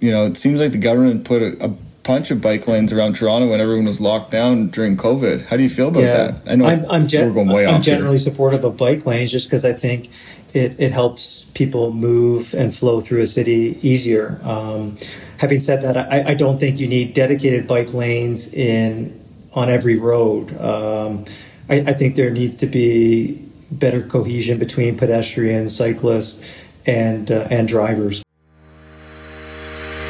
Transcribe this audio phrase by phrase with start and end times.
[0.00, 1.68] you know, it seems like the government put a, a
[2.04, 5.46] bunch of bike lanes around Toronto when everyone was locked down during COVID.
[5.46, 6.12] How do you feel about Yeah.
[6.30, 6.50] that?
[6.50, 7.96] I know I'm, I'm, gen- we're going way I'm off here.
[7.96, 10.08] generally supportive of bike lanes just because I think
[10.54, 14.40] it, it helps people move and flow through a city easier.
[14.42, 14.96] Um,
[15.38, 19.12] having said that, I, I don't think you need dedicated bike lanes in
[19.54, 20.50] on every road.
[20.58, 21.26] Um,
[21.68, 26.42] I, I think there needs to be better cohesion between pedestrians, cyclists,
[26.86, 28.22] and uh, and drivers.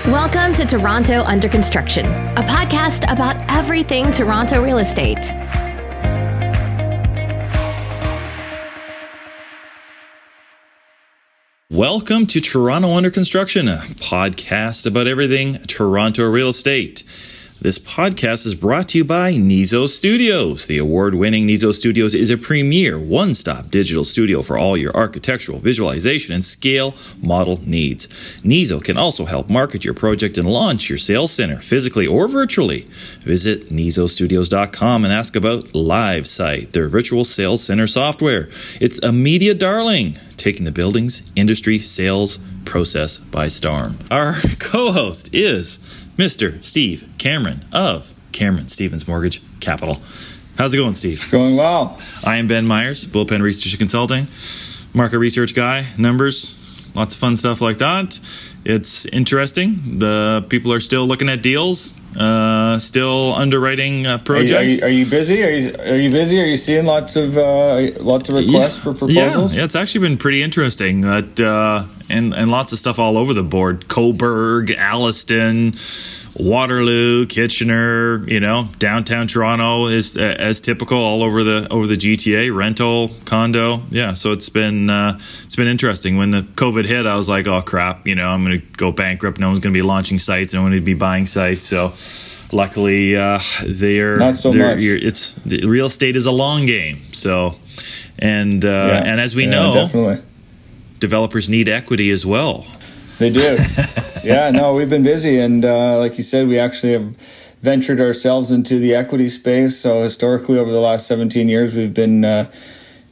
[0.09, 5.19] Welcome to Toronto Under Construction, a podcast about everything Toronto real estate.
[11.71, 17.05] Welcome to Toronto Under Construction, a podcast about everything Toronto real estate.
[17.61, 20.69] This podcast is brought to you by Neezo Studios.
[20.69, 24.95] The award winning Neezo Studios is a premier one stop digital studio for all your
[24.97, 28.07] architectural, visualization, and scale model needs.
[28.43, 32.83] Neezo can also help market your project and launch your sales center physically or virtually.
[33.23, 38.49] Visit NeezoStudios.com and ask about LiveSite, their virtual sales center software.
[38.81, 43.99] It's a media darling taking the buildings industry sales process by storm.
[44.13, 46.63] Our co host is Mr.
[46.65, 49.95] Steve Cameron of Cameron Stephens Mortgage Capital.
[50.59, 51.13] How's it going, Steve?
[51.13, 51.97] It's going well.
[52.27, 54.27] I am Ben Myers, Bullpen Research and Consulting,
[54.93, 56.57] market research guy, numbers,
[56.97, 58.19] lots of fun stuff like that.
[58.65, 60.01] It's interesting.
[60.01, 64.79] The people are still looking at deals, uh, still underwriting uh, Are you, are, projects.
[64.79, 65.45] you, are you busy?
[65.45, 66.41] Are you are you busy?
[66.41, 69.55] Are you seeing lots of uh, lots of requests for proposals?
[69.55, 71.03] Yeah, yeah, it's actually been pretty interesting.
[71.03, 73.87] But uh, and and lots of stuff all over the board.
[73.87, 75.75] Cobourg, Alliston,
[76.35, 78.29] Waterloo, Kitchener.
[78.29, 82.55] You know, downtown Toronto is uh, as typical all over the over the GTA.
[82.55, 83.83] Rental, condo.
[83.91, 85.13] Yeah, so it's been uh,
[85.45, 86.17] it's been interesting.
[86.17, 88.09] When the COVID hit, I was like, oh crap.
[88.09, 89.39] You know, I'm going to go bankrupt.
[89.39, 90.53] No one's going to be launching sites.
[90.53, 91.67] No one to be buying sites.
[91.67, 91.93] So.
[92.53, 94.83] Luckily, uh, they're Not so they're- much.
[94.83, 96.97] It's the real estate is a long game.
[97.13, 97.55] So,
[98.19, 99.03] and uh, Yeah.
[99.13, 100.19] and as we Yeah, know, definitely
[100.99, 102.67] developers need equity as well.
[103.19, 103.57] they do.
[104.25, 107.17] yeah, no, we've been busy, and uh, like you said, we actually have
[107.63, 109.77] ventured ourselves into the equity space.
[109.79, 112.47] So historically, over the last 17 years, we've been uh,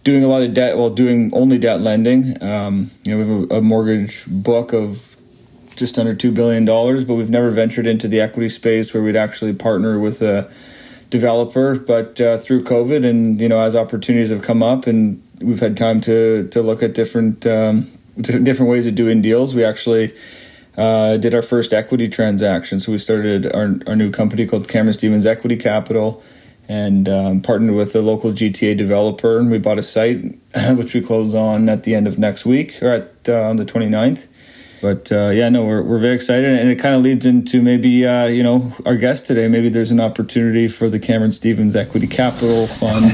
[0.04, 0.76] doing a lot of debt.
[0.78, 2.40] Well, doing only debt lending.
[2.42, 5.15] Um, you know, we have a, a mortgage book of
[5.76, 9.16] just under two billion dollars, but we've never ventured into the equity space where we'd
[9.16, 10.50] actually partner with a
[11.10, 11.78] developer.
[11.78, 15.76] But uh, through COVID, and you know, as opportunities have come up, and we've had
[15.76, 20.14] time to to look at different um, different ways of doing deals, we actually.
[20.78, 22.78] Uh, did our first equity transaction.
[22.78, 26.22] So we started our, our new company called Cameron Stephens Equity Capital
[26.68, 29.38] and um, partnered with a local GTA developer.
[29.38, 30.36] And we bought a site,
[30.72, 33.64] which we close on at the end of next week or at uh, on the
[33.64, 34.28] 29th.
[34.80, 38.06] But uh, yeah, no, we're, we're very excited, and it kind of leads into maybe
[38.06, 39.48] uh, you know our guest today.
[39.48, 43.04] Maybe there's an opportunity for the Cameron Stephens Equity Capital Fund,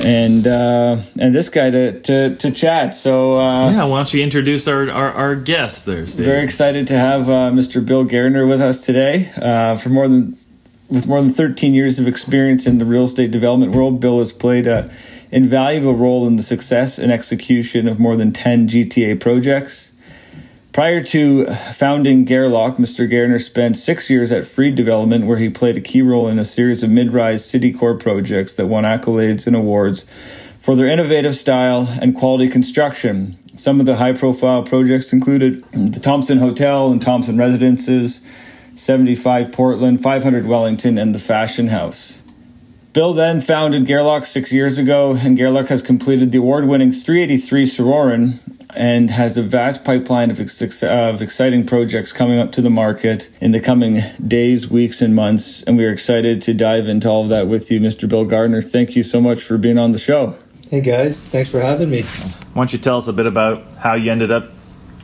[0.04, 2.94] and uh, and this guy to to, to chat.
[2.94, 6.26] So uh, Yeah, why don't you introduce our our, our guest there, Steve?
[6.26, 7.84] very excited to have uh, Mr.
[7.84, 9.32] Bill Gardner with us today.
[9.36, 10.38] Uh, for more than
[10.88, 14.30] with more than 13 years of experience in the real estate development world, Bill has
[14.30, 14.88] played a
[15.32, 19.92] invaluable role in the success and execution of more than 10 GTA projects.
[20.76, 23.10] Prior to founding Gairloch, Mr.
[23.10, 26.44] Gardner spent six years at Freed Development, where he played a key role in a
[26.44, 30.02] series of mid-rise city core projects that won accolades and awards
[30.60, 33.38] for their innovative style and quality construction.
[33.56, 38.20] Some of the high-profile projects included the Thompson Hotel and Thompson Residences,
[38.74, 42.20] 75 Portland, 500 Wellington, and the Fashion House.
[42.92, 47.64] Bill then founded Gairloch six years ago, and Gairloch has completed the award winning 383
[47.64, 48.40] Sorauren
[48.76, 53.30] and has a vast pipeline of, ex- of exciting projects coming up to the market
[53.40, 55.62] in the coming days, weeks, and months.
[55.62, 58.08] And we are excited to dive into all of that with you, Mr.
[58.08, 58.60] Bill Gardner.
[58.60, 60.36] Thank you so much for being on the show.
[60.70, 62.02] Hey guys, thanks for having me.
[62.02, 64.50] Why don't you tell us a bit about how you ended up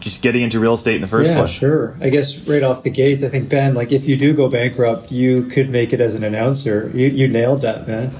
[0.00, 1.50] just getting into real estate in the first yeah, place?
[1.50, 1.96] sure.
[2.00, 5.12] I guess right off the gates, I think Ben, like if you do go bankrupt,
[5.12, 6.90] you could make it as an announcer.
[6.92, 8.10] You you nailed that, man.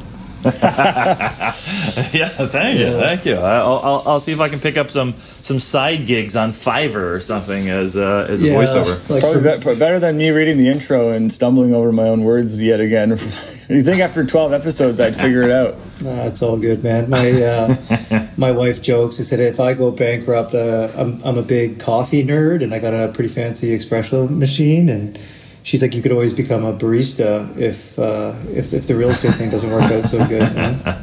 [2.13, 3.37] yeah, thank you, thank you.
[3.37, 7.15] I'll, I'll, I'll see if I can pick up some some side gigs on Fiverr
[7.15, 9.09] or something as uh, as a Yeah, voiceover.
[9.09, 12.25] Like Probably for- be- better than me reading the intro and stumbling over my own
[12.25, 13.11] words yet again.
[13.69, 15.75] you think after 12 episodes I'd figure it out?
[16.03, 17.09] Nah, it's all good, man.
[17.09, 19.19] My uh, my wife jokes.
[19.19, 22.81] She said if I go bankrupt, uh, I'm I'm a big coffee nerd, and I
[22.81, 24.89] got a pretty fancy espresso machine.
[24.89, 25.17] And
[25.63, 29.35] she's like, you could always become a barista if uh, if if the real estate
[29.35, 30.55] thing doesn't work out so good.
[30.55, 31.03] man.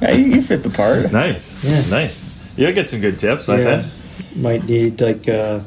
[0.00, 1.12] Yeah, you, you fit the part.
[1.12, 1.82] Nice, Yeah.
[1.90, 2.24] nice.
[2.56, 3.82] You'll get some good tips, I Yeah.
[3.82, 4.36] think.
[4.42, 5.60] Might need like uh,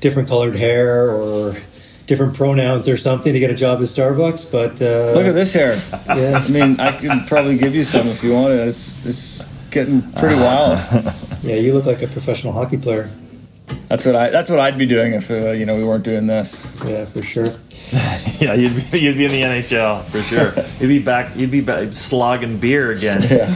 [0.00, 1.56] different colored hair or
[2.06, 4.50] different pronouns or something to get a job at Starbucks.
[4.52, 5.74] But uh, Look at this hair.
[6.06, 6.38] Yeah.
[6.44, 8.60] I mean, I could probably give you some if you wanted.
[8.68, 10.78] It's it's getting pretty wild.
[11.42, 13.08] Yeah, you look like a professional hockey player.
[13.88, 14.30] That's what I.
[14.30, 16.64] That's what I'd be doing if uh, you know we weren't doing this.
[16.84, 17.46] Yeah, for sure.
[18.40, 20.52] yeah, you'd be, you'd be in the NHL for sure.
[20.80, 21.36] you'd be back.
[21.36, 23.22] You'd be back slogging beer again.
[23.22, 23.54] Yeah.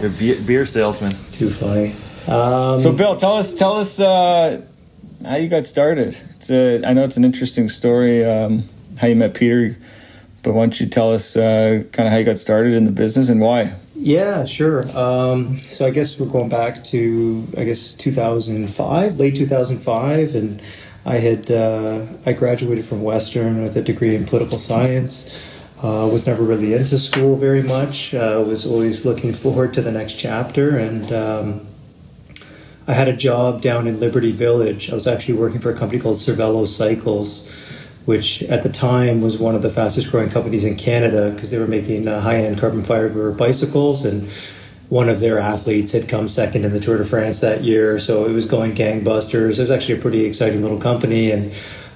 [0.00, 1.12] You're a beer, beer salesman.
[1.32, 1.94] Too funny.
[2.28, 4.60] Um, So, Bill, tell us tell us uh,
[5.24, 6.16] how you got started.
[6.36, 8.64] It's a, I know it's an interesting story um,
[8.98, 9.76] how you met Peter,
[10.42, 12.92] but why don't you tell us uh, kind of how you got started in the
[12.92, 13.72] business and why?
[14.04, 14.82] Yeah, sure.
[14.98, 20.60] Um, so I guess we're going back to I guess 2005, late 2005, and
[21.06, 25.30] I had uh, I graduated from Western with a degree in political science.
[25.80, 28.12] Uh, was never really into school very much.
[28.12, 31.60] Uh, was always looking forward to the next chapter, and um,
[32.88, 34.90] I had a job down in Liberty Village.
[34.90, 37.48] I was actually working for a company called Cervelo Cycles,
[38.04, 41.58] which at the time was one of the fastest growing companies in Canada because they
[41.58, 44.04] were making uh, high end carbon fiber bicycles.
[44.04, 44.28] And
[44.88, 47.98] one of their athletes had come second in the Tour de France that year.
[47.98, 49.58] So it was going gangbusters.
[49.58, 51.30] It was actually a pretty exciting little company.
[51.30, 51.52] And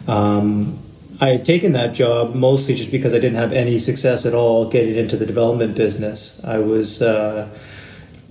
[0.06, 0.78] um,
[1.20, 4.68] I had taken that job mostly just because I didn't have any success at all
[4.68, 6.40] getting into the development business.
[6.44, 7.02] I was.
[7.02, 7.48] Uh,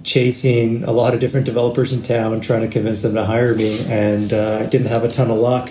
[0.05, 3.75] chasing a lot of different developers in town, trying to convince them to hire me,
[3.89, 5.67] and uh, I didn't have a ton of luck.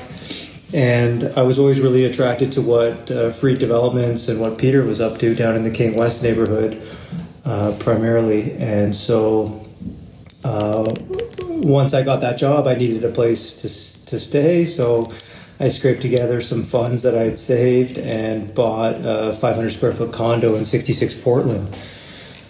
[0.75, 5.19] And I was always really attracted to what uh, Developments and what Peter was up
[5.19, 6.82] to down in the King West neighborhood,
[7.44, 8.53] uh, primarily.
[8.55, 9.65] And so,
[10.43, 10.93] uh,
[11.49, 13.69] once I got that job, I needed a place to
[14.06, 14.65] to stay.
[14.65, 15.11] So.
[15.61, 20.12] I scraped together some funds that I had saved and bought a 500 square foot
[20.12, 21.73] condo in 66 Portland.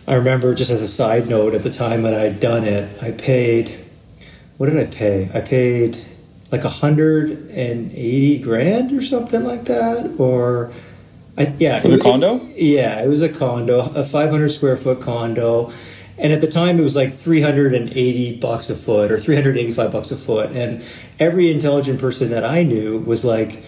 [0.08, 3.10] I remember just as a side note at the time that I'd done it, I
[3.10, 3.78] paid
[4.56, 5.28] what did I pay?
[5.34, 5.98] I paid
[6.54, 10.70] like a hundred and eighty grand or something like that, or
[11.36, 12.36] I, yeah, For the it- condo?
[12.54, 15.72] it- yeah, it was a condo, a five hundred square foot condo,
[16.16, 19.18] and at the time it was like three hundred and eighty bucks a foot or
[19.18, 20.82] three hundred eighty five bucks a foot, and
[21.18, 23.62] every intelligent person that I knew was like.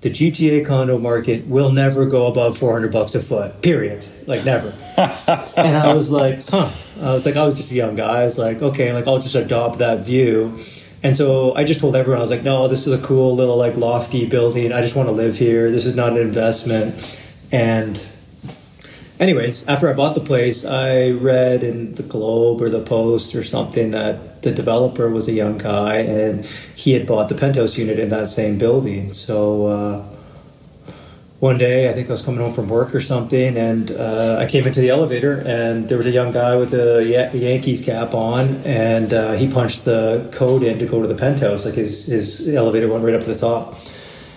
[0.00, 4.04] The GTA condo market will never go above 400 bucks a foot, period.
[4.28, 6.70] Like, never and I was like, huh.
[7.02, 8.20] I was like, I was just a young guy.
[8.20, 10.56] I was like, okay, like I'll just adopt that view.
[11.02, 13.56] And so I just told everyone, I was like, no, this is a cool little
[13.56, 14.72] like lofty building.
[14.72, 15.70] I just want to live here.
[15.70, 17.22] This is not an investment.
[17.52, 18.00] And
[19.20, 23.44] anyways, after I bought the place, I read in the Globe or the Post or
[23.44, 27.98] something that the developer was a young guy and he had bought the penthouse unit
[27.98, 29.12] in that same building.
[29.12, 30.04] So uh,
[31.40, 34.46] one day, I think I was coming home from work or something, and uh, I
[34.46, 38.56] came into the elevator, and there was a young guy with a Yankees cap on,
[38.64, 41.64] and uh, he punched the code in to go to the penthouse.
[41.64, 43.74] Like his, his elevator went right up to the top.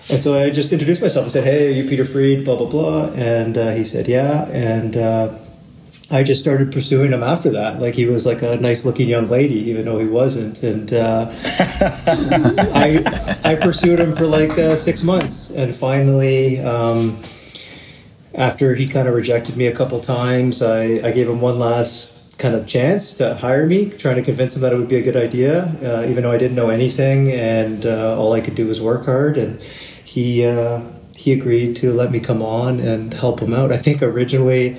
[0.09, 1.25] And so I just introduced myself.
[1.25, 3.05] I said, "Hey, are you Peter Freed?" Blah blah blah.
[3.13, 5.33] And uh, he said, "Yeah." And uh,
[6.11, 7.79] I just started pursuing him after that.
[7.79, 10.61] Like he was like a nice looking young lady, even though he wasn't.
[10.63, 11.27] And uh,
[12.75, 16.59] I I pursued him for like uh, six months, and finally.
[16.59, 17.21] Um,
[18.33, 22.37] after he kind of rejected me a couple times, I, I gave him one last
[22.37, 25.01] kind of chance to hire me, trying to convince him that it would be a
[25.01, 28.67] good idea, uh, even though I didn't know anything and uh, all I could do
[28.67, 29.37] was work hard.
[29.37, 30.81] And he uh,
[31.15, 33.71] he agreed to let me come on and help him out.
[33.71, 34.77] I think originally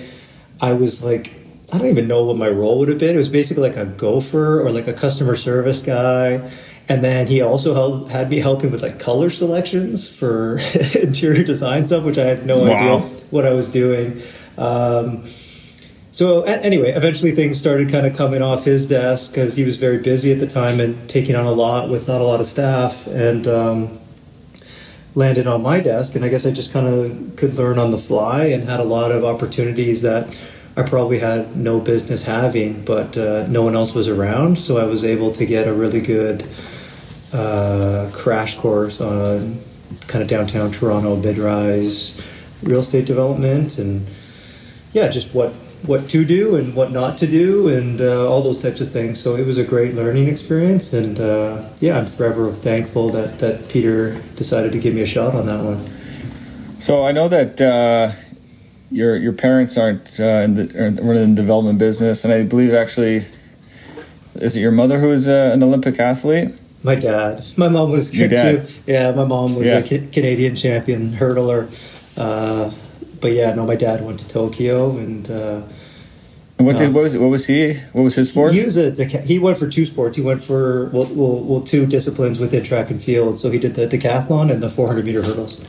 [0.63, 1.35] I was like,
[1.73, 3.15] I don't even know what my role would have been.
[3.15, 6.51] It was basically like a gopher or like a customer service guy.
[6.89, 10.59] And then he also helped, had me helping with like color selections for
[11.01, 12.73] interior design stuff, which I had no Wow.
[12.99, 12.99] idea
[13.31, 14.21] what I was doing.
[14.59, 15.27] Um,
[16.15, 19.99] so anyway, eventually things started kind of coming off his desk because he was very
[19.99, 23.07] busy at the time and taking on a lot with not a lot of staff,
[23.07, 23.99] and um,
[25.15, 26.15] landed on my desk.
[26.15, 28.85] And I guess I just kind of could learn on the fly and had a
[28.85, 30.27] lot of opportunities that
[30.77, 34.85] I probably had no business having, but uh, no one else was around, so I
[34.85, 36.47] was able to get a really good
[37.35, 39.57] uh, crash course on
[40.07, 42.21] kind of downtown Toronto mid-rise
[42.63, 44.07] real estate development and
[44.93, 45.53] yeah, just what
[45.87, 49.21] what to do and what not to do and uh, all those types of things.
[49.21, 53.69] So it was a great learning experience, and uh, yeah, I'm forever thankful that that
[53.69, 55.79] Peter decided to give me a shot on that one.
[56.81, 58.13] So I know that uh,
[58.93, 63.25] your your parents aren't uh, in the are the development business, and I believe actually,
[64.37, 66.55] is it your mother who is uh, an Olympic athlete?
[66.85, 68.67] My dad, my mom was good dad.
[68.67, 68.93] too.
[68.93, 69.79] Yeah, my mom was Yeah.
[69.79, 71.69] a ca- Canadian champion hurdler.
[72.19, 72.73] Uh,
[73.21, 75.63] but yeah, no, my dad went to Tokyo, and uh,
[76.57, 77.75] what did what was what was he?
[77.93, 78.53] What was his sport?
[78.53, 78.91] He was a
[79.33, 80.17] he went for two sports.
[80.17, 83.39] He went for well, well, well two disciplines within track and field.
[83.39, 85.61] So he did the decathlon and the 400 meter hurdles.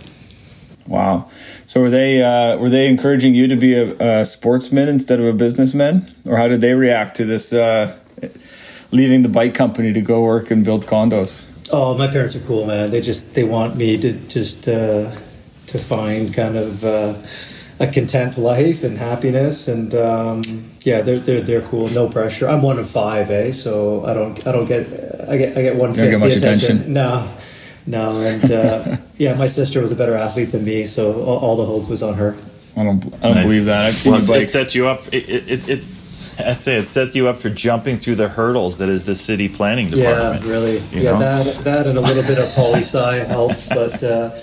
[0.88, 1.30] Wow.
[1.66, 5.26] So were they uh, were they encouraging you to be a, a, sportsman instead of
[5.26, 7.98] a businessman, or how did they react to this uh,
[8.92, 11.50] leaving the bike company to go work and build condos?
[11.72, 12.92] Oh, my parents are cool, man.
[12.92, 15.10] They just they want me to just uh,
[15.68, 17.16] to find kind of uh,
[17.80, 20.42] a content life and happiness, and um,
[20.82, 21.90] yeah, they're they're they're cool.
[21.90, 22.48] No pressure.
[22.50, 23.54] I'm one of five, eh?
[23.54, 24.86] So I don't I don't get
[25.30, 26.78] I get I get one fifth the attention.
[26.78, 26.94] attention.
[26.94, 27.30] No.
[27.86, 31.56] No, and uh, yeah, my sister was a better athlete than me, so all, all
[31.56, 32.36] the hope was on her.
[32.76, 33.44] I don't, I don't nice.
[33.44, 33.86] believe that.
[33.86, 35.08] I've seen well, you It sets you up.
[35.14, 35.80] It, it, it,
[36.40, 39.48] I say it sets you up for jumping through the hurdles that is the city
[39.48, 40.44] planning department.
[40.44, 40.78] Yeah, really.
[40.92, 41.20] yeah, know?
[41.20, 44.36] that that and a little bit of poli sci helped, but uh,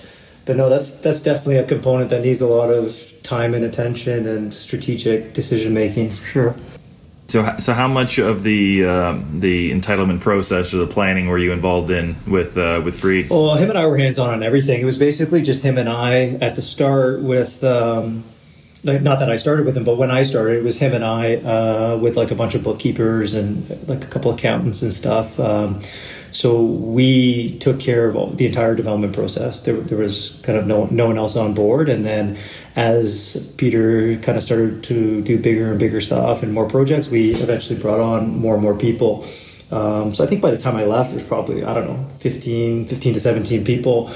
[0.47, 4.27] but no, that's that's definitely a component that needs a lot of time and attention
[4.27, 6.55] and strategic decision making for sure.
[7.31, 11.53] So, so how much of the um, the entitlement process or the planning were you
[11.53, 13.31] involved in with uh, with Freed?
[13.31, 14.81] Well, him and I were hands on on everything.
[14.81, 17.63] It was basically just him and I at the start with.
[17.63, 18.25] Um,
[18.83, 21.05] like, not that I started with him, but when I started, it was him and
[21.05, 25.39] I uh, with like a bunch of bookkeepers and like a couple accountants and stuff.
[25.39, 25.81] Um,
[26.31, 29.63] so we took care of all, the entire development process.
[29.63, 31.89] There, there was kind of no, no one else on board.
[31.89, 32.37] And then
[32.77, 37.31] as Peter kind of started to do bigger and bigger stuff and more projects, we
[37.31, 39.25] eventually brought on more and more people.
[39.73, 42.87] Um, so I think by the time I left, there's probably, I don't know, 15,
[42.87, 44.11] 15 to 17 people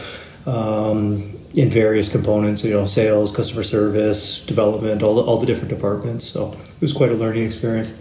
[0.46, 1.22] um,
[1.54, 6.24] in various components, you know, sales, customer service, development, all the, all the different departments.
[6.24, 8.00] So it was quite a learning experience.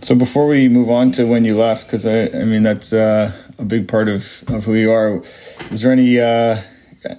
[0.00, 3.32] So before we move on to when you left, because I, I mean that's uh,
[3.58, 5.22] a big part of, of who you are.
[5.70, 6.62] Is there any uh,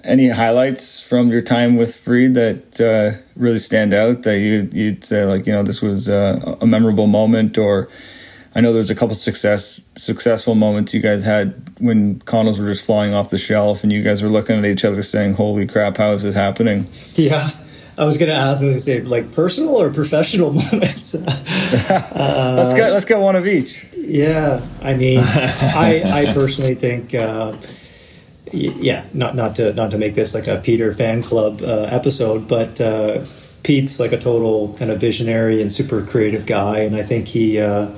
[0.04, 5.04] any highlights from your time with Freed that uh, really stand out that you you'd
[5.04, 7.88] say like you know this was uh, a memorable moment or
[8.54, 12.84] I know there's a couple success successful moments you guys had when condos were just
[12.84, 15.96] flying off the shelf and you guys were looking at each other saying holy crap
[15.96, 17.48] how is this happening yeah
[18.00, 21.14] I was going to ask, I was going to say, like personal or professional moments.
[21.14, 23.86] uh, let's get let's get one of each.
[23.94, 27.54] Yeah, I mean, I I personally think, uh,
[28.52, 32.48] yeah, not not to not to make this like a Peter fan club uh, episode,
[32.48, 33.22] but uh,
[33.64, 37.60] Pete's like a total kind of visionary and super creative guy, and I think he.
[37.60, 37.90] Uh,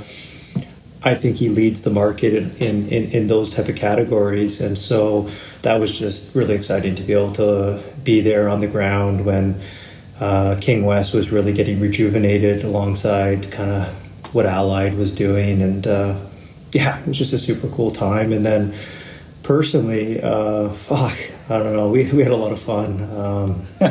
[1.05, 4.61] I think he leads the market in, in, in, in, those type of categories.
[4.61, 5.23] And so
[5.63, 9.61] that was just really exciting to be able to be there on the ground when
[10.23, 15.85] uh, King West was really getting rejuvenated alongside kind of what Allied was doing, and
[15.85, 16.17] uh,
[16.71, 18.33] yeah, it was just a super cool time.
[18.33, 18.73] And then
[19.43, 21.19] personally, uh, fuck,
[21.51, 23.03] I don't know, we we had a lot of fun.
[23.03, 23.63] Um,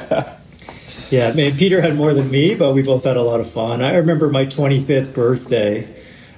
[1.09, 3.49] yeah, I mean, Peter had more than me, but we both had a lot of
[3.49, 3.81] fun.
[3.81, 5.85] I remember my 25th birthday,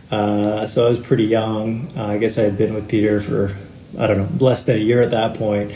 [0.10, 1.96] uh, so I was pretty young.
[1.96, 3.56] Uh, I guess I had been with Peter for
[4.00, 5.72] I don't know less than a year at that point,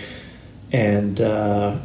[0.72, 1.78] and uh,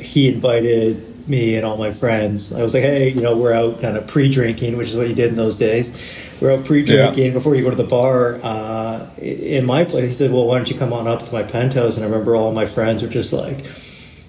[0.00, 2.52] he invited me and all my friends.
[2.52, 5.14] I was like, hey, you know, we're out kind of pre-drinking, which is what you
[5.14, 6.30] did in those days.
[6.40, 7.32] We're out pre-drinking yeah.
[7.32, 8.38] before you go to the bar.
[8.42, 11.42] Uh, in my place, he said, well, why don't you come on up to my
[11.42, 11.96] penthouse?
[11.96, 13.66] And I remember all my friends were just like,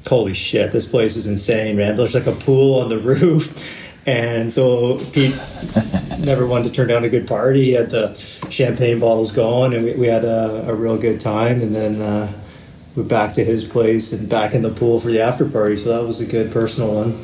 [0.08, 1.96] holy shit, this place is insane, man.
[1.96, 3.84] There's like a pool on the roof.
[4.08, 5.36] And so Pete
[6.22, 7.66] never wanted to turn down a good party.
[7.66, 8.16] He had the
[8.50, 11.60] champagne bottles going, and we, we had a, a, real good time.
[11.62, 12.32] And then uh,
[12.98, 15.78] we're back to his place and back in the pool for the after party.
[15.78, 17.18] So that was a good personal one.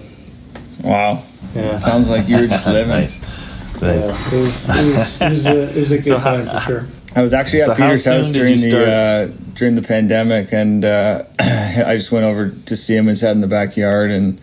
[0.84, 1.24] Wow.
[1.56, 1.76] Yeah.
[1.76, 2.90] Sounds like you were just living.
[2.90, 3.22] nice.
[3.82, 4.32] Nice.
[4.32, 6.60] Yeah, it, was, it, was, it, was a, it was a good so time how,
[6.60, 6.88] for sure.
[7.16, 11.24] I was actually at so Peter's house during the uh, during the pandemic, and uh,
[11.40, 13.08] I just went over to see him.
[13.08, 14.40] He sat in the backyard, and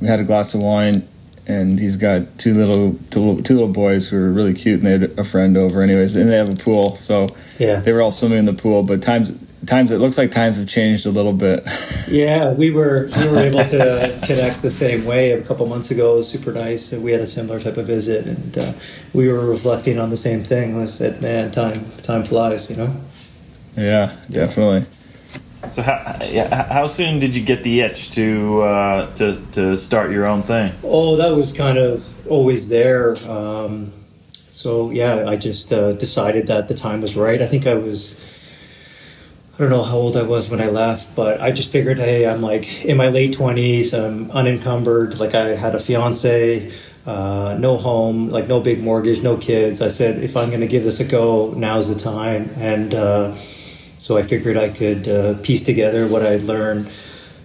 [0.00, 1.06] we had a glass of wine.
[1.46, 4.86] And he's got two little two little, two little boys who are really cute, and
[4.86, 8.00] they had a friend over, anyways, and they have a pool, so yeah, they were
[8.00, 8.84] all swimming in the pool.
[8.84, 9.32] But times
[9.66, 11.62] times it looks like times have changed a little bit.
[12.08, 16.14] yeah, we were we were able to connect the same way a couple months ago.
[16.14, 16.92] It was super nice.
[16.92, 18.72] We had a similar type of visit, and uh,
[19.12, 20.80] we were reflecting on the same thing.
[20.80, 22.94] I said, "Man, time time flies," you know.
[23.76, 24.86] Yeah, definitely.
[25.72, 30.10] So how, yeah, how soon did you get the itch to uh, to to start
[30.10, 30.72] your own thing?
[30.82, 33.16] Oh, that was kind of always there.
[33.28, 33.92] Um,
[34.32, 37.40] so yeah, I just uh, decided that the time was right.
[37.40, 38.18] I think I was
[39.60, 42.26] I don't know how old I was when I left, but I just figured, hey,
[42.26, 45.20] I'm like in my late 20s, I'm unencumbered.
[45.20, 46.72] Like I had a fiance,
[47.04, 49.82] uh, no home, like no big mortgage, no kids.
[49.82, 52.48] I said, if I'm going to give this a go, now's the time.
[52.56, 56.90] And uh, so I figured I could uh, piece together what I'd learned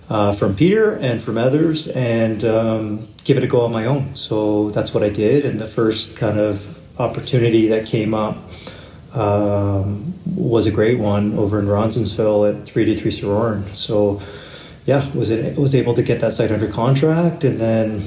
[0.10, 4.16] uh, from Peter and from others and um, give it a go on my own.
[4.16, 5.44] So that's what I did.
[5.44, 8.38] And the first kind of opportunity that came up
[9.16, 13.64] um, was a great one over in Roncesvalles at 383 Sorauren.
[13.74, 14.22] So
[14.86, 18.04] yeah, was it was able to get that site under contract and then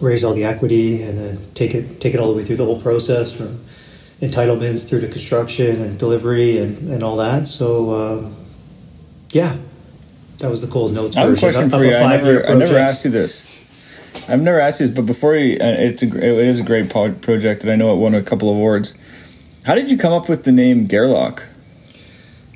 [0.00, 2.64] raise all the equity and then take it take it all the way through the
[2.64, 3.58] whole process from
[4.20, 7.46] entitlements through to construction and delivery and, and all that.
[7.46, 8.34] So um,
[9.30, 9.56] yeah,
[10.38, 11.16] that was the Coles Notes.
[11.16, 11.94] I have a question for you.
[11.94, 13.52] I never, I never asked you this.
[14.28, 17.62] I've never asked you this, but before you, it's a, it is a great project,
[17.62, 18.94] and I know it won a couple of awards.
[19.64, 21.42] How did you come up with the name Gairloch?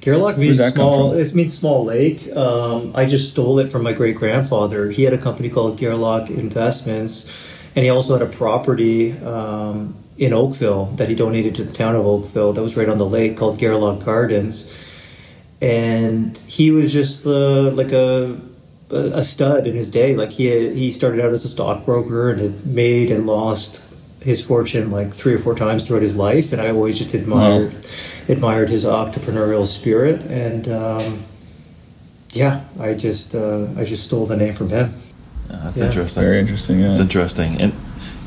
[0.03, 1.15] Gairloch means small.
[1.15, 2.31] It means small lake.
[2.37, 4.91] Um, I just stole it from my great grandfather.
[4.91, 7.25] He had a company called Gairloch Investments,
[7.75, 11.97] and he also had a property um, in Oakville that he donated to the town
[11.97, 12.53] of Oakville.
[12.53, 14.71] That was right on the lake called Gairloch Gardens,
[15.63, 18.39] and he was just uh, like a
[18.91, 20.15] a stud in his day.
[20.15, 23.83] Like he he started out as a stockbroker and had made and lost
[24.21, 27.73] his fortune like three or four times throughout his life, and I always just admired
[27.73, 27.81] wow.
[28.29, 30.21] admired his entrepreneurial spirit.
[30.23, 31.25] And um,
[32.31, 34.91] yeah, I just uh, I just stole the name from him.
[35.49, 35.87] that's yeah.
[35.87, 36.23] interesting.
[36.23, 36.81] Very interesting.
[36.81, 37.61] Yeah, that's interesting.
[37.61, 37.73] And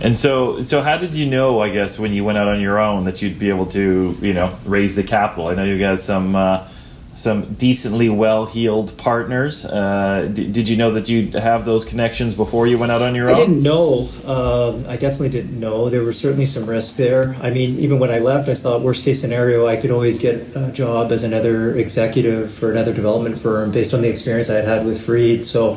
[0.02, 1.60] and so so how did you know?
[1.60, 4.34] I guess when you went out on your own that you'd be able to you
[4.34, 5.48] know raise the capital.
[5.48, 6.36] I know you got some.
[6.36, 6.68] Uh,
[7.16, 9.66] some decently well-heeled partners.
[9.66, 13.14] Uh, d- did you know that you'd have those connections before you went out on
[13.14, 13.36] your own?
[13.36, 14.08] I didn't know.
[14.26, 15.90] Um, I definitely didn't know.
[15.90, 17.36] There was certainly some risk there.
[17.42, 20.56] I mean, even when I left, I thought worst case scenario, I could always get
[20.56, 24.66] a job as another executive for another development firm based on the experience I had
[24.66, 25.46] had with Freed.
[25.46, 25.74] So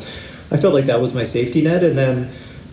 [0.51, 1.83] I felt like that was my safety net.
[1.83, 2.29] And then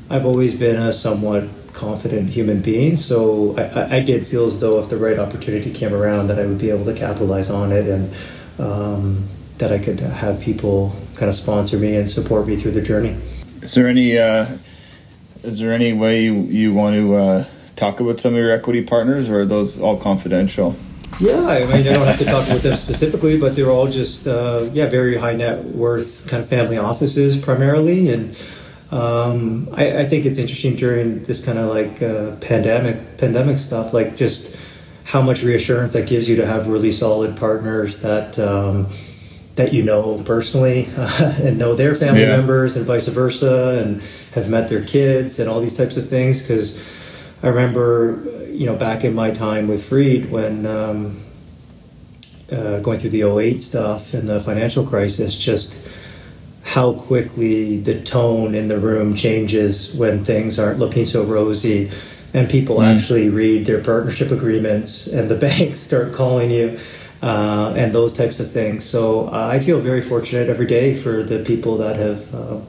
[0.08, 2.96] I've always been a somewhat confident human being.
[2.96, 6.46] So I, I did feel as though if the right opportunity came around, that I
[6.46, 8.14] would be able to capitalize on it and
[8.58, 9.24] um,
[9.58, 13.16] that I could have people kind of sponsor me and support me through the journey.
[13.62, 14.46] Is there any uh,
[15.42, 17.44] is there any way you, you want to uh,
[17.76, 20.76] talk about some of your equity partners, or are those all confidential?
[21.20, 24.26] Yeah, I mean, I don't have to talk with them specifically, but they're all just
[24.26, 28.36] uh, yeah, very high net worth kind of family offices primarily, and
[28.90, 33.92] um, I, I, think it's interesting during this kind of like uh, pandemic pandemic stuff,
[33.92, 34.54] like just
[35.04, 38.86] how much reassurance that gives you to have really solid partners that um,
[39.56, 42.36] that you know personally uh, and know their family yeah.
[42.36, 44.02] members and vice versa and
[44.34, 46.78] have met their kids and all these types of things because
[47.42, 51.20] I remember you know back in my time with Freed when um,
[52.50, 55.80] uh, going through the 08 stuff and the financial crisis just
[56.64, 61.90] how quickly the tone in the room changes when things aren't looking so rosy
[62.34, 62.94] and people mm.
[62.94, 66.78] actually read their partnership agreements and the banks start calling you
[67.22, 71.22] uh, and those types of things so uh, i feel very fortunate every day for
[71.22, 72.60] the people that have uh,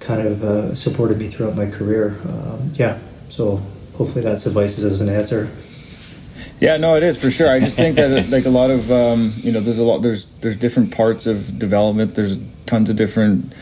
[0.00, 3.56] kind of uh, supported me throughout my career um, yeah so
[3.96, 5.48] hopefully that suffices as an answer
[6.60, 7.48] yeah, no, it is for sure.
[7.48, 10.24] I just think that like a lot of um, you know, there's a lot there's
[10.40, 12.14] there's different parts of development.
[12.14, 13.52] There's tons of different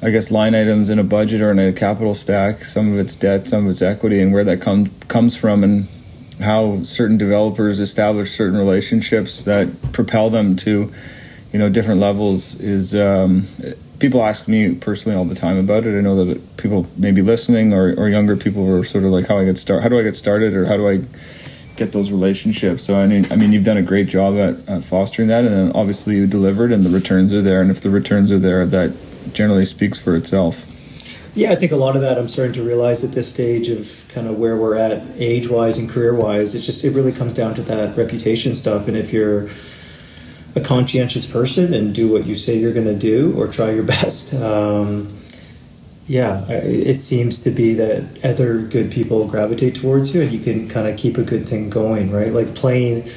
[0.00, 2.64] I guess line items in a budget or in a capital stack.
[2.64, 5.88] Some of it's debt, some of it's equity, and where that comes comes from, and
[6.40, 10.92] how certain developers establish certain relationships that propel them to,
[11.52, 12.60] you know, different levels.
[12.60, 13.46] Is um,
[13.98, 15.98] people ask me personally all the time about it.
[15.98, 19.38] I know that people maybe listening or, or younger people were sort of like, how
[19.38, 20.98] I get start, how do I get started, or how do I
[21.76, 22.84] get those relationships.
[22.84, 25.52] So I mean, I mean, you've done a great job at, at fostering that, and
[25.52, 27.60] then obviously you delivered, and the returns are there.
[27.60, 28.90] And if the returns are there, that
[29.32, 30.64] generally speaks for itself.
[31.34, 34.04] Yeah, I think a lot of that I'm starting to realize at this stage of
[34.12, 36.54] kind of where we're at age wise and career wise.
[36.54, 38.88] It just it really comes down to that reputation stuff.
[38.88, 39.48] And if you're
[40.56, 43.84] a conscientious person and do what you say you're going to do or try your
[43.96, 45.08] best, um,
[46.08, 50.66] yeah, it seems to be that other good people gravitate towards you, and you can
[50.66, 52.32] kind of keep a good thing going, right?
[52.32, 53.08] Like playing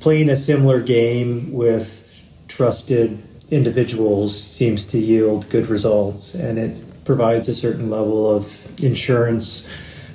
[0.00, 2.08] playing a similar game with
[2.48, 3.18] trusted
[3.52, 9.68] individuals seems to yield good results and it provides a certain level of insurance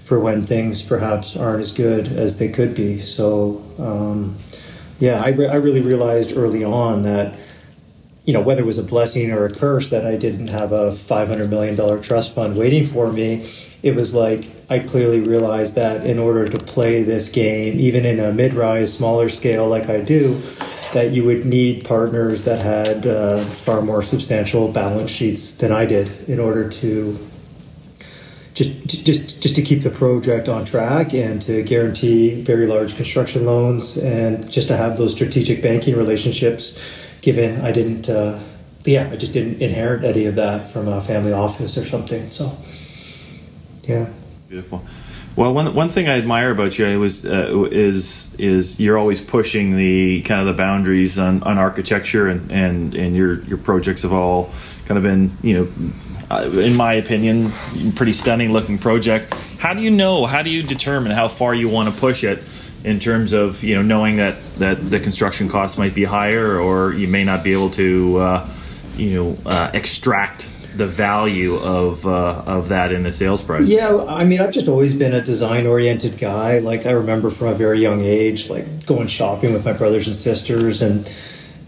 [0.04, 2.98] for when things perhaps aren't as good as they could be.
[2.98, 4.36] So, um,
[5.00, 7.38] yeah, I, re- I really realized early on that,
[8.26, 10.92] you know, whether it was a blessing or a curse that I didn't have a
[10.92, 13.46] $500 million trust fund waiting for me,
[13.84, 18.20] it was like I clearly realized that in order to play this game, even in
[18.20, 20.42] a mid rise, smaller scale like I do,
[20.98, 25.86] that you would need partners that had uh, far more substantial balance sheets than I
[25.86, 27.16] did in order to
[28.56, 33.46] just just just to keep the project on track and to guarantee very large construction
[33.46, 36.66] loans and just to have those strategic banking relationships.
[37.22, 38.40] Given I didn't uh,
[38.84, 42.32] yeah, I just didn't inherit any of that from a family office or something.
[42.32, 42.46] So,
[43.84, 44.10] yeah.
[44.50, 44.82] Beautiful.
[45.38, 49.78] Well, one one thing I admire about you was uh, is is you're always pushing
[49.78, 54.14] the kind of the boundaries on, on architecture and, and, and your your projects have
[54.14, 54.50] all
[54.88, 55.68] kind of been you know
[56.32, 57.52] uh, in my opinion
[57.96, 59.32] pretty stunning looking project.
[59.60, 60.26] How do you know?
[60.26, 62.40] How do you determine how far you want to push it
[62.84, 66.94] in terms of you know knowing that that the construction costs might be higher or
[66.96, 68.50] you may not be able to uh,
[68.96, 73.70] you know uh, extract the value of uh, of that in the sales price.
[73.70, 76.60] Yeah, I mean, I've just always been a design oriented guy.
[76.60, 80.16] Like I remember from a very young age, like going shopping with my brothers and
[80.16, 81.06] sisters, and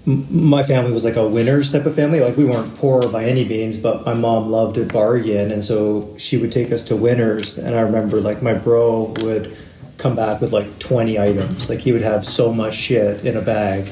[0.06, 2.20] my family was like a winners type of family.
[2.20, 6.16] Like we weren't poor by any means, but my mom loved a bargain, and so
[6.18, 7.58] she would take us to winners.
[7.58, 9.56] And I remember like my bro would
[9.98, 11.70] come back with like twenty items.
[11.70, 13.88] Like he would have so much shit in a bag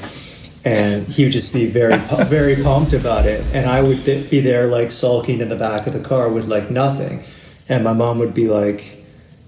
[0.68, 3.44] and he would just be very very pumped about it.
[3.54, 6.70] And i would be there like sulking in the back of the car with like
[6.70, 7.24] nothing.
[7.68, 8.96] And my mom would be like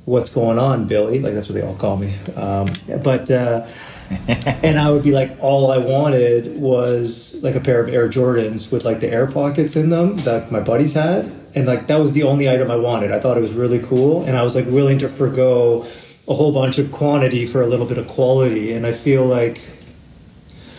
[0.07, 1.21] what's going on billy?
[1.21, 2.15] Like that's what they all call me.
[2.37, 2.69] Um,
[3.03, 3.67] but uh,
[4.65, 8.73] and i would be like all i wanted was like a pair of air jordans
[8.73, 11.31] with like the air pockets in them that my buddies had.
[11.55, 13.13] And like that was the only item i wanted.
[13.13, 14.25] I thought it was really cool.
[14.25, 15.87] And i was like willing to forego
[16.27, 18.73] a whole bunch of quantity for a little bit of quality.
[18.73, 19.61] And i feel like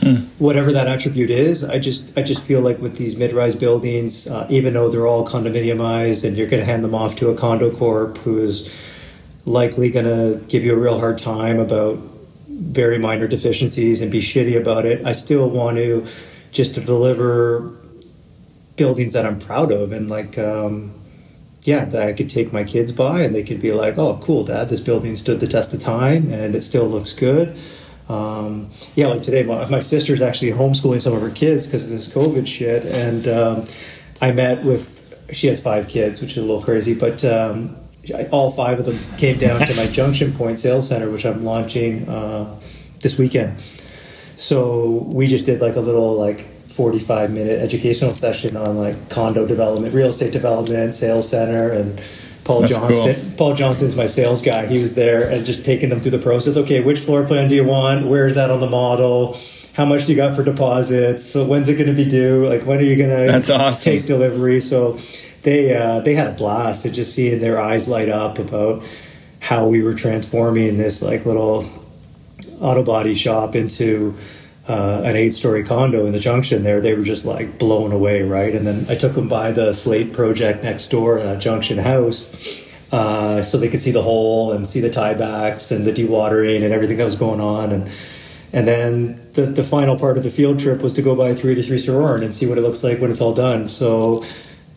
[0.01, 0.15] Hmm.
[0.39, 4.47] Whatever that attribute is, I just I just feel like with these mid-rise buildings, uh,
[4.49, 7.69] even though they're all condominiumized, and you're going to hand them off to a condo
[7.69, 8.73] corp who is
[9.45, 11.99] likely going to give you a real hard time about
[12.61, 16.05] very minor deficiencies and be shitty about it, I still want to
[16.51, 17.71] just to deliver
[18.77, 20.93] buildings that I'm proud of and like um,
[21.63, 24.43] yeah that I could take my kids by and they could be like, oh cool,
[24.43, 27.57] dad, this building stood the test of time and it still looks good.
[28.11, 31.89] Um, yeah, like today, my, my, sister's actually homeschooling some of her kids because of
[31.89, 32.83] this COVID shit.
[32.85, 33.65] And um,
[34.21, 37.77] I met with, she has five kids, which is a little crazy, but um,
[38.13, 41.43] I, all five of them came down to my Junction Point Sales Center, which I'm
[41.43, 42.59] launching uh,
[42.99, 43.61] this weekend.
[43.61, 49.45] So we just did like a little like 45 minute educational session on like condo
[49.45, 51.97] development, real estate development, sales center, and
[52.43, 53.15] Paul That's Johnston.
[53.15, 53.37] Cool.
[53.37, 54.65] Paul Johnston's my sales guy.
[54.65, 56.57] He was there and just taking them through the process.
[56.57, 58.07] Okay, which floor plan do you want?
[58.07, 59.37] Where is that on the model?
[59.73, 61.25] How much do you got for deposits?
[61.25, 62.47] So when's it going to be due?
[62.47, 63.83] Like when are you going to awesome.
[63.83, 64.59] take delivery?
[64.59, 64.97] So
[65.43, 66.85] they uh, they had a blast.
[66.85, 68.83] At just seeing their eyes light up about
[69.39, 71.69] how we were transforming this like little
[72.59, 74.15] auto body shop into
[74.67, 78.21] uh, an eight story condo in the junction there, they were just like blown away,
[78.21, 78.53] right?
[78.53, 83.41] And then I took them by the Slate project next door, uh, Junction House, uh,
[83.41, 86.97] so they could see the hole and see the tiebacks and the dewatering and everything
[86.97, 87.71] that was going on.
[87.71, 87.91] And
[88.53, 91.77] and then the, the final part of the field trip was to go by 383
[91.77, 93.69] Sorauren and see what it looks like when it's all done.
[93.69, 94.25] So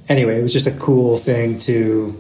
[0.09, 2.13] anyway, it was just a cool thing to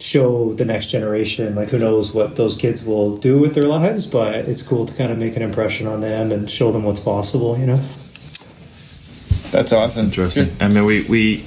[0.00, 1.54] show the next generation.
[1.54, 4.94] Like who knows what those kids will do with their lives but it's cool to
[4.94, 7.80] kind of make an impression on them and show them what's possible you know?
[9.50, 10.06] That's awesome.
[10.06, 10.48] Interesting.
[10.60, 11.44] I mean we we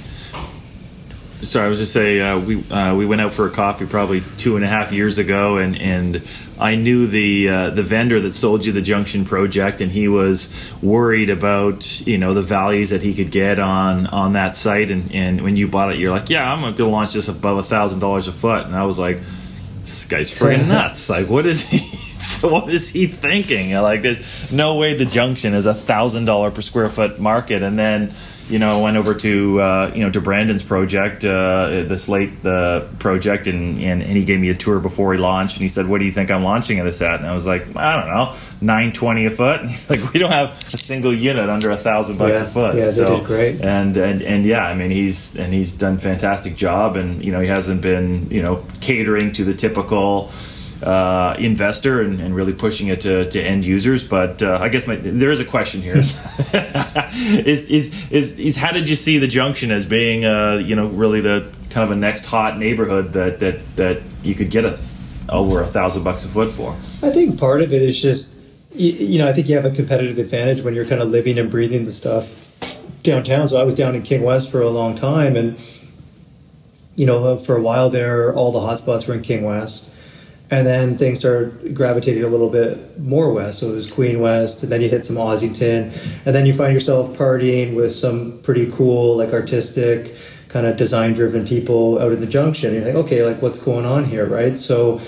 [1.42, 4.22] sorry i was just say uh, we uh, we went out for a coffee probably
[4.38, 6.18] two and a half years ago and and
[6.62, 10.72] I knew the uh, the vendor that sold you the Junction project, and he was
[10.82, 14.92] worried about you know the values that he could get on on that site.
[14.92, 17.58] And, and when you bought it, you're like, yeah, I'm going to launch this above
[17.58, 18.68] a thousand dollars a foot.
[18.68, 19.18] And I was like,
[19.82, 21.10] this guy's freaking nuts.
[21.10, 22.02] Like, what is he?
[22.48, 23.74] what is he thinking?
[23.74, 27.78] Like, there's no way the Junction is a thousand dollar per square foot market, and
[27.78, 28.14] then
[28.52, 32.88] you know, went over to uh, you know to Brandon's project, uh, the Slate the
[33.00, 35.88] project, and, and, and he gave me a tour before he launched, and he said,
[35.88, 38.10] "What do you think I'm launching at this at?" And I was like, "I don't
[38.10, 41.72] know, nine twenty a foot." And he's like, "We don't have a single unit under
[41.72, 43.62] a thousand bucks a foot." Yeah, they so, did great.
[43.62, 47.40] And and and yeah, I mean, he's and he's done fantastic job, and you know,
[47.40, 50.30] he hasn't been you know catering to the typical
[50.84, 54.08] uh, investor and, and, really pushing it to, to end users.
[54.08, 56.54] But uh, I guess my, there is a question here: is,
[57.46, 60.88] is, is is is how did you see the junction as being uh, you know
[60.88, 64.80] really the kind of a next hot neighborhood that that that you could get a
[65.30, 66.72] over a thousand bucks a foot for?
[67.08, 68.34] I think part of it is just
[68.72, 71.52] you know I think you have a competitive advantage when you're kind of living and
[71.52, 72.58] breathing the stuff
[73.04, 73.48] downtown.
[73.48, 75.60] So I was down in King West for a long time and.
[76.94, 79.92] You know, for a while there, all the hotspots were in King West
[80.52, 83.60] and then things started gravitating a little bit more west.
[83.60, 85.84] So it was Queen West, and then you hit some Ossington,
[86.26, 90.14] and then you find yourself partying with some pretty cool, like artistic,
[90.50, 92.74] kind of design driven people out in the junction.
[92.74, 94.58] You're like, okay, like what's going on here, right?
[94.58, 95.00] So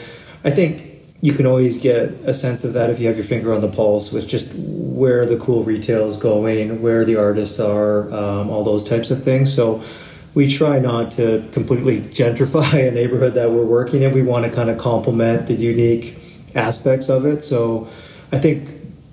[0.45, 3.53] I think you can always get a sense of that if you have your finger
[3.53, 8.13] on the pulse with just where the cool retail is going, where the artists are,
[8.13, 9.53] um, all those types of things.
[9.53, 9.83] So
[10.35, 14.13] we try not to completely gentrify a neighborhood that we're working in.
[14.13, 16.17] We want to kind of complement the unique
[16.55, 17.43] aspects of it.
[17.43, 17.87] So
[18.31, 18.69] I think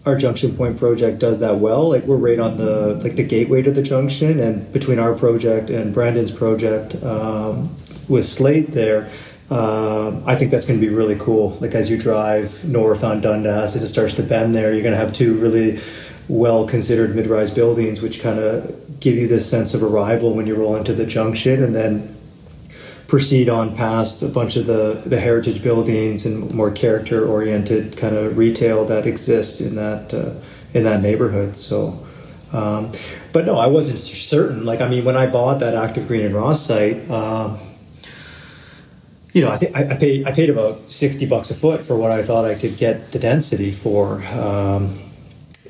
[0.07, 1.91] our Junction Point project does that well.
[1.91, 5.69] Like we're right on the like the gateway to the junction, and between our project
[5.71, 7.69] and Brandon's project um,
[8.09, 9.11] with Slate there
[9.51, 11.51] uh, I think that's going to be really cool.
[11.61, 14.93] Like as you drive north on Dundas and it starts to bend there, you're going
[14.95, 15.81] to have two really
[16.29, 20.47] well considered mid rise buildings, which kind of give you this sense of arrival when
[20.47, 22.15] you roll into the junction and then
[23.09, 28.15] proceed on past a bunch of the, the heritage buildings and more character oriented kind
[28.15, 30.33] of retail that exists in that uh,
[30.73, 31.57] in that neighborhood.
[31.57, 31.99] So,
[32.53, 32.93] um,
[33.33, 34.65] but no, I wasn't certain.
[34.65, 37.59] Like, I mean, when I bought that Active Green and Ross site, um,
[39.33, 42.13] you know, I think I, paid I paid about sixty bucks a foot for what
[42.13, 44.97] I thought I could get the density for um,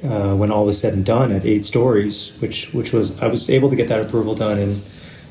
[0.04, 3.50] uh, when all was said and done at eight stories, which which was I was
[3.50, 4.74] able to get that approval done in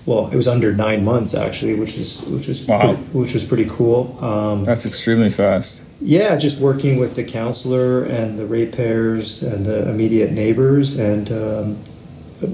[0.06, 2.80] well, it was under nine months actually, which is which was wow.
[2.80, 4.18] pretty, which was pretty cool.
[4.24, 5.84] Um, That's extremely fast.
[6.02, 11.78] Yeah, just working with the councillor and the ratepayers and the immediate neighbors and um,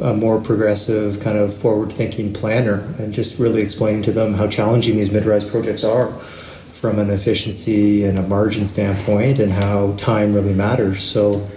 [0.02, 4.48] a more progressive, kind of forward thinking planner and just really explaining to them how
[4.48, 9.96] challenging these mid rise projects are from an efficiency and a margin standpoint and how
[9.98, 11.04] time really matters.
[11.04, 11.48] So,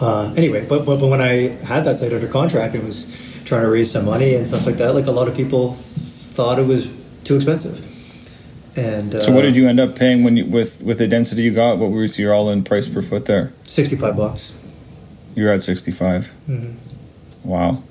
[0.00, 3.06] uh, anyway, but, but, but when I had that site under contract and was
[3.44, 6.58] trying to raise some money and stuff like that, like a lot of people thought
[6.58, 6.92] it was
[7.24, 7.82] too expensive.
[8.76, 11.42] And uh, so, what did you end up paying when you with with the density
[11.42, 11.78] you got?
[11.78, 13.52] What was your all in price per foot there?
[13.62, 14.54] Sixty five bucks.
[15.34, 16.32] You're at sixty five.
[16.46, 17.48] mm mm-hmm.
[17.48, 17.82] Wow.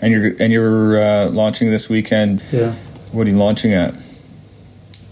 [0.00, 2.42] And you're and you're uh, launching this weekend.
[2.52, 2.72] Yeah.
[3.12, 3.94] What are you launching at?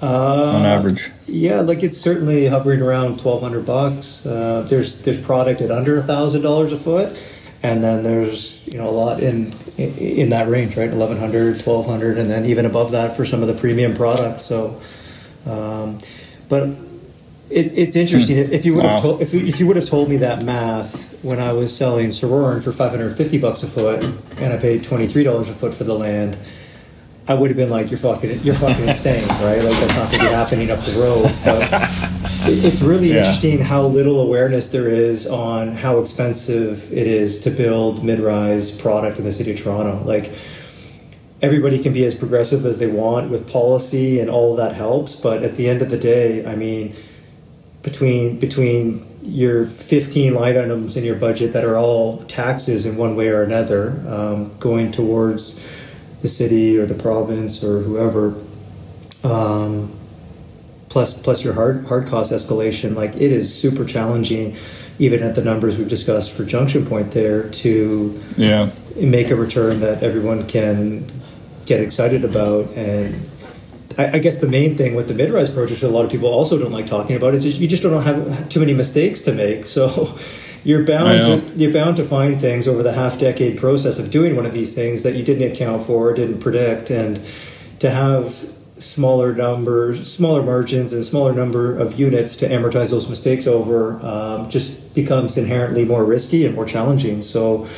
[0.02, 1.10] Uh, on average.
[1.26, 4.26] Yeah, like it's certainly hovering around twelve hundred bucks.
[4.26, 7.16] Uh, there's there's product at under a thousand dollars a foot,
[7.62, 10.90] and then there's you know a lot in in that range, right?
[10.90, 14.40] 1100 1200 and then even above that for some of the premium product.
[14.42, 14.80] So,
[15.46, 15.98] um,
[16.48, 16.68] but
[17.50, 18.46] it, it's interesting.
[18.46, 18.52] Hmm.
[18.52, 21.40] If you would have told if if you would have told me that math when
[21.40, 24.04] I was selling Sorauren for 550 bucks a foot
[24.38, 26.36] and I paid $23 a foot for the land,
[27.28, 29.62] I would have been like, "You're fucking, you're fucking insane, right?
[29.62, 33.18] Like that's not going to be happening up the road." But it's really yeah.
[33.18, 39.18] interesting how little awareness there is on how expensive it is to build mid-rise product
[39.18, 40.04] in the city of Toronto.
[40.04, 40.30] Like
[41.42, 45.18] everybody can be as progressive as they want with policy, and all of that helps.
[45.18, 46.94] But at the end of the day, I mean,
[47.82, 53.16] between between your 15 line items in your budget that are all taxes in one
[53.16, 55.60] way or another um, going towards
[56.26, 58.34] the city or the province or whoever
[59.22, 59.92] um,
[60.88, 64.56] plus plus your hard hard cost escalation like it is super challenging
[64.98, 69.78] even at the numbers we've discussed for junction point there to yeah make a return
[69.78, 71.06] that everyone can
[71.64, 73.14] get excited about and
[73.96, 76.28] I, I guess the main thing with the mid-rise projects that a lot of people
[76.28, 79.32] also don't like talking about is just, you just don't have too many mistakes to
[79.32, 79.64] make.
[79.64, 79.88] So
[80.66, 84.34] you're bound to you're bound to find things over the half decade process of doing
[84.34, 87.20] one of these things that you didn't account for, didn't predict, and
[87.78, 88.32] to have
[88.78, 94.50] smaller numbers, smaller margins, and smaller number of units to amortize those mistakes over um,
[94.50, 97.22] just becomes inherently more risky and more challenging.
[97.22, 97.68] So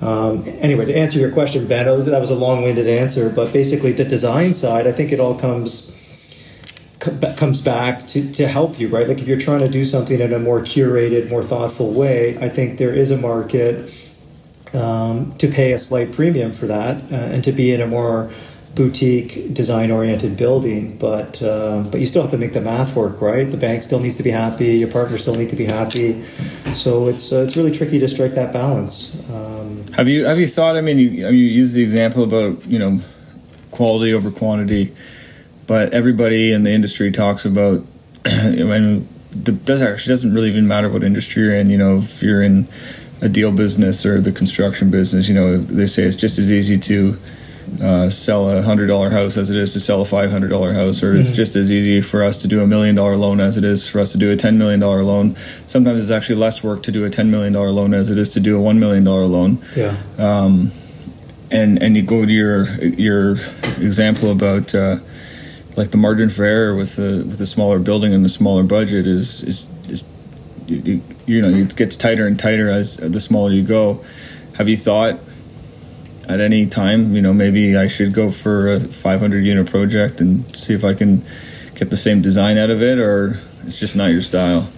[0.00, 4.04] um, anyway, to answer your question, Ben, that was a long-winded answer, but basically the
[4.04, 5.90] design side, I think it all comes
[7.36, 9.08] comes back to, to help you, right?
[9.08, 12.48] Like if you're trying to do something in a more curated, more thoughtful way, I
[12.48, 13.92] think there is a market
[14.74, 18.30] um, to pay a slight premium for that uh, and to be in a more
[18.74, 23.22] boutique design oriented building but uh, but you still have to make the math work
[23.22, 23.50] right?
[23.50, 26.22] The bank still needs to be happy your partner still need to be happy.
[26.74, 30.46] So it's uh, it's really tricky to strike that balance um, have you have you
[30.46, 33.00] thought i mean you, you use the example about you know
[33.70, 34.94] quality over quantity
[35.66, 37.82] but everybody in the industry talks about
[38.26, 41.98] I mean, it does actually doesn't really even matter what industry you're in you know
[41.98, 42.66] if you're in
[43.20, 46.78] a deal business or the construction business you know they say it's just as easy
[46.78, 47.16] to
[47.82, 50.72] uh, sell a hundred dollar house as it is to sell a five hundred dollar
[50.72, 51.20] house, or mm-hmm.
[51.20, 53.88] it's just as easy for us to do a million dollar loan as it is
[53.88, 55.34] for us to do a ten million dollar loan.
[55.66, 58.32] Sometimes it's actually less work to do a ten million dollar loan as it is
[58.34, 59.58] to do a one million dollar loan.
[59.74, 59.96] Yeah.
[60.18, 60.70] Um,
[61.50, 63.32] and and you go to your your
[63.78, 64.98] example about uh,
[65.76, 69.06] like the margin for error with the with a smaller building and a smaller budget
[69.06, 70.04] is is, is
[70.66, 74.04] you, you know it gets tighter and tighter as the smaller you go.
[74.56, 75.18] Have you thought
[76.28, 80.44] at any time, you know, maybe I should go for a 500 unit project and
[80.56, 81.22] see if I can
[81.74, 84.68] get the same design out of it, or it's just not your style.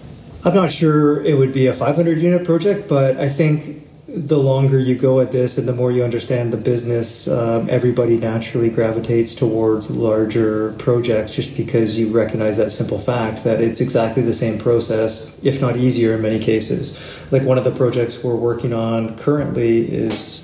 [0.44, 4.78] I'm not sure it would be a 500 unit project, but I think the longer
[4.78, 9.34] you go at this and the more you understand the business, um, everybody naturally gravitates
[9.34, 14.58] towards larger projects just because you recognize that simple fact that it's exactly the same
[14.58, 17.30] process, if not easier in many cases.
[17.30, 20.42] Like one of the projects we're working on currently is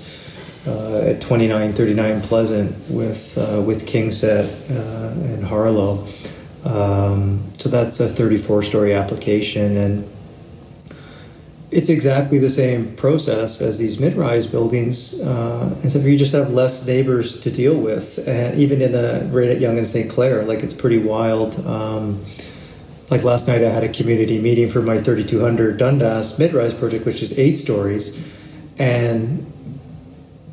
[0.67, 6.05] uh, at 2939 Pleasant with uh, with KingSett uh, and Harlow.
[6.65, 10.14] Um, so that's a 34 story application and
[11.71, 16.51] it's exactly the same process as these mid-rise buildings, uh, except for you just have
[16.51, 18.25] less neighbors to deal with.
[18.27, 20.09] And even in the right at Yonge and St.
[20.09, 21.55] Clair, like it's pretty wild.
[21.65, 22.23] Um,
[23.09, 27.21] like last night, I had a community meeting for my 3200 Dundas mid-rise project, which
[27.21, 28.15] is eight stories,
[28.79, 29.45] and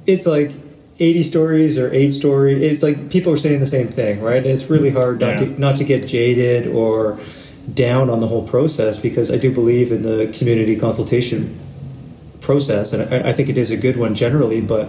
[0.07, 0.53] it's like
[0.99, 2.65] 80 stories or eight story.
[2.65, 4.45] It's like people are saying the same thing, right?
[4.45, 5.47] It's really hard not yeah.
[5.47, 7.19] to not to get jaded or
[7.73, 11.59] down on the whole process because I do believe in the community consultation
[12.41, 14.61] process, and I, I think it is a good one generally.
[14.61, 14.89] But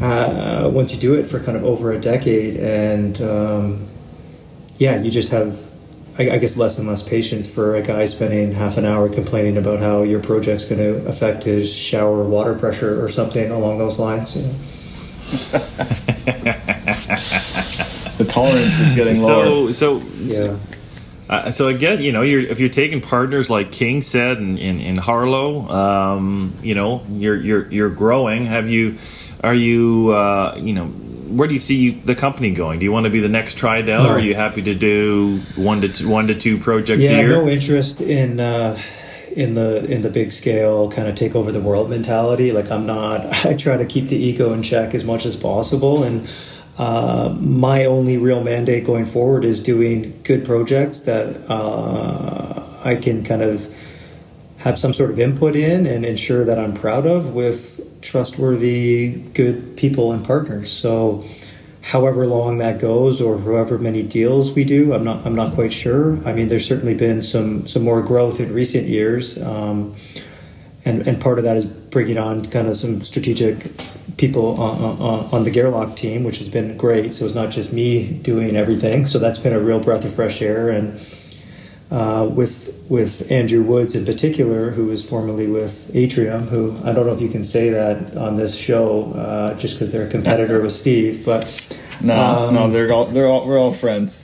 [0.00, 3.86] uh, once you do it for kind of over a decade, and um,
[4.78, 5.60] yeah, you just have,
[6.18, 9.58] I, I, guess, less and less patience for a guy spending half an hour complaining
[9.58, 13.98] about how your project's going to affect his shower water pressure or something along those
[13.98, 14.36] lines.
[14.36, 14.54] You know?
[18.18, 19.70] the tolerance is getting lower.
[19.70, 20.56] So, so yeah.
[21.30, 24.96] Uh, so I get you know you're if you're taking partners like KingSett and in
[24.96, 28.46] Harlow, um, you know you're you're you're growing.
[28.46, 28.96] Have you
[29.44, 32.80] are you uh, you know where do you see you, the company going?
[32.80, 35.82] Do you want to be the next Tridel, or are you happy to do one
[35.82, 37.28] to two, one to two projects yeah, a year?
[37.28, 38.40] no interest in.
[38.40, 38.76] Uh,
[39.36, 42.84] in the in the big scale kind of take over the world mentality like i'm
[42.84, 46.28] not i try to keep the ego in check as much as possible and
[46.80, 53.22] uh, my only real mandate going forward is doing good projects that uh, I can
[53.22, 53.70] kind of
[54.60, 59.76] have some sort of input in and ensure that I'm proud of with trustworthy, good
[59.76, 60.72] people and partners.
[60.72, 61.22] So,
[61.82, 65.74] however long that goes, or however many deals we do, I'm not I'm not quite
[65.74, 66.16] sure.
[66.26, 69.36] I mean, there's certainly been some some more growth in recent years.
[69.42, 69.94] Um,
[70.90, 73.58] and, and part of that is bringing on kind of some strategic
[74.16, 77.14] people on, on, on, the Gairloch team, which has been great.
[77.14, 79.06] So it's not just me doing everything.
[79.06, 80.68] So that's been a real breath of fresh air.
[80.68, 81.00] And
[81.90, 87.06] uh, with with Andrew Woods in particular, who was formerly with Atrium, who I don't
[87.06, 90.60] know if you can say that on this show, uh, just because they're a competitor
[90.60, 94.22] with Steve, but no, um, no, they're all they're all we're all friends.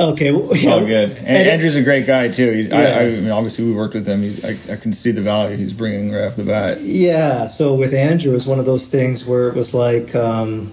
[0.00, 0.70] Okay, well, yeah.
[0.70, 1.10] all good.
[1.10, 2.50] And, and Andrew's a great guy too.
[2.50, 2.78] He's, yeah.
[2.78, 4.22] I, I, mean, obviously we worked with him.
[4.22, 6.80] He's, I, I can see the value he's bringing right off the bat.
[6.80, 7.46] Yeah.
[7.46, 10.72] So with Andrew, it was one of those things where it was like um,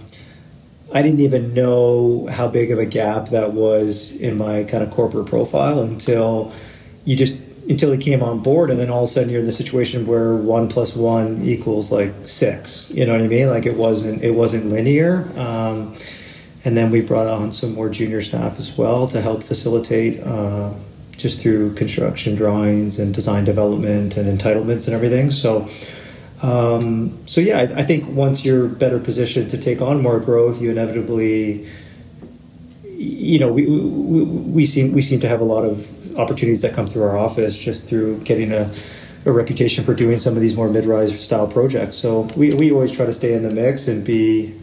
[0.94, 4.92] I didn't even know how big of a gap that was in my kind of
[4.92, 6.54] corporate profile until
[7.04, 9.46] you just until he came on board, and then all of a sudden you're in
[9.46, 12.90] the situation where one plus one equals like six.
[12.92, 13.48] You know what I mean?
[13.48, 15.30] Like it wasn't it wasn't linear.
[15.38, 15.94] Um,
[16.68, 20.74] and then we brought on some more junior staff as well to help facilitate uh,
[21.16, 25.32] just through construction drawings and design development and entitlements and everything.
[25.32, 25.62] So,
[26.46, 30.62] um, so yeah, I, I, think once you're better positioned to take on more growth,
[30.62, 31.66] you inevitably,
[32.84, 36.74] you know, we, we, we seem we seem to have a lot of opportunities that
[36.74, 38.70] come through our office just through getting a,
[39.26, 41.96] a reputation for doing some of these more mid-rise style projects.
[41.96, 44.54] So we, we always try to stay in the mix and be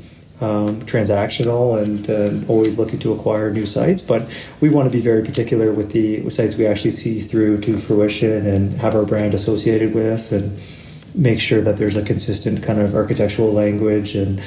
[0.44, 4.02] um, transactional and uh, always looking to acquire new sites.
[4.02, 4.22] But
[4.60, 8.46] we want to be very particular with the sites we actually see through to fruition
[8.46, 10.46] and have our brand associated with, and
[11.14, 14.40] make sure that there's a consistent kind of architectural language and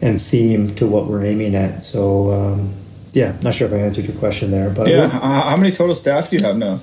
[0.00, 1.80] and theme to what we're aiming at.
[1.80, 2.32] So.
[2.32, 2.74] Um,
[3.12, 5.08] yeah, not sure if I answered your question there, but yeah.
[5.08, 6.80] How many total staff do you have now?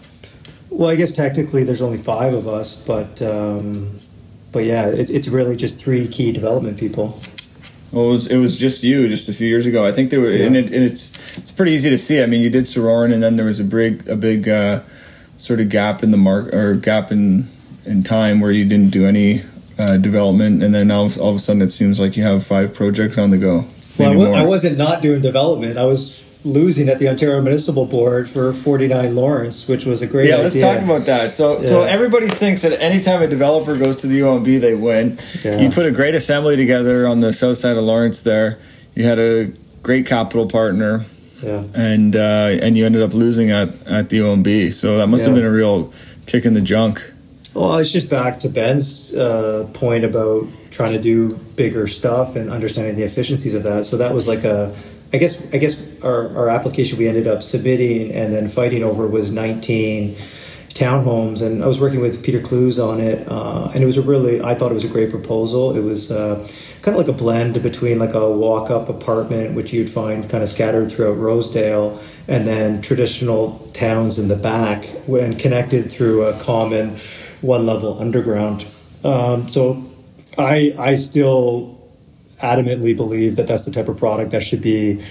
[0.69, 3.99] Well, I guess technically there's only five of us, but um,
[4.51, 7.17] but yeah, it, it's really just three key development people.
[7.95, 9.85] Well, it was it was just you just a few years ago.
[9.85, 10.47] I think there were, yeah.
[10.47, 12.21] and, it, and, it's it's pretty easy to see.
[12.21, 14.81] I mean, you did Sorauren, and then there was a big a big uh,
[15.37, 17.47] sort of gap in the mark or gap in
[17.85, 19.43] in time where you didn't do any
[19.79, 22.73] uh, development, and then all, all of a sudden it seems like you have five
[22.73, 23.63] projects on the go.
[23.97, 25.77] Well, I w- I wasn't not doing development.
[25.77, 30.29] I was losing at the Ontario Municipal Board for 49 Lawrence, which was a great
[30.29, 30.43] yeah, idea.
[30.43, 31.31] let's talk about that.
[31.31, 31.61] So, yeah.
[31.63, 35.19] so everybody thinks that anytime a developer goes to the UOMB, they win.
[35.43, 35.59] Yeah.
[35.59, 38.59] You put a great assembly together on the south side of Lawrence there.
[38.93, 41.03] You had a great capital partner.
[41.43, 41.63] Yeah.
[41.73, 44.71] And uh, and you ended up losing at, at the OMB.
[44.73, 45.93] So that must have been a real
[46.27, 47.03] kick in the junk.
[47.53, 52.49] Well, it's just back to Ben's uh, point about trying to do bigger stuff and
[52.49, 53.85] understanding the efficiencies of that.
[53.85, 54.73] So that was like a
[55.15, 59.07] I guess I guess our, our application we ended up submitting and then fighting over
[59.07, 60.13] was 19
[60.75, 64.01] townhomes, and I was working with Peter Clewes on it, uh, and it was a
[64.01, 65.73] really I thought it was a great proposal.
[65.73, 66.45] It was uh,
[66.81, 70.43] kind of like a blend between like a walk up apartment, which you'd find kind
[70.43, 71.97] of scattered throughout Rosedale,
[72.27, 76.97] and then traditional towns in the back, when connected through a common
[77.39, 78.65] one level underground.
[79.05, 79.81] Um, so
[80.37, 81.74] I I still
[82.41, 85.01] adamantly believe that that's the type of product that should be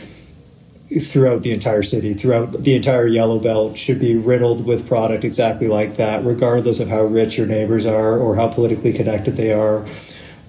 [1.01, 5.67] throughout the entire city, throughout the entire yellow belt, should be riddled with product exactly
[5.67, 9.87] like that, regardless of how rich your neighbors are or how politically connected they are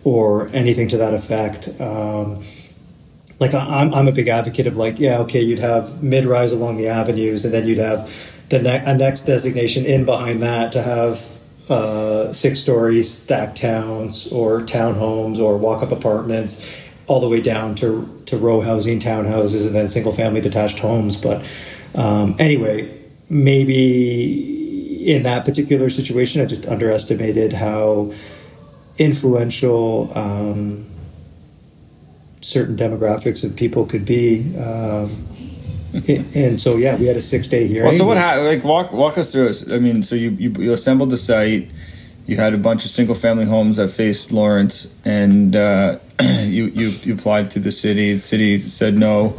[0.04, 1.70] or anything to that effect.
[1.80, 2.44] Um,
[3.40, 6.78] like I'm, I'm a big advocate of like, yeah, okay, you'd have mid rise along
[6.78, 8.14] the avenues, and then you'd have
[8.50, 11.30] the ne- next designation in behind that to have
[11.70, 16.72] uh, six story stacked towns or townhomes or walk up apartments
[17.08, 21.16] all the way down to to row housing, townhouses, and then single family detached homes.
[21.16, 21.48] But
[21.94, 22.92] um, anyway,
[23.30, 28.12] maybe in that particular situation, I just underestimated how
[28.98, 30.86] influential um,
[32.42, 34.56] certain demographics of people could be.
[34.58, 35.12] Um,
[36.36, 37.88] and so, yeah, we had a six day hearing.
[37.88, 38.48] Well, so what happened?
[38.48, 39.72] Like, walk walk us through it.
[39.72, 41.70] I mean, so you, you you assembled the site.
[42.26, 46.00] You had a bunch of single family homes that faced Lawrence, and uh,
[46.42, 48.14] you, you you applied to the city.
[48.14, 49.38] The city said no.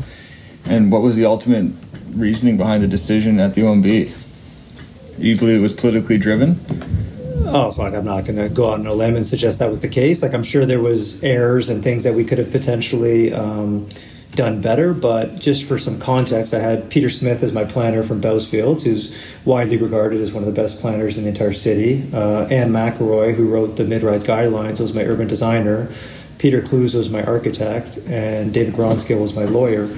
[0.68, 1.72] And what was the ultimate
[2.10, 4.24] reasoning behind the decision at the OMB?
[5.18, 6.58] You believe it was politically driven?
[7.48, 7.94] Oh fuck!
[7.94, 10.22] I'm not going to go out on a limb and suggest that was the case.
[10.22, 13.88] Like I'm sure there was errors and things that we could have potentially um,
[14.36, 14.94] done better.
[14.94, 19.34] But just for some context, I had Peter Smith as my planner from Bousfields, who's
[19.44, 22.08] widely regarded as one of the best planners in the entire city.
[22.12, 25.90] Uh, Anne McIlroy, who wrote the mid-rise guidelines, was my urban designer.
[26.38, 29.88] Peter Clewes was my architect, and David Bronskill was my lawyer.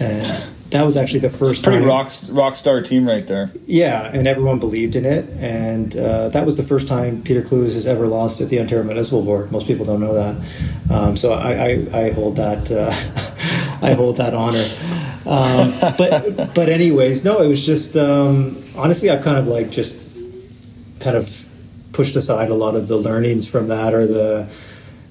[0.00, 1.88] And that was actually the first pretty time.
[1.88, 3.50] rock rock star team right there.
[3.66, 7.74] Yeah, and everyone believed in it, and uh, that was the first time Peter Clewes
[7.74, 9.50] has ever lost at the Ontario Municipal Board.
[9.50, 12.90] Most people don't know that, um, so I, I, I, hold that uh,
[13.82, 14.64] I hold that honor.
[15.26, 20.00] Um, but but anyways, no, it was just um, honestly I've kind of like just
[21.00, 21.48] kind of
[21.92, 24.48] pushed aside a lot of the learnings from that or the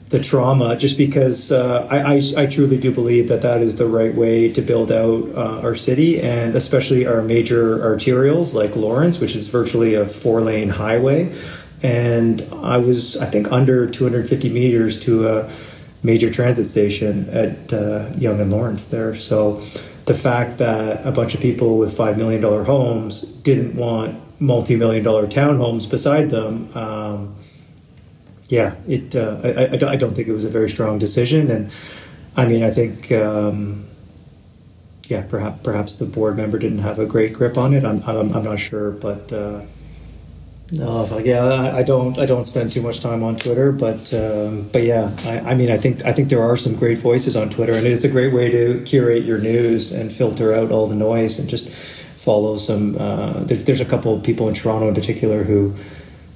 [0.09, 3.85] the trauma just because uh, I, I, I, truly do believe that that is the
[3.85, 9.19] right way to build out uh, our city and especially our major arterials like Lawrence,
[9.19, 11.31] which is virtually a four lane highway.
[11.83, 15.43] And I was, I think, under 250 meters to a
[16.03, 19.15] major transit station at uh, Yonge and Lawrence there.
[19.15, 19.61] So
[20.05, 25.03] the fact that a bunch of people with $5 million homes didn't want multi million
[25.03, 26.75] dollar townhomes beside them.
[26.75, 27.35] Um,
[28.45, 29.15] yeah, it.
[29.15, 31.71] Uh, I, I, I, don't think it was a very strong decision, and
[32.35, 33.85] I mean, I think, um,
[35.03, 37.85] yeah, perhaps perhaps the board member didn't have a great grip on it.
[37.85, 39.61] I'm I'm, I'm not sure, but uh,
[40.71, 44.83] no, yeah, I, don't I don't spend too much time on Twitter, but um, but
[44.83, 47.73] yeah, I, I mean, I think I think there are some great voices on Twitter,
[47.73, 51.39] and it's a great way to curate your news and filter out all the noise
[51.39, 52.95] and just follow some.
[52.99, 55.73] Uh, there, there's a couple of people in Toronto in particular who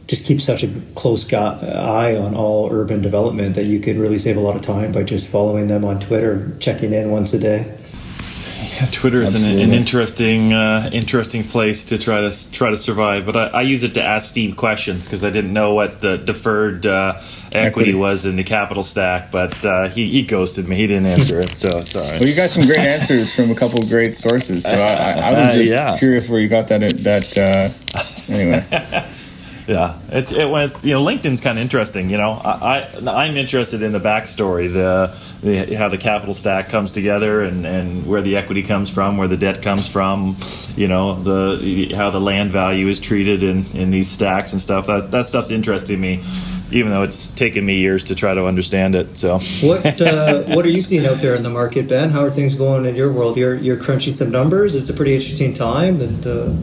[0.08, 4.36] just keep such a close eye on all urban development that you could really save
[4.36, 7.78] a lot of time by just following them on Twitter, checking in once a day.
[8.76, 13.26] Yeah, Twitter is an, an, interesting, uh, interesting place to try to try to survive.
[13.26, 16.17] But I, I use it to ask Steve questions because I didn't know what the
[16.17, 17.13] deferred uh,
[17.51, 19.32] equity, equity, was in the capital stack.
[19.32, 22.19] But uh, he, he ghosted me; he didn't answer it, so it's all right.
[22.19, 24.63] Well, you got some great answers from a couple of great sources.
[24.63, 25.97] So I, I, I was uh, just yeah.
[25.97, 26.80] curious where you got that.
[26.80, 29.09] That uh, anyway.
[29.68, 32.09] Yeah, it's it was you know LinkedIn's kind of interesting.
[32.09, 35.07] You know, I, I am interested in the backstory, the,
[35.41, 39.28] the how the capital stack comes together, and, and where the equity comes from, where
[39.28, 40.36] the debt comes from.
[40.76, 44.88] You know, the how the land value is treated in in these stacks and stuff.
[44.88, 46.24] That that stuff's interesting to me,
[46.72, 49.18] even though it's taken me years to try to understand it.
[49.18, 52.09] So, what uh, what are you seeing out there in the market, Ben?
[52.09, 53.38] How are things going in your world?
[53.38, 54.76] You're you're crunching some numbers.
[54.76, 56.28] It's a pretty interesting time, and.
[56.28, 56.53] Uh,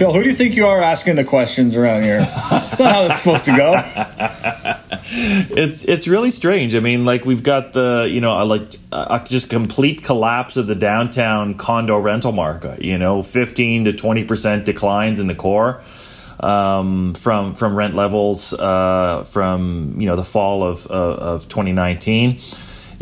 [0.00, 2.20] Bill, who do you think you are asking the questions around here?
[2.20, 3.74] It's not how it's supposed to go.
[5.54, 6.74] it's it's really strange.
[6.74, 10.74] I mean, like we've got the you know like a just complete collapse of the
[10.74, 12.82] downtown condo rental market.
[12.82, 15.82] You know, fifteen to twenty percent declines in the core.
[16.42, 22.38] Um, from from rent levels uh, from you know the fall of of, of 2019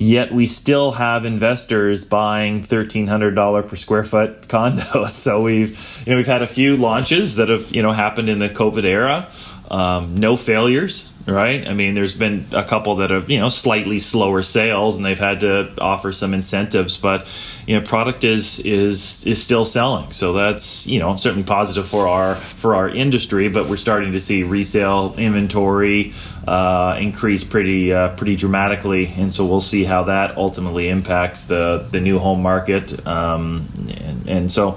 [0.01, 5.09] Yet we still have investors buying thirteen hundred dollar per square foot condos.
[5.11, 8.39] So we've you know we've had a few launches that have you know happened in
[8.39, 9.29] the COVID era.
[9.71, 11.13] Um, no failures.
[11.27, 11.69] right?
[11.69, 15.19] I mean, there's been a couple that have you know slightly slower sales, and they've
[15.19, 17.27] had to offer some incentives, but
[17.67, 22.09] you know, product is is is still selling, so that's you know certainly positive for
[22.09, 23.49] our for our industry.
[23.49, 26.13] But we're starting to see resale inventory
[26.49, 31.87] uh, increase pretty uh, pretty dramatically, and so we'll see how that ultimately impacts the
[31.91, 34.77] the new home market, um, and, and so.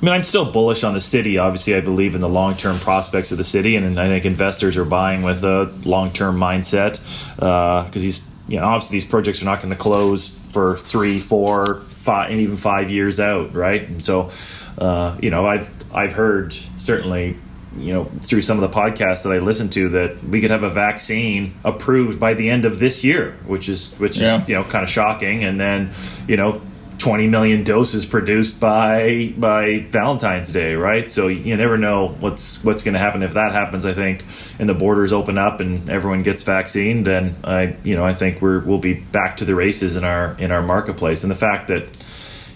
[0.00, 1.38] I mean, I'm still bullish on the city.
[1.38, 4.76] Obviously, I believe in the long term prospects of the city, and I think investors
[4.76, 7.02] are buying with a long term mindset
[7.34, 11.18] because uh, these, you know, obviously these projects are not going to close for three,
[11.18, 13.82] four, five, and even five years out, right?
[13.88, 14.30] And so,
[14.78, 17.36] uh, you know, I've I've heard certainly
[17.78, 20.62] you know through some of the podcasts that I listen to that we could have
[20.62, 24.40] a vaccine approved by the end of this year, which is which yeah.
[24.40, 25.44] is you know kind of shocking.
[25.44, 25.90] And then
[26.26, 26.60] you know
[26.98, 31.08] 20 million doses produced by by Valentine's Day, right?
[31.08, 33.86] So you never know what's what's going to happen if that happens.
[33.86, 34.24] I think,
[34.58, 38.42] and the borders open up and everyone gets vaccine, then I you know I think
[38.42, 41.22] we're we'll be back to the races in our in our marketplace.
[41.22, 41.84] And the fact that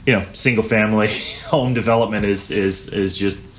[0.06, 1.08] you know single family
[1.46, 3.51] home development is is is just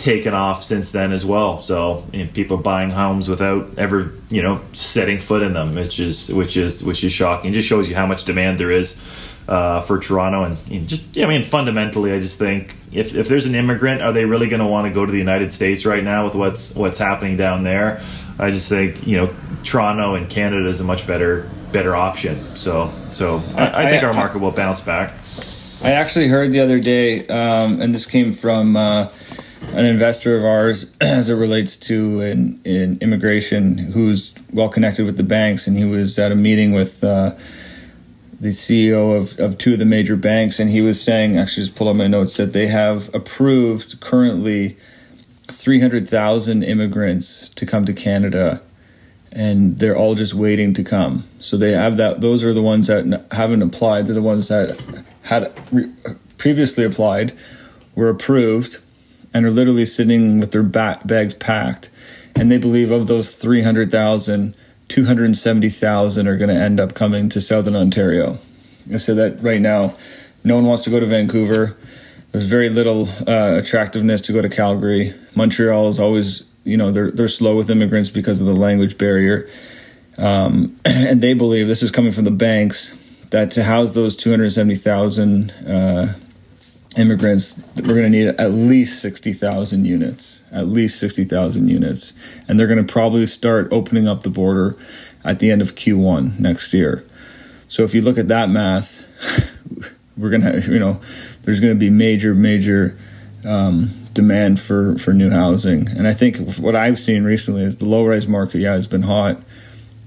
[0.00, 1.62] taken off since then as well.
[1.62, 6.00] So you know, people buying homes without ever you know setting foot in them, which
[6.00, 7.50] is which is which is shocking.
[7.50, 9.00] It just shows you how much demand there is
[9.50, 10.44] uh, for Toronto.
[10.44, 13.54] And you know, just, yeah, I mean, fundamentally, I just think if, if there's an
[13.54, 16.24] immigrant, are they really going to want to go to the United States right now
[16.24, 18.00] with what's what's happening down there?
[18.38, 19.34] I just think you know
[19.64, 22.56] Toronto and Canada is a much better better option.
[22.56, 25.12] So so I, I think our market will bounce back.
[25.82, 29.06] I actually heard the other day, um, and this came from uh,
[29.72, 35.16] an investor of ours as it relates to in, in immigration who's well connected with
[35.16, 37.02] the banks, and he was at a meeting with.
[37.04, 37.34] Uh,
[38.40, 41.76] the CEO of, of two of the major banks, and he was saying, actually, just
[41.76, 44.78] pull up my notes, that they have approved currently
[45.48, 48.62] 300,000 immigrants to come to Canada,
[49.30, 51.24] and they're all just waiting to come.
[51.38, 54.06] So they have that, those are the ones that haven't applied.
[54.06, 55.92] They're the ones that had re-
[56.38, 57.34] previously applied,
[57.94, 58.78] were approved,
[59.32, 61.90] and are literally sitting with their bags packed.
[62.34, 64.54] And they believe of those 300,000,
[64.88, 68.38] 270,000 are going to end up coming to Southern Ontario.
[68.92, 69.94] I said that right now,
[70.42, 71.76] no one wants to go to Vancouver.
[72.32, 75.14] There's very little uh, attractiveness to go to Calgary.
[75.34, 79.48] Montreal is always, you know, they're they're slow with immigrants because of the language barrier,
[80.16, 82.96] um, and they believe this is coming from the banks
[83.30, 86.14] that to house those 270,000 uh,
[86.96, 92.14] immigrants, we're going to need at least 60,000 units, at least 60,000 units.
[92.48, 94.76] And they're going to probably start opening up the border
[95.24, 97.04] at the end of Q1 next year.
[97.68, 99.06] So if you look at that math,
[100.16, 101.00] we're going to, you know,
[101.42, 102.98] there's going to be major, major
[103.44, 105.88] um, demand for, for new housing.
[105.88, 109.02] And I think what I've seen recently is the low rise market, yeah, has been
[109.02, 109.42] hot.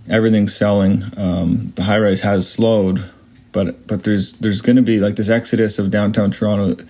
[0.09, 1.03] Everything's selling.
[1.15, 3.09] Um, the high rise has slowed,
[3.53, 6.83] but but there's there's going to be like this exodus of downtown Toronto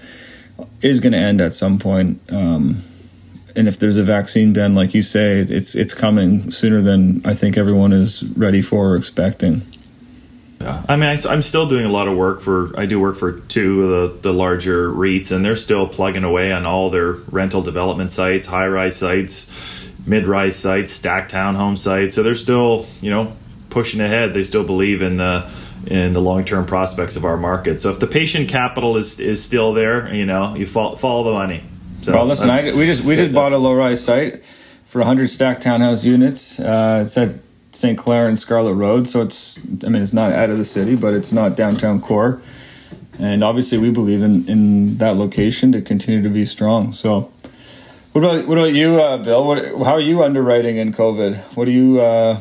[0.81, 2.19] is going to end at some point.
[2.31, 2.83] Um,
[3.55, 7.35] and if there's a vaccine ban, like you say, it's it's coming sooner than I
[7.35, 9.61] think everyone is ready for or expecting.
[10.59, 10.81] Yeah.
[10.87, 12.77] I mean, I, am still doing a lot of work for.
[12.79, 13.89] I do work for two of
[14.23, 18.47] the, the larger REITs, and they're still plugging away on all their rental development sites,
[18.47, 22.15] high rise sites, mid rise sites, stacked townhome sites.
[22.15, 23.35] So they're still, you know,
[23.69, 24.33] pushing ahead.
[24.33, 25.41] They still believe in the
[25.87, 27.81] in the long term prospects of our market.
[27.81, 31.33] So if the patient capital is is still there, you know, you follow, follow the
[31.33, 31.63] money.
[32.01, 34.43] So well, listen, I, we just we just bought a low rise site
[34.85, 36.59] for 100 stacked townhouse units.
[36.59, 37.35] Uh, it's at
[37.71, 37.97] St.
[37.97, 41.13] Clair and Scarlet Road, so it's I mean it's not out of the city, but
[41.13, 42.41] it's not downtown core.
[43.19, 46.93] And obviously, we believe in, in that location to continue to be strong.
[46.93, 47.31] So,
[48.11, 49.45] what about what about you, uh, Bill?
[49.45, 51.55] What, how are you underwriting in COVID?
[51.55, 52.39] What do you uh,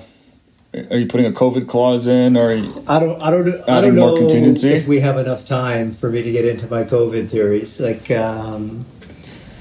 [0.75, 4.17] are you putting a COVID clause in, or I don't, I don't, I don't know
[4.19, 7.79] if we have enough time for me to get into my COVID theories.
[7.79, 8.87] Like, um,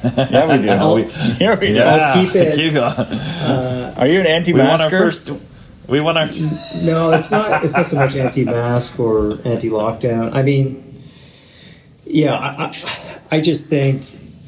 [0.18, 0.70] yeah, we do.
[0.70, 1.86] I'll, Here we go.
[1.86, 2.56] I'll keep it.
[2.56, 2.92] Keep going.
[2.92, 4.64] Uh, are you an anti-masker?
[4.64, 5.42] We want our first.
[5.88, 6.28] We want our.
[6.28, 7.64] T- no, it's not.
[7.64, 10.34] It's not so much anti-mask or anti-lockdown.
[10.34, 10.82] I mean,
[12.06, 14.02] yeah, I, I, I just think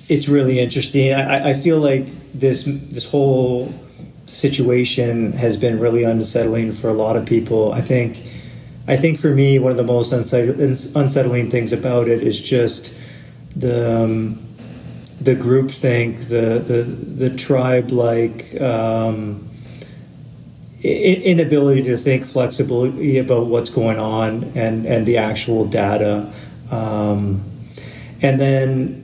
[0.10, 1.14] it's really interesting.
[1.14, 3.66] I, I feel like this this whole
[4.26, 7.72] situation has been really unsettling for a lot of people.
[7.74, 8.18] I think,
[8.88, 12.94] I think for me, one of the most unsettling things about it is just
[13.56, 14.40] the um,
[15.22, 18.60] the group think, the the the tribe like.
[18.62, 19.50] Um,
[20.84, 26.30] inability to think flexibly about what's going on and, and the actual data.
[26.72, 27.42] Um,
[28.22, 29.03] and then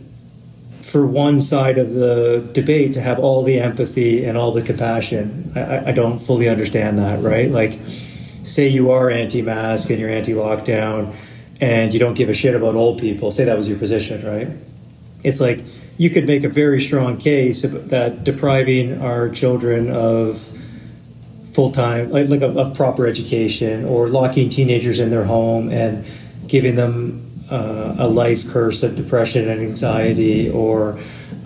[0.81, 5.51] for one side of the debate to have all the empathy and all the compassion.
[5.55, 7.49] I, I don't fully understand that, right?
[7.49, 7.73] Like,
[8.43, 11.15] say you are anti-mask and you're anti-lockdown,
[11.61, 13.31] and you don't give a shit about old people.
[13.31, 14.47] Say that was your position, right?
[15.23, 15.63] It's like
[15.97, 20.39] you could make a very strong case that depriving our children of
[21.53, 26.05] full time, like, like of, of, proper education, or locking teenagers in their home and
[26.47, 30.99] giving them uh, a life curse of depression and anxiety, or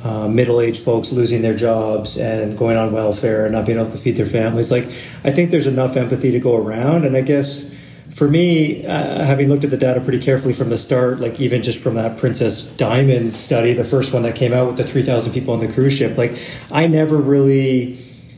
[0.04, 3.89] uh, middle aged folks losing their jobs and going on welfare and not being able
[3.89, 4.72] to feed their families.
[4.72, 4.86] Like,
[5.24, 7.72] I think there's enough empathy to go around, and I guess
[8.14, 11.64] for me, uh, having looked at the data pretty carefully from the start, like even
[11.64, 15.34] just from that Princess Diamond study, the first one that came out with the 3,000
[15.34, 16.38] people on the cruise ship, like
[16.72, 17.97] I never really,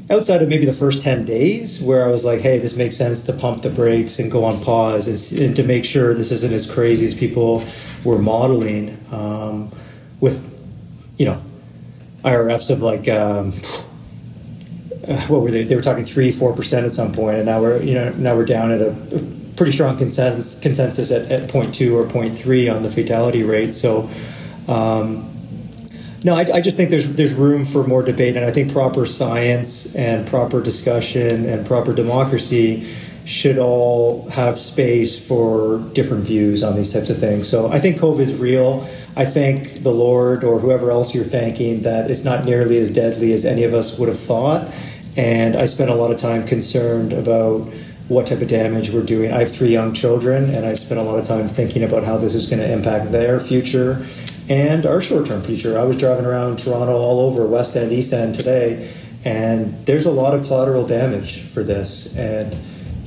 [0.10, 3.26] outside of maybe the first 10 days, where I was like, hey, this makes sense
[3.26, 6.53] to pump the brakes and go on pause and, and to make sure this isn't
[6.53, 7.64] as crazy as people
[8.03, 9.72] were modeling um,
[10.20, 10.41] with,
[11.18, 11.41] you know,
[12.24, 13.51] IRFs of like, um,
[15.28, 15.64] what were they?
[15.64, 18.36] They were talking three, four percent at some point, and now we're you know now
[18.36, 18.95] we're down at a
[19.56, 23.74] pretty strong consensus, consensus at, at 0.2 or 0.3 on the fatality rate.
[23.74, 24.10] So,
[24.68, 25.32] um,
[26.26, 29.05] no, I, I, just think there's there's room for more debate, and I think proper
[29.05, 32.91] science and proper discussion and proper democracy
[33.26, 37.47] should all have space for different views on these types of things.
[37.47, 38.89] So I think COVID is real.
[39.15, 43.32] I thank the Lord or whoever else you're thanking that it's not nearly as deadly
[43.32, 44.73] as any of us would have thought.
[45.15, 47.67] And I spent a lot of time concerned about
[48.07, 49.32] what type of damage we're doing.
[49.32, 52.17] I have three young children, and I spent a lot of time thinking about how
[52.17, 54.03] this is going to impact their future
[54.50, 55.78] and our short term future.
[55.78, 58.91] I was driving around Toronto all over, West End, East End today,
[59.24, 62.16] and there's a lot of collateral damage for this.
[62.16, 62.56] And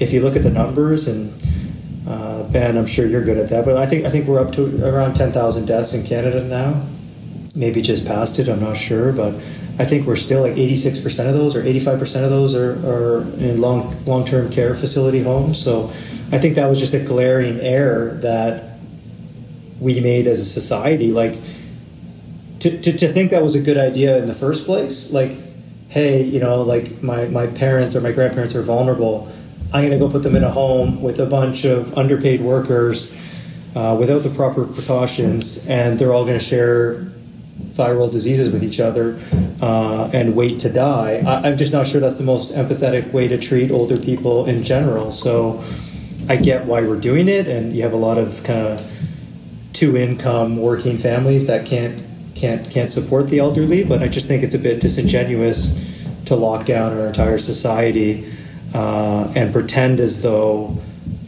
[0.01, 1.32] if you look at the numbers, and
[2.07, 4.53] uh, Ben, I'm sure you're good at that, but I think I think we're up
[4.53, 6.84] to around 10,000 deaths in Canada now.
[7.57, 9.34] Maybe just past it, I'm not sure, but
[9.80, 13.61] I think we're still like 86% of those or 85% of those are, are in
[13.61, 15.62] long long term care facility homes.
[15.62, 15.86] So
[16.30, 18.67] I think that was just a glaring error that
[19.81, 21.12] we made as a society.
[21.12, 21.35] Like
[22.61, 25.33] to, to, to think that was a good idea in the first place, like,
[25.89, 29.31] hey, you know, like my, my parents or my grandparents are vulnerable.
[29.72, 33.14] I'm going to go put them in a home with a bunch of underpaid workers
[33.76, 37.07] uh, without the proper precautions, and they're all going to share
[37.79, 39.20] viral diseases with each other
[39.62, 41.22] uh, and wait to die.
[41.26, 44.64] I, am just not sure that's the most empathetic way to treat older people in
[44.64, 45.12] general.
[45.12, 45.62] So
[46.29, 48.97] I get why we're doing it, and you have a lot of kind of
[49.72, 52.04] two income working families that can't
[52.34, 53.84] can't can't support the elderly.
[53.84, 55.74] But I just think it's a bit disingenuous
[56.26, 58.30] to lock down our entire society
[58.74, 60.76] uh, and pretend as though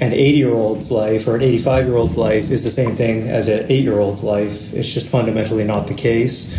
[0.00, 3.28] an 80 year old's life or an 85 year old's life is the same thing
[3.28, 4.72] as an 8 year old's life.
[4.72, 6.54] It's just fundamentally not the case.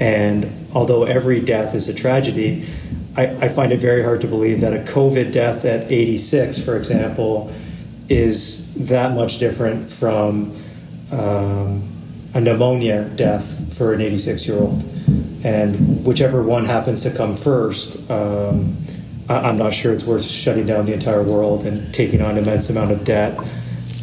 [0.00, 2.66] And although every death is a tragedy,
[3.16, 6.76] I, I, find it very hard to believe that a COVID death at 86, for
[6.78, 7.52] example,
[8.08, 10.54] is that much different from
[11.12, 11.82] um,
[12.34, 14.82] a pneumonia death for an 86 year old.
[15.44, 18.76] And whichever one happens to come first, um,
[19.28, 22.70] I'm not sure it's worth shutting down the entire world and taking on an immense
[22.70, 23.38] amount of debt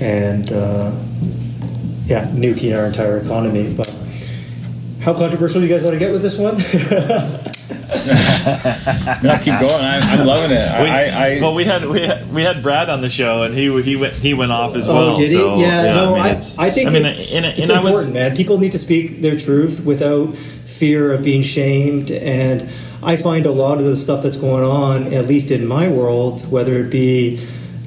[0.01, 0.91] and uh,
[2.05, 3.73] yeah, nuking our entire economy.
[3.75, 3.95] But
[5.01, 6.57] how controversial do you guys want to get with this one?
[9.23, 9.83] no, keep going.
[9.83, 10.81] I'm, I'm loving it.
[10.81, 13.53] We, I, I, well, we had, we had we had Brad on the show, and
[13.53, 15.15] he he went he went off as oh, well.
[15.15, 15.35] did he?
[15.35, 17.93] So, yeah, yeah, no, I, mean, I, I think I mean, it's, and, it's important,
[17.93, 18.35] was, man.
[18.35, 22.69] People need to speak their truth without fear of being shamed and
[23.01, 26.49] I find a lot of the stuff that's going on, at least in my world,
[26.51, 27.39] whether it be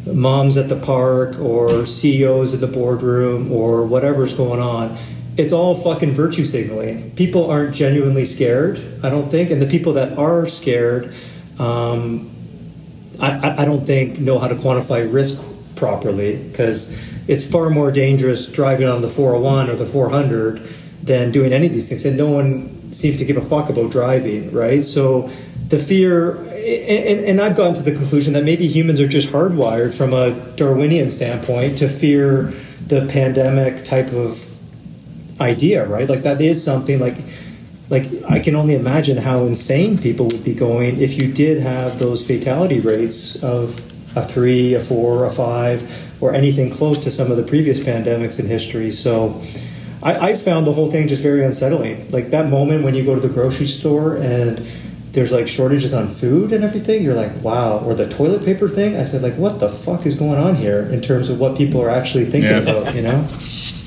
[0.06, 4.96] moms at the park or CEOs in the boardroom or whatever's going on,
[5.36, 7.10] it's all fucking virtue signaling.
[7.12, 11.14] People aren't genuinely scared, I don't think, and the people that are scared,
[11.58, 12.30] um,
[13.20, 15.42] I, I don't think know how to quantify risk
[15.76, 16.96] properly because
[17.28, 20.58] it's far more dangerous driving on the 401 or the 400
[21.02, 23.90] than doing any of these things, and no one seems to give a fuck about
[23.90, 24.82] driving, right?
[24.82, 25.30] So
[25.68, 29.96] the fear, and, and, I've gotten to the conclusion that maybe humans are just hardwired
[29.96, 32.52] from a Darwinian standpoint to fear
[32.86, 34.51] the pandemic type of
[35.42, 36.08] idea, right?
[36.08, 37.16] Like that is something like
[37.90, 41.98] like I can only imagine how insane people would be going if you did have
[41.98, 43.78] those fatality rates of
[44.16, 45.82] a three, a four, a five,
[46.22, 48.90] or anything close to some of the previous pandemics in history.
[48.92, 49.42] So
[50.02, 52.10] I, I found the whole thing just very unsettling.
[52.10, 54.58] Like that moment when you go to the grocery store and
[55.12, 57.78] there's like shortages on food and everything, you're like, wow.
[57.78, 60.80] Or the toilet paper thing, I said, like, what the fuck is going on here
[60.80, 62.58] in terms of what people are actually thinking yeah.
[62.58, 63.26] about, you know?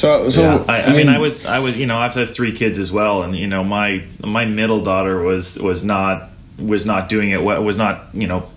[0.00, 0.64] So, so yeah.
[0.66, 3.22] I, I, mean, I was, I was, you know, I have three kids as well,
[3.22, 7.62] and you know, my my middle daughter was was not was not doing it well,
[7.62, 8.48] was not, you know,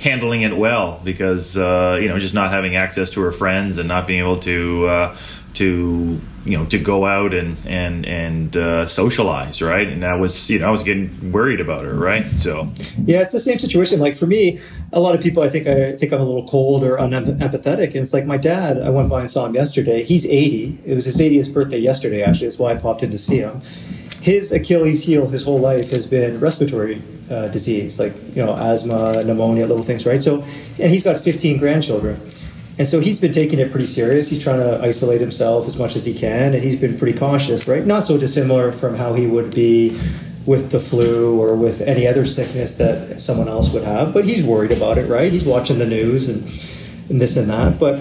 [0.00, 3.88] handling it well because uh, you know just not having access to her friends and
[3.88, 5.16] not being able to uh,
[5.52, 9.88] to you know to go out and and and uh, socialize right?
[9.88, 12.24] And I was you know I was getting worried about her right?
[12.24, 12.68] So.
[13.04, 14.00] Yeah it's the same situation.
[14.00, 14.60] Like for me
[14.92, 17.86] a lot of people I think I think I'm a little cold or unempathetic.
[17.86, 20.02] And it's like my dad I went by and saw him yesterday.
[20.02, 23.18] He's 80 it was his 80th birthday yesterday actually that's why I popped in to
[23.18, 23.60] see him.
[24.22, 29.24] His Achilles heel his whole life has been respiratory uh, disease like you know asthma
[29.24, 30.22] pneumonia little things right?
[30.22, 30.42] So
[30.78, 32.20] and he's got 15 grandchildren
[32.78, 34.30] and so he's been taking it pretty serious.
[34.30, 37.66] He's trying to isolate himself as much as he can, and he's been pretty cautious,
[37.66, 37.86] right?
[37.86, 39.98] Not so dissimilar from how he would be
[40.44, 44.14] with the flu or with any other sickness that someone else would have.
[44.14, 45.32] But he's worried about it, right?
[45.32, 46.42] He's watching the news and,
[47.10, 47.80] and this and that.
[47.80, 47.98] But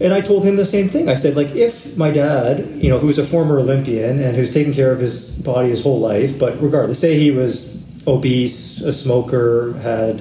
[0.00, 1.08] and I told him the same thing.
[1.08, 4.72] I said, like, if my dad, you know, who's a former Olympian and who's taken
[4.74, 9.74] care of his body his whole life, but regardless, say he was obese, a smoker,
[9.74, 10.20] had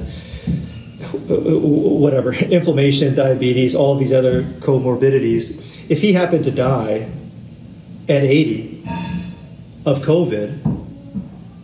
[1.14, 5.90] whatever inflammation, diabetes, all these other comorbidities.
[5.90, 7.10] If he happened to die
[8.10, 8.84] at 80
[9.86, 10.74] of COVID,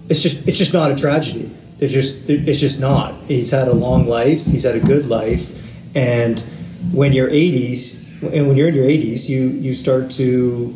[0.10, 1.52] it's just it's just not a tragedy.
[1.80, 3.16] It's just it's just not.
[3.28, 4.46] He's had a long life.
[4.46, 5.54] He's had a good life,
[5.96, 6.40] and
[6.92, 7.96] when you're 80s,
[8.34, 10.76] and when you're in your 80s, you you start to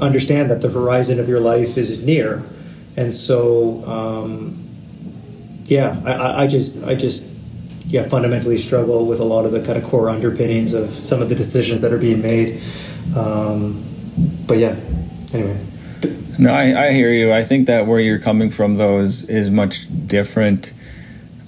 [0.00, 2.42] understand that the horizon of your life is near,
[2.96, 4.64] and so um,
[5.64, 7.28] yeah, I, I just I just
[7.88, 11.30] yeah, fundamentally struggle with a lot of the kind of core underpinnings of some of
[11.30, 12.60] the decisions that are being made.
[13.16, 13.82] Um,
[14.46, 14.76] but yeah,
[15.32, 15.58] anyway.
[16.38, 17.32] No, I, I, hear you.
[17.32, 20.72] I think that where you're coming from, though, is, is much different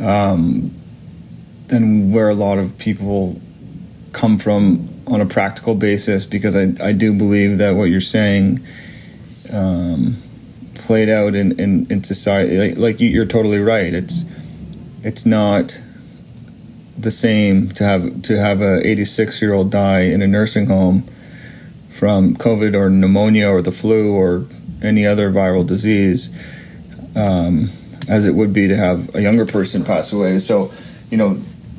[0.00, 0.74] um,
[1.66, 3.38] than where a lot of people
[4.12, 8.64] come from on a practical basis, because I, I do believe that what you're saying
[9.52, 10.16] um,
[10.74, 12.56] played out in, in, in society.
[12.56, 13.92] Like, like you, you're totally right.
[13.92, 14.24] It's
[15.02, 15.80] it's not
[17.02, 21.02] the same to have to have a 86 year old die in a nursing home
[21.90, 24.46] from COVID or pneumonia or the flu or
[24.82, 26.30] any other viral disease
[27.14, 27.70] um,
[28.08, 30.38] as it would be to have a younger person pass away.
[30.38, 30.72] So,
[31.10, 31.38] you know,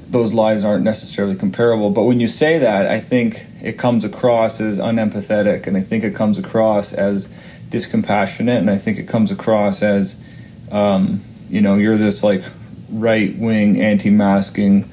[0.10, 1.90] those lives aren't necessarily comparable.
[1.90, 6.04] But when you say that, I think it comes across as unempathetic, and I think
[6.04, 7.28] it comes across as
[7.70, 10.24] discompassionate, and I think it comes across as,
[10.72, 12.44] um, you know, you're this like
[12.90, 14.90] right wing anti masking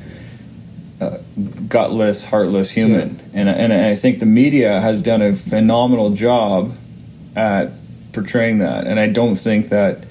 [1.68, 3.16] gutless, heartless human.
[3.32, 3.40] Yeah.
[3.40, 6.74] And, and I think the media has done a phenomenal job
[7.36, 7.70] at
[8.12, 8.86] portraying that.
[8.86, 10.04] And I don't think that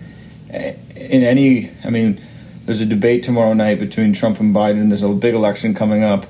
[0.49, 2.21] eh, in any, I mean,
[2.65, 4.89] there's a debate tomorrow night between Trump and Biden.
[4.89, 6.25] There's a big election coming up.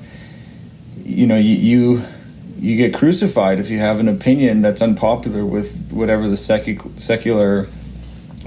[1.04, 2.06] You know, you, you
[2.60, 7.68] you get crucified if you have an opinion that's unpopular with whatever the secu- secular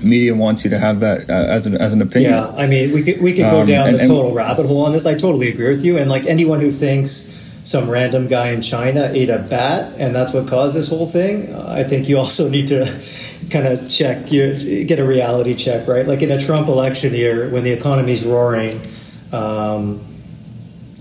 [0.03, 2.33] media wants you to have that uh, as an as an opinion.
[2.33, 4.67] Yeah, I mean, we could we could go um, down and, the total and, rabbit
[4.67, 5.07] hole on this.
[5.07, 5.99] I totally agree with you.
[5.99, 10.33] And like anyone who thinks some random guy in China ate a bat and that's
[10.33, 12.87] what caused this whole thing, uh, I think you also need to
[13.51, 16.07] kind of check you get a reality check, right?
[16.07, 18.81] Like in a Trump election year when the economy's roaring.
[19.33, 20.07] Um,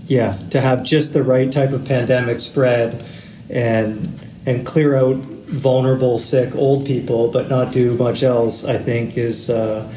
[0.06, 3.04] yeah, to have just the right type of pandemic spread
[3.48, 4.08] and
[4.44, 9.50] and clear out vulnerable, sick, old people, but not do much else, I think is
[9.50, 9.92] uh,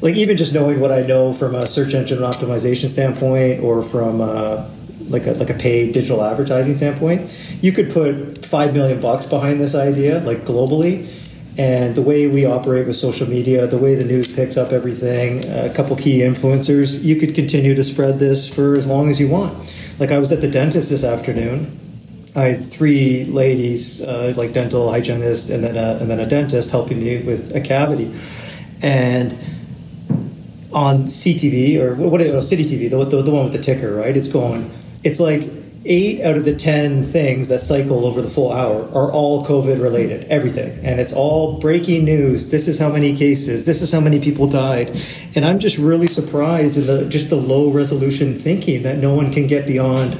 [0.00, 4.20] like even just knowing what I know from a search engine optimization standpoint or from
[4.20, 4.68] uh,
[5.08, 9.60] like a like a paid digital advertising standpoint, you could put five million bucks behind
[9.60, 11.12] this idea, like globally.
[11.58, 15.42] And the way we operate with social media, the way the news picks up everything,
[15.50, 19.28] a couple key influencers, you could continue to spread this for as long as you
[19.28, 19.54] want.
[19.98, 21.85] Like I was at the dentist this afternoon
[22.36, 26.70] I had three ladies, uh, like dental hygienist and then a, and then a dentist,
[26.70, 28.14] helping me with a cavity.
[28.82, 29.32] And
[30.72, 32.20] on CTV or what?
[32.20, 34.14] Oh, City TV, the, the the one with the ticker, right?
[34.14, 34.70] It's going.
[35.02, 35.48] It's like
[35.86, 39.80] eight out of the 10 things that cycle over the full hour are all COVID
[39.80, 40.84] related, everything.
[40.84, 42.50] And it's all breaking news.
[42.50, 44.90] This is how many cases, this is how many people died.
[45.34, 49.32] And I'm just really surprised in the just the low resolution thinking that no one
[49.32, 50.14] can get beyond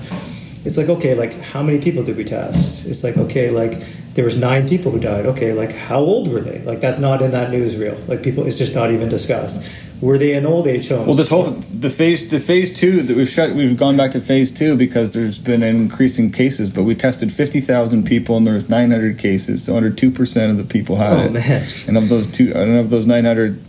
[0.67, 2.87] it's like okay like how many people did we test?
[2.87, 3.73] It's like okay like
[4.15, 5.25] there was nine people who died.
[5.27, 6.59] Okay like how old were they?
[6.63, 8.09] Like that's not in that newsreel.
[8.09, 9.63] Like people it's just not even discussed.
[10.01, 13.17] Were they in old age homes well this whole the phase the phase two that
[13.17, 16.83] we've shut we've gone back to phase two because there's been an increase cases but
[16.83, 19.65] we tested 50000 people and there was 900 cases.
[19.65, 21.33] So under 2% of the people had oh, it.
[21.33, 21.67] man.
[21.89, 23.63] and of those two and of those 900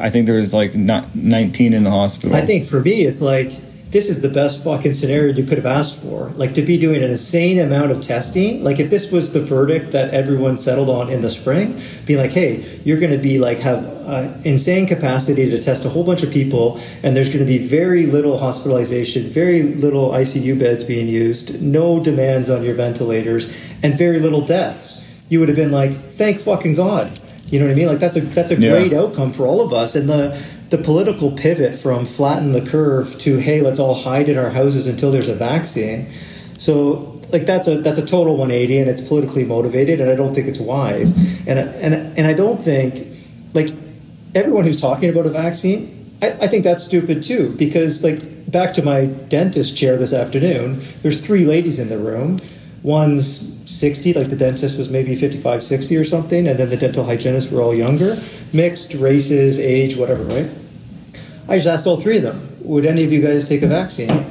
[0.00, 2.36] i think there was like not 19 in the hospital.
[2.36, 3.52] I think for me it's like
[3.90, 6.28] this is the best fucking scenario you could have asked for.
[6.30, 8.62] Like to be doing an insane amount of testing.
[8.62, 12.32] Like if this was the verdict that everyone settled on in the spring, being like,
[12.32, 16.22] hey, you're going to be like have uh, insane capacity to test a whole bunch
[16.22, 21.08] of people, and there's going to be very little hospitalization, very little ICU beds being
[21.08, 25.02] used, no demands on your ventilators, and very little deaths.
[25.30, 27.18] You would have been like, thank fucking God.
[27.46, 27.88] You know what I mean?
[27.88, 28.70] Like that's a that's a yeah.
[28.70, 29.96] great outcome for all of us.
[29.96, 30.38] And the
[30.70, 34.86] the political pivot from flatten the curve to hey, let's all hide in our houses
[34.86, 36.08] until there's a vaccine.
[36.58, 40.34] So like that's a that's a total 180, and it's politically motivated, and I don't
[40.34, 41.16] think it's wise.
[41.46, 43.06] And and and I don't think
[43.54, 43.68] like
[44.34, 45.94] everyone who's talking about a vaccine.
[46.20, 50.80] I, I think that's stupid too, because like back to my dentist chair this afternoon,
[51.02, 52.38] there's three ladies in the room.
[52.82, 57.04] One's 60, like the dentist was maybe 55, 60 or something, and then the dental
[57.04, 58.16] hygienists were all younger,
[58.54, 60.48] mixed races, age, whatever, right?
[61.48, 64.24] I just asked all three of them, would any of you guys take a vaccine?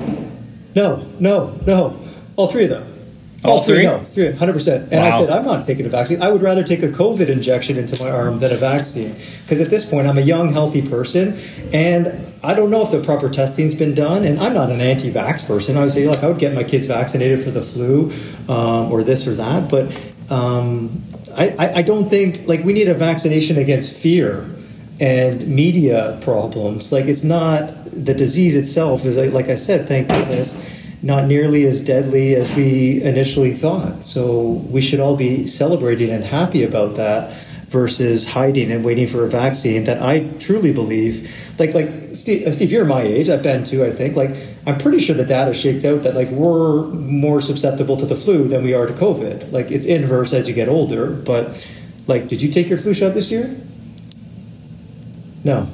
[0.75, 1.99] No, no, no.
[2.35, 2.96] All three of them.
[3.43, 3.83] All, all three?
[3.83, 4.83] No, three, 100%.
[4.83, 5.05] And wow.
[5.05, 6.21] I said, I'm not taking a vaccine.
[6.21, 9.13] I would rather take a COVID injection into my arm than a vaccine.
[9.43, 11.37] Because at this point, I'm a young, healthy person,
[11.71, 12.07] and
[12.43, 14.23] I don't know if the proper testing's been done.
[14.23, 15.77] And I'm not an anti vax person.
[15.77, 18.11] I would say, like, I would get my kids vaccinated for the flu
[18.49, 19.69] um, or this or that.
[19.69, 19.91] But
[20.31, 21.03] um,
[21.35, 24.49] I, I don't think, like, we need a vaccination against fear
[24.99, 26.91] and media problems.
[26.91, 30.57] Like, it's not the disease itself, is like I said, thank goodness
[31.01, 34.03] not nearly as deadly as we initially thought.
[34.03, 37.33] So we should all be celebrating and happy about that
[37.67, 42.51] versus hiding and waiting for a vaccine that I truly believe like like Steve, uh,
[42.51, 43.29] Steve you're my age.
[43.29, 44.15] I've been too I think.
[44.15, 44.35] Like
[44.65, 48.47] I'm pretty sure the data shakes out that like we're more susceptible to the flu
[48.47, 49.51] than we are to COVID.
[49.51, 51.69] Like it's inverse as you get older but
[52.07, 53.55] like did you take your flu shot this year?
[55.43, 55.67] No.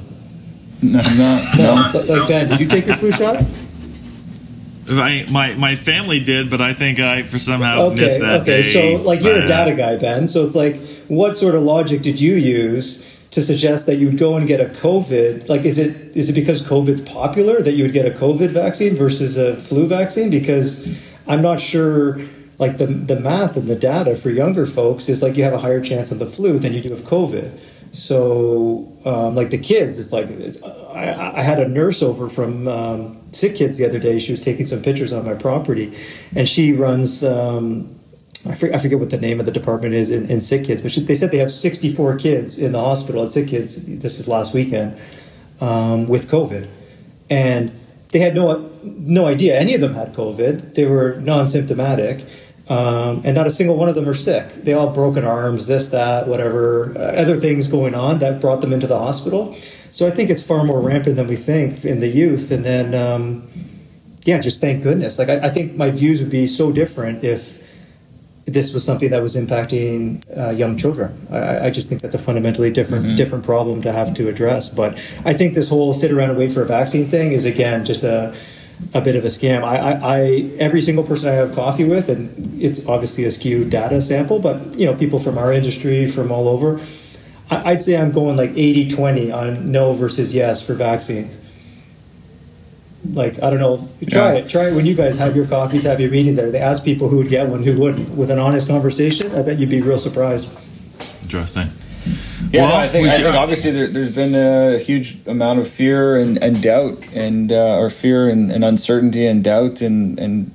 [0.82, 1.00] No.
[1.16, 1.90] No, no.
[2.08, 3.42] like Ben did you take your flu shot
[4.90, 8.62] my, my my family did, but I think I for somehow okay, missed that okay.
[8.62, 8.62] day.
[8.62, 10.28] So like you're a data guy, Ben.
[10.28, 10.76] So it's like,
[11.08, 14.60] what sort of logic did you use to suggest that you would go and get
[14.60, 15.48] a COVID?
[15.48, 18.94] Like, is it is it because COVID's popular that you would get a COVID vaccine
[18.94, 20.30] versus a flu vaccine?
[20.30, 20.86] Because
[21.26, 22.20] I'm not sure.
[22.56, 25.58] Like the the math and the data for younger folks is like you have a
[25.58, 27.50] higher chance of the flu than you do of COVID.
[27.94, 32.66] So, um, like the kids, it's like it's, I, I, had a nurse over from
[32.66, 34.18] um, Sick Kids the other day.
[34.18, 35.96] She was taking some pictures on my property,
[36.34, 37.22] and she runs.
[37.22, 37.94] Um,
[38.46, 40.82] I, forget, I forget what the name of the department is in, in Sick Kids,
[40.82, 43.86] but she, they said they have 64 kids in the hospital at Sick Kids.
[43.86, 44.98] This is last weekend
[45.60, 46.68] um, with COVID,
[47.30, 47.70] and
[48.10, 50.74] they had no no idea any of them had COVID.
[50.74, 52.26] They were non-symptomatic
[52.68, 54.64] um, and not a single one of them are sick.
[54.64, 58.72] They all broken arms, this, that, whatever, uh, other things going on that brought them
[58.72, 59.54] into the hospital.
[59.90, 62.50] So I think it's far more rampant than we think in the youth.
[62.50, 63.48] And then, um,
[64.22, 65.18] yeah, just thank goodness.
[65.18, 67.62] Like I, I, think my views would be so different if
[68.46, 71.16] this was something that was impacting uh, young children.
[71.30, 73.16] I, I, just think that's a fundamentally different mm-hmm.
[73.16, 74.72] different problem to have to address.
[74.72, 74.94] But
[75.24, 78.04] I think this whole sit around and wait for a vaccine thing is again just
[78.04, 78.34] a
[78.92, 79.62] a bit of a scam.
[79.62, 80.20] I, I, I,
[80.58, 84.78] every single person I have coffee with, and it's obviously a skewed data sample, but
[84.78, 86.80] you know, people from our industry, from all over,
[87.50, 91.30] I, would say I'm going like 80-20 on no versus yes for vaccine.
[93.12, 94.38] Like I don't know, try yeah.
[94.38, 94.48] it.
[94.48, 96.50] Try it when you guys have your coffees, have your meetings there.
[96.50, 98.16] They ask people who would get one, who wouldn't.
[98.16, 100.50] With an honest conversation, I bet you'd be real surprised.
[101.22, 101.68] Interesting.
[102.54, 105.66] Yeah, well, no, I think I think obviously there, has been a huge amount of
[105.66, 110.52] fear and, and doubt and uh, or fear and, and, uncertainty and doubt and and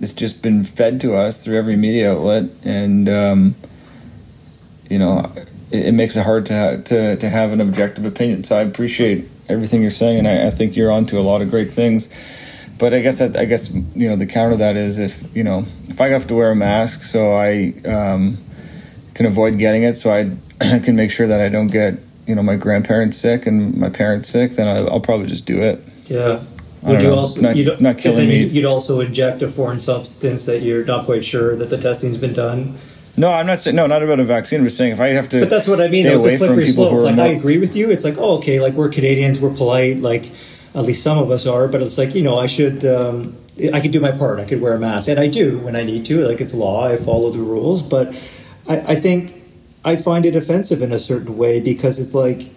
[0.00, 3.54] it's just been fed to us through every media outlet and um,
[4.90, 5.30] you know
[5.70, 8.42] it, it, makes it hard to ha- to to have an objective opinion.
[8.42, 11.50] So I appreciate everything you're saying and I, I think you're onto a lot of
[11.50, 12.08] great things.
[12.76, 15.44] But I guess I, I guess you know the counter to that is if you
[15.44, 18.36] know if I have to wear a mask so I um,
[19.14, 22.34] can avoid getting it so I I can make sure that I don't get you
[22.34, 25.80] know my grandparents sick and my parents sick, then I, will probably just do it.
[26.06, 26.42] Yeah.
[26.82, 28.44] Would you know, also not, you'd, not killing me?
[28.44, 32.32] You'd also inject a foreign substance that you're not quite sure that the testing's been
[32.32, 32.76] done.
[33.16, 34.60] No, I'm not saying no, not about a vaccine.
[34.60, 35.40] I'm just saying if I have to.
[35.40, 36.04] But that's what I mean.
[36.04, 36.92] Stay it's a slippery slope.
[36.92, 37.18] Like.
[37.18, 37.90] I agree with you.
[37.90, 39.98] It's like oh, okay, like we're Canadians, we're polite.
[39.98, 40.26] Like
[40.74, 41.66] at least some of us are.
[41.66, 42.84] But it's like you know, I should.
[42.84, 43.36] Um,
[43.72, 44.38] I could do my part.
[44.38, 46.26] I could wear a mask, and I do when I need to.
[46.26, 46.86] Like it's law.
[46.86, 47.86] I follow the rules.
[47.86, 48.08] But
[48.68, 49.32] I, I think
[49.86, 52.50] I find it offensive in a certain way because it's like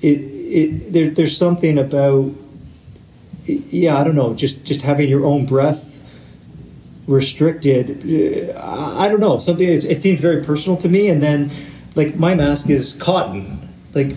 [0.00, 0.18] it,
[0.60, 2.32] it there, there's something about
[3.44, 5.92] yeah I don't know just just having your own breath
[7.06, 8.02] restricted
[8.56, 11.50] uh, I don't know something it seems very personal to me and then
[11.96, 13.68] like my mask is cotton.
[13.94, 14.12] Like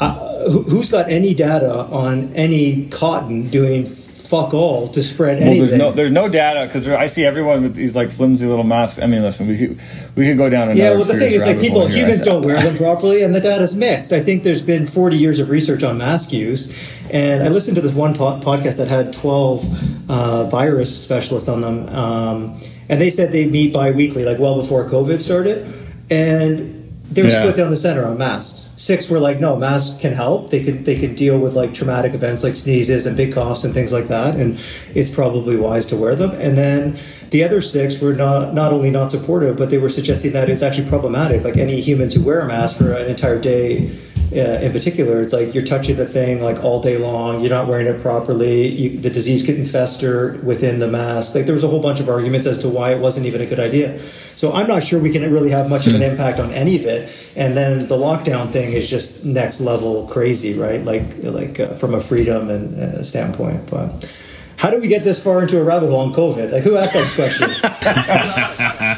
[0.00, 3.86] uh, who's got any data on any cotton doing
[4.32, 5.66] fuck all to spread Well, anything.
[5.68, 8.98] there's no there's no data because I see everyone with these like flimsy little masks.
[9.02, 9.78] I mean, listen, we could
[10.16, 10.80] we could go down another.
[10.80, 12.04] yeah, well, the thing is, like, people, hole here.
[12.06, 14.12] humans don't wear them properly, and the data's mixed.
[14.12, 16.72] I think there's been 40 years of research on mask use,
[17.12, 21.60] and I listened to this one po- podcast that had 12 uh, virus specialists on
[21.60, 25.66] them, um, and they said they meet bi-weekly, like well before COVID started,
[26.10, 26.78] and
[27.10, 27.40] they were Yeah.
[27.42, 28.70] split down the center on masks.
[28.82, 30.50] Six were like, no, masks can help.
[30.50, 33.72] They can they can deal with like traumatic events like sneezes and big coughs and
[33.72, 34.60] things like that, and
[34.92, 36.32] it's probably wise to wear them.
[36.32, 36.98] And then
[37.30, 40.64] the other six were not not only not supportive, but they were suggesting that it's
[40.64, 41.44] actually problematic.
[41.44, 43.88] Like any humans who wear a mask for an entire day.
[44.32, 47.40] Uh, in particular, it's like you're touching the thing like all day long.
[47.40, 48.68] You're not wearing it properly.
[48.68, 51.34] You, the disease could fester within the mask.
[51.34, 53.46] Like there was a whole bunch of arguments as to why it wasn't even a
[53.46, 53.98] good idea.
[53.98, 56.86] So I'm not sure we can really have much of an impact on any of
[56.86, 57.32] it.
[57.36, 60.82] And then the lockdown thing is just next level crazy, right?
[60.82, 63.70] Like like uh, from a freedom and uh, standpoint.
[63.70, 64.10] But
[64.56, 66.52] how do we get this far into a rabbit hole on COVID?
[66.52, 67.50] Like who asked that question?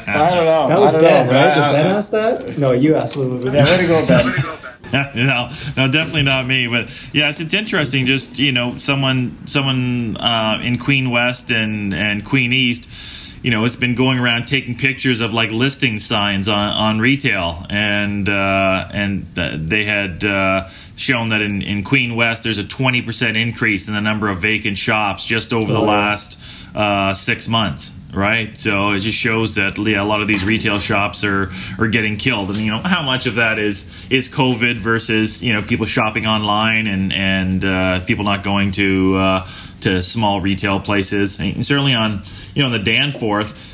[0.07, 0.69] I don't know.
[0.69, 1.55] That was Ben, know, right?
[1.55, 2.59] Did Ben ask that?
[2.59, 3.55] No, you asked a little bit.
[3.55, 4.61] Yeah, way to go, Ben.
[5.15, 6.67] no, no, definitely not me.
[6.67, 8.07] But yeah, it's it's interesting.
[8.07, 12.91] Just you know, someone someone uh, in Queen West and and Queen East,
[13.45, 17.65] you know, has been going around taking pictures of like listing signs on on retail,
[17.71, 20.25] and uh, and th- they had.
[20.25, 24.39] Uh, shown that in, in Queen West there's a 20% increase in the number of
[24.41, 25.89] vacant shops just over the Oh, yeah.
[25.89, 26.41] last
[26.77, 28.57] uh, six months right?
[28.59, 32.17] So it just shows that yeah, a lot of these retail shops are are getting
[32.17, 32.51] killed.
[32.51, 36.27] And you know how much of that is is covid versus you know people shopping
[36.27, 39.47] online and and uh, people not going to uh,
[39.81, 41.41] to small retail places?
[41.41, 42.23] And certainly on
[42.55, 43.74] you know on the danforth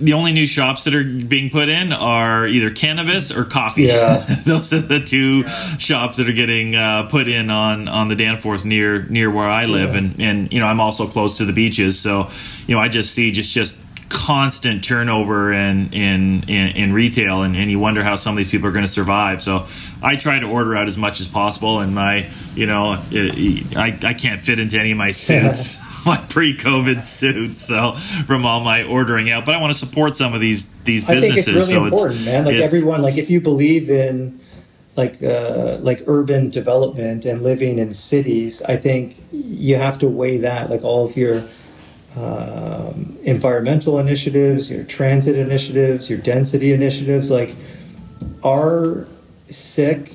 [0.00, 3.84] the only new shops that are being put in are either cannabis or coffee.
[3.84, 4.16] Yeah.
[4.44, 5.44] Those are the two
[5.78, 9.64] shops that are getting uh, put in on, on the Danforth near near where I
[9.66, 9.98] live, Yeah.
[9.98, 12.28] and and you know I'm also close to the beaches, so
[12.66, 17.56] you know I just see just just constant turnover in in in, in retail, and,
[17.56, 19.42] and you wonder how some of these people are going to survive.
[19.42, 19.66] So
[20.02, 24.14] I try to order out as much as possible, and my you know I I
[24.14, 25.84] can't fit into any of my suits.
[26.12, 30.34] my pre-COVID suits, so from all my ordering out, but I want to support some
[30.34, 32.44] of these these I think it's really so important, man.
[32.44, 34.38] Like it's- everyone, like if you believe in
[34.96, 40.38] like uh, like urban development and living in cities, I think you have to weigh
[40.38, 41.42] that, like all of your
[42.16, 47.30] um, environmental initiatives, your transit initiatives, your density initiatives.
[47.30, 47.54] Like,
[48.42, 49.06] are
[49.48, 50.12] sick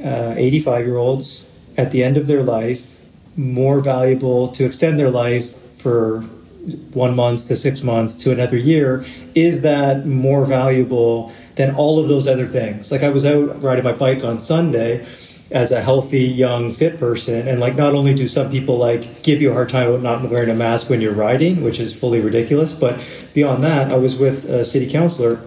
[0.00, 1.46] eighty-five year olds
[1.76, 2.97] at the end of their life
[3.38, 6.22] more valuable to extend their life for
[6.92, 12.08] one month to six months to another year is that more valuable than all of
[12.08, 12.92] those other things.
[12.92, 15.06] Like i was out riding my bike on sunday
[15.50, 19.40] as a healthy young fit person and like not only do some people like give
[19.40, 22.20] you a hard time about not wearing a mask when you're riding which is fully
[22.20, 23.00] ridiculous but
[23.32, 25.40] beyond that i was with a city councilor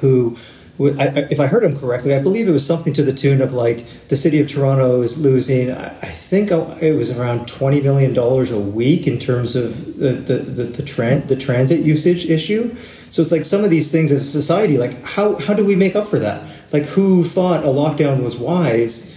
[0.00, 0.36] who
[0.78, 3.86] if I heard him correctly, I believe it was something to the tune of like
[4.08, 5.70] the city of Toronto is losing.
[5.70, 10.36] I think it was around twenty million dollars a week in terms of the the
[10.38, 10.82] the, the,
[11.26, 12.74] the transit usage issue.
[13.10, 15.76] So it's like some of these things as a society, like how how do we
[15.76, 16.42] make up for that?
[16.72, 19.12] Like who thought a lockdown was wise?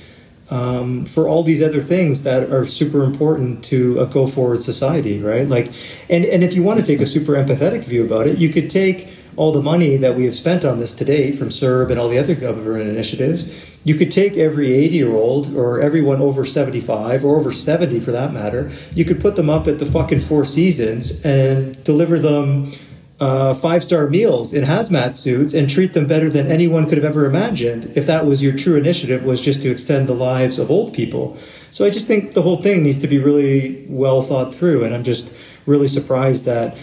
[0.50, 5.20] um, for all these other things that are super important to a go forward society,
[5.20, 5.48] right?
[5.48, 5.68] Like,
[6.10, 8.70] and, and if you want to take a super empathetic view about it, you could
[8.70, 12.00] take all the money that we have spent on this to date from CERB and
[12.00, 13.80] all the other government initiatives.
[13.84, 18.12] You could take every 80 year old or everyone over 75 or over 70 for
[18.12, 22.72] that matter, you could put them up at the fucking Four Seasons and deliver them
[23.20, 27.06] uh, five star meals in hazmat suits and treat them better than anyone could have
[27.06, 30.70] ever imagined if that was your true initiative was just to extend the lives of
[30.70, 31.38] old people
[31.72, 34.94] so i just think the whole thing needs to be really well thought through and
[34.94, 35.32] i'm just
[35.66, 36.78] really surprised that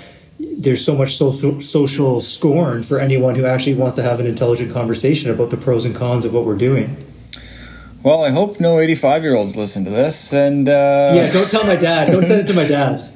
[0.58, 4.72] there's so much social, social scorn for anyone who actually wants to have an intelligent
[4.72, 6.96] conversation about the pros and cons of what we're doing
[8.02, 11.64] Well, I hope no 85 year olds listen to this, and uh, yeah don't tell
[11.64, 13.08] my dad don't send it to my dad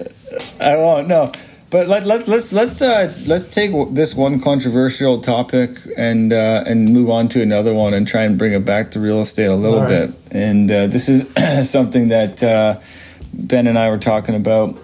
[0.60, 1.08] I won't.
[1.08, 1.30] No,
[1.70, 6.92] but let let let's let's uh, let's take this one controversial topic and uh, and
[6.92, 9.54] move on to another one and try and bring it back to real estate a
[9.54, 10.08] little right.
[10.08, 10.10] bit.
[10.32, 11.32] And uh, this is
[11.70, 12.78] something that uh,
[13.32, 14.78] Ben and I were talking about,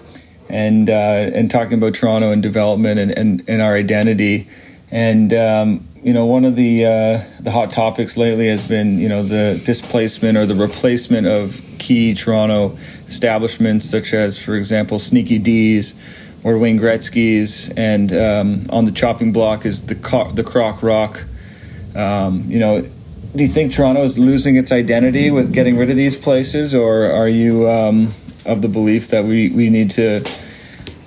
[0.48, 4.48] and uh, and talking about Toronto and development and and, and our identity.
[4.90, 9.08] And um, you know, one of the uh, the hot topics lately has been you
[9.08, 12.76] know the displacement or the replacement of key Toronto
[13.08, 16.00] establishments, such as, for example, Sneaky D's
[16.44, 21.24] or Wayne Gretzky's, and um, on the chopping block is the Co- the Croc Rock.
[21.96, 25.96] Um, you know, do you think Toronto is losing its identity with getting rid of
[25.96, 28.08] these places, or are you um,
[28.48, 30.20] of the belief that we, we need to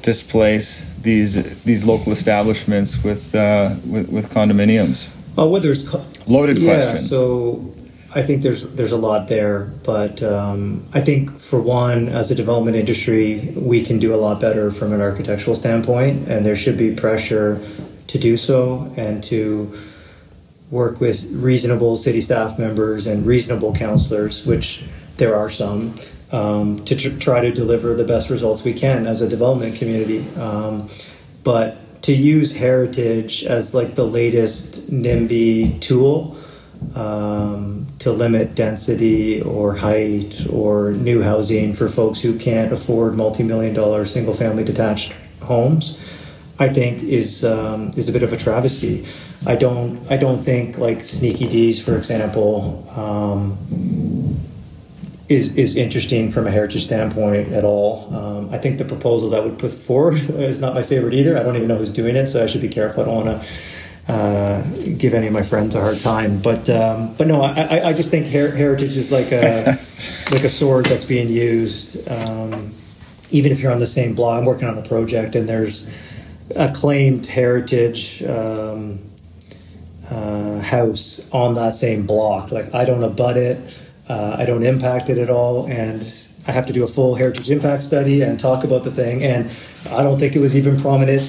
[0.02, 5.10] displace these these local establishments with uh, with, with, condominiums.
[5.36, 7.00] Well, whether it's co- loaded yeah, question.
[7.00, 7.74] So
[8.14, 12.36] I think there's there's a lot there, but um, I think for one, as a
[12.36, 16.78] development industry, we can do a lot better from an architectural standpoint, and there should
[16.78, 17.60] be pressure
[18.08, 19.74] to do so and to
[20.70, 24.86] work with reasonable city staff members and reasonable councilors, which
[25.18, 25.94] there are some,
[26.32, 30.28] um, to tr- try to deliver the best results we can as a development community.
[30.40, 30.90] Um,
[31.44, 36.38] but to use heritage as like the latest NIMBY tool
[36.96, 43.74] um, to limit density or height or new housing for folks who can't afford multi-million
[43.74, 45.14] dollar single-family detached
[45.44, 45.98] homes,
[46.60, 49.06] I think is um, is a bit of a travesty.
[49.46, 53.58] I don't I don't think like Sneaky D's, for example, um,
[55.32, 58.14] is is interesting from a heritage standpoint at all.
[58.14, 61.38] Um, I think the proposal that would put forward is not my favorite either.
[61.38, 63.04] I don't even know who's doing it, so I should be careful.
[63.04, 63.48] I don't want to
[64.12, 64.64] uh,
[64.98, 66.42] give any of my friends a hard time.
[66.42, 69.66] But um, but no, I, I just think her- heritage is like a
[70.32, 72.08] like a sword that's being used.
[72.10, 72.72] Um,
[73.30, 75.90] even if you're on the same block, I'm working on the project, and there's
[76.54, 79.00] a claimed heritage um,
[80.10, 82.52] uh, house on that same block.
[82.52, 83.58] Like I don't abut it
[84.12, 86.02] uh, I don't impact it at all, and
[86.46, 89.24] I have to do a full heritage impact study and talk about the thing.
[89.24, 89.50] And
[89.90, 91.24] I don't think it was even prominent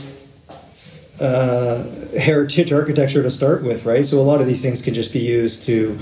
[1.21, 1.85] uh,
[2.19, 4.05] heritage architecture to start with, right?
[4.05, 5.97] So a lot of these things can just be used to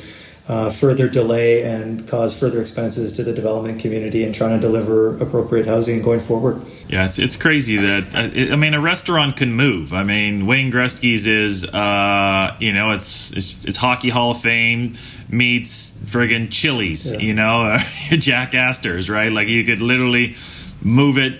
[0.50, 5.16] uh, further delay and cause further expenses to the development community in trying to deliver
[5.22, 6.60] appropriate housing going forward.
[6.88, 9.94] Yeah, it's, it's crazy that uh, I mean a restaurant can move.
[9.94, 14.94] I mean Wayne Gretzky's is uh, you know it's, it's, it's hockey Hall of Fame
[15.28, 17.20] meets friggin' Chili's, yeah.
[17.20, 17.76] you know,
[18.10, 19.30] Jack Astor's, right?
[19.30, 20.34] Like you could literally
[20.82, 21.34] move it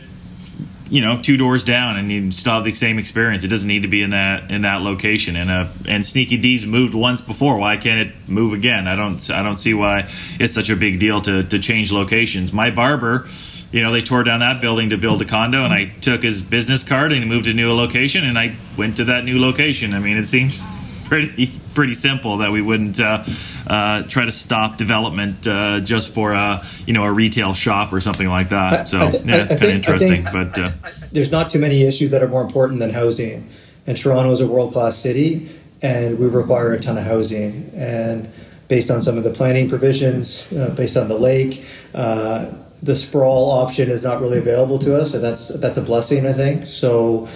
[0.90, 3.44] you know two doors down and you still have the same experience.
[3.44, 5.36] It doesn't need to be in that in that location.
[5.36, 7.56] And uh and sneaky d's moved once before.
[7.58, 8.88] Why can't it move again?
[8.88, 10.00] I don't i don't see why
[10.40, 12.52] it's such a big deal to to change locations.
[12.52, 13.28] My barber
[13.72, 16.42] you know they tore down that building to build a condo and i took his
[16.42, 19.94] business card and moved to a new location and i went to that new location.
[19.94, 23.22] I mean it seems pretty pretty simple that we wouldn't uh,
[23.66, 28.00] uh, try to stop development uh, just for a you know a retail shop or
[28.00, 28.88] something like that.
[28.88, 30.24] So th- yeah, it's kind of interesting.
[30.32, 30.70] but uh,
[31.12, 33.50] there's not too many issues that are more important than housing,
[33.86, 35.50] and Toronto is a world class city,
[35.82, 37.70] and we require a ton of housing.
[37.74, 38.30] And
[38.68, 41.66] based on some of the planning provisions, uh, based on the lake.
[41.92, 42.52] Uh,
[42.82, 46.32] the sprawl option is not really available to us, and that's that's a blessing, I
[46.32, 46.64] think.
[46.66, 47.28] So,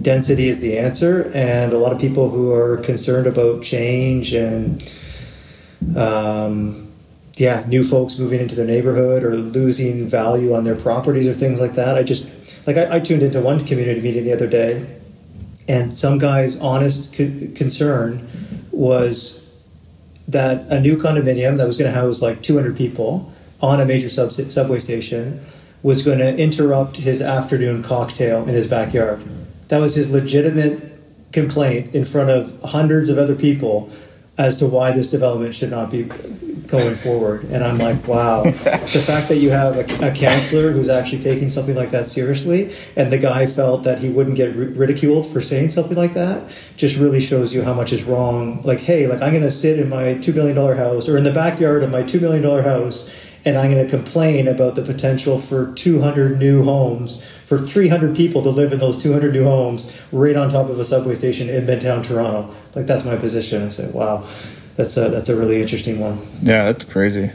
[0.00, 4.82] density is the answer, and a lot of people who are concerned about change and
[5.96, 6.88] um,
[7.36, 11.60] yeah, new folks moving into their neighborhood or losing value on their properties or things
[11.60, 11.96] like that.
[11.96, 12.30] I just
[12.66, 14.86] like I, I tuned into one community meeting the other day,
[15.68, 18.28] and some guy's honest concern
[18.70, 19.46] was
[20.28, 24.08] that a new condominium that was going to house like 200 people on a major
[24.08, 25.40] sub- subway station
[25.82, 29.22] was going to interrupt his afternoon cocktail in his backyard.
[29.72, 30.82] That was his legitimate
[31.32, 33.90] complaint in front of hundreds of other people
[34.36, 36.02] as to why this development should not be
[36.66, 37.44] going forward.
[37.44, 41.48] And I'm like, wow, the fact that you have a, a, counselor who's actually taking
[41.48, 45.70] something like that seriously, and the guy felt that he wouldn't get ridiculed for saying
[45.70, 48.60] something like that, just really shows you how much is wrong.
[48.64, 51.24] Like, hey, like I'm going to sit in my two billion dollar house or in
[51.24, 53.10] the backyard of my two billion dollar house,
[53.44, 58.42] and I'm going to complain about the potential for 200 new homes for 300 people
[58.42, 61.66] to live in those 200 new homes right on top of a subway station in
[61.66, 62.54] Midtown Toronto.
[62.74, 63.62] Like that's my position.
[63.66, 64.26] I say, wow,
[64.76, 66.18] that's a that's a really interesting one.
[66.42, 67.30] Yeah, that's crazy.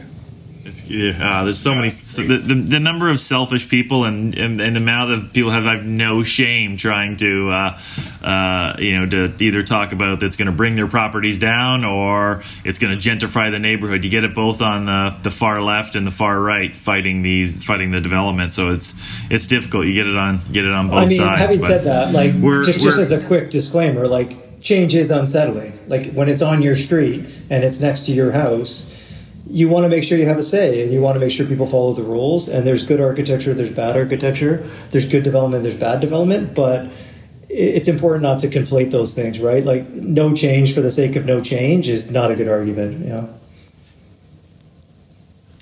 [0.86, 1.90] Yeah, uh, there's so many.
[1.90, 5.50] So the, the, the number of selfish people and, and, and the amount of people
[5.50, 7.78] have have no shame trying to, uh,
[8.22, 12.42] uh, you know, to either talk about that's going to bring their properties down or
[12.64, 14.04] it's going to gentrify the neighborhood.
[14.04, 17.64] You get it both on the, the far left and the far right fighting these
[17.64, 18.52] fighting the development.
[18.52, 18.94] So it's
[19.30, 19.86] it's difficult.
[19.86, 21.40] You get it on get it on both I mean, sides.
[21.40, 22.32] Having said that, like
[22.64, 25.72] just, just as a quick disclaimer, like change is unsettling.
[25.88, 28.94] Like when it's on your street and it's next to your house
[29.50, 31.46] you want to make sure you have a say and you want to make sure
[31.46, 34.58] people follow the rules and there's good architecture there's bad architecture
[34.90, 36.90] there's good development there's bad development but
[37.48, 39.64] it's important not to conflate those things right?
[39.64, 43.12] Like no change for the sake of no change is not a good argument you
[43.12, 43.34] know?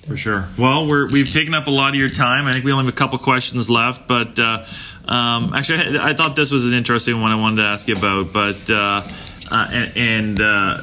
[0.05, 0.47] For sure.
[0.57, 2.45] Well we're we've taken up a lot of your time.
[2.45, 4.65] I think we only have a couple questions left but uh,
[5.07, 7.95] um, actually I, I, thought this was an interesting one i wanted to ask you
[7.95, 9.01] about but uh,
[9.49, 10.81] uh, and, and uh,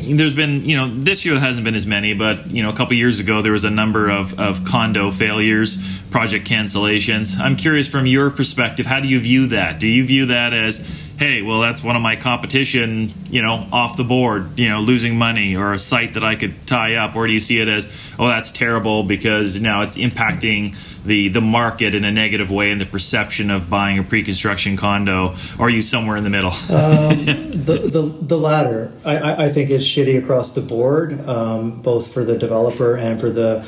[0.00, 2.94] there's been you know this year hasn't been as many, but you know a couple
[2.94, 7.38] years ago there was a number of of condo failures, project cancellations.
[7.38, 9.80] I'm curious from your perspective, how do you view that?
[9.80, 10.80] Do you view that as
[11.18, 15.16] hey, well, that's one of my competition, you know, off the board, you know, losing
[15.16, 17.16] money or a site that I could tie up?
[17.16, 17.86] Or do you see it as,
[18.18, 22.80] oh, that's terrible because now it's impacting the, the market in a negative way and
[22.80, 25.34] the perception of buying a pre-construction condo?
[25.58, 26.50] Or are you somewhere in the middle?
[26.70, 27.16] um,
[27.50, 28.92] the, the, the latter.
[29.04, 33.30] I, I think is shitty across the board, um, both for the developer and for
[33.30, 33.66] the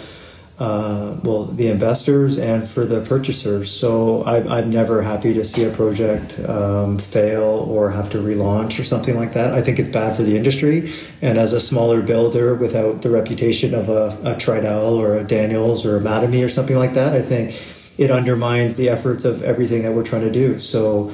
[0.59, 3.71] uh, well, the investors and for the purchasers.
[3.71, 8.81] So I, I'm never happy to see a project um, fail or have to relaunch
[8.81, 9.55] or something like that.
[9.55, 10.91] I think it's bad for the industry.
[11.23, 15.87] And as a smaller builder without the reputation of a, a Tridel or a Daniels
[15.87, 17.51] or a Mattamy or something like that, I think
[17.97, 20.59] it undermines the efforts of everything that we're trying to do.
[20.59, 21.13] So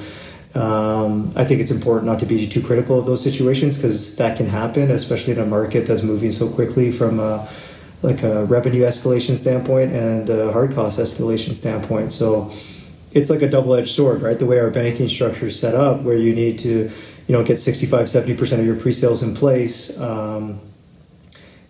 [0.54, 4.38] um, I think it's important not to be too critical of those situations because that
[4.38, 7.46] can happen, especially in a market that's moving so quickly from a
[8.04, 12.12] like a revenue escalation standpoint and a hard cost escalation standpoint.
[12.12, 12.52] So
[13.12, 14.38] it's like a double edged sword, right?
[14.38, 16.90] The way our banking structure is set up, where you need to,
[17.26, 19.98] you know, get 65, 70% of your pre sales in place.
[19.98, 20.60] Um,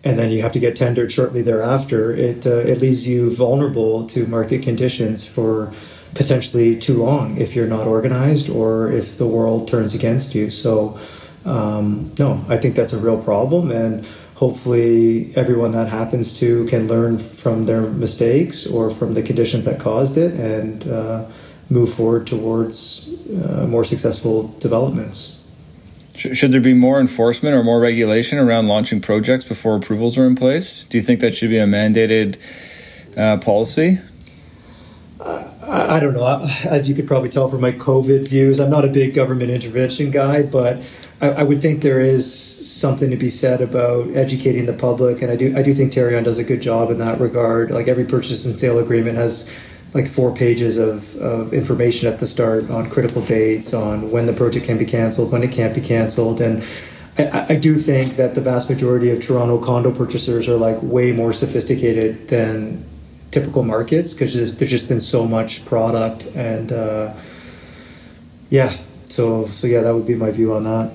[0.03, 2.11] and then you have to get tendered shortly thereafter.
[2.11, 5.73] It uh, it leaves you vulnerable to market conditions for
[6.13, 10.51] potentially too long if you're not organized or if the world turns against you.
[10.51, 10.99] So
[11.43, 14.05] um, no, I think that's a real problem, and
[14.35, 19.79] hopefully everyone that happens to can learn from their mistakes or from the conditions that
[19.79, 21.25] caused it and uh,
[21.69, 25.31] move forward towards uh, more successful developments.
[26.15, 30.35] Should there be more enforcement or more regulation around launching projects before approvals are in
[30.35, 30.85] place?
[30.85, 32.37] Do you think that should be a mandated
[33.17, 33.99] uh, policy?
[35.19, 36.47] I, I don't know.
[36.65, 40.11] As you could probably tell from my COVID views, I'm not a big government intervention
[40.11, 40.77] guy, but
[41.21, 45.31] I, I, would think there is something to be said about educating the public, and
[45.31, 47.71] I do I do think Tarion does a good job in that regard.
[47.71, 49.49] Like every purchase and sale agreement has
[49.93, 54.33] like four pages of, of information at the start on critical dates, on when the
[54.33, 56.61] project can be canceled, when it can't be canceled, and
[57.17, 61.13] I, I do think that the vast majority of Toronto condo purchasers are like way
[61.13, 62.83] more sophisticated than
[63.31, 67.13] typical markets because there's, there's just been so much product and uh,
[68.49, 68.69] yeah
[69.09, 70.93] so so yeah that would be my view on that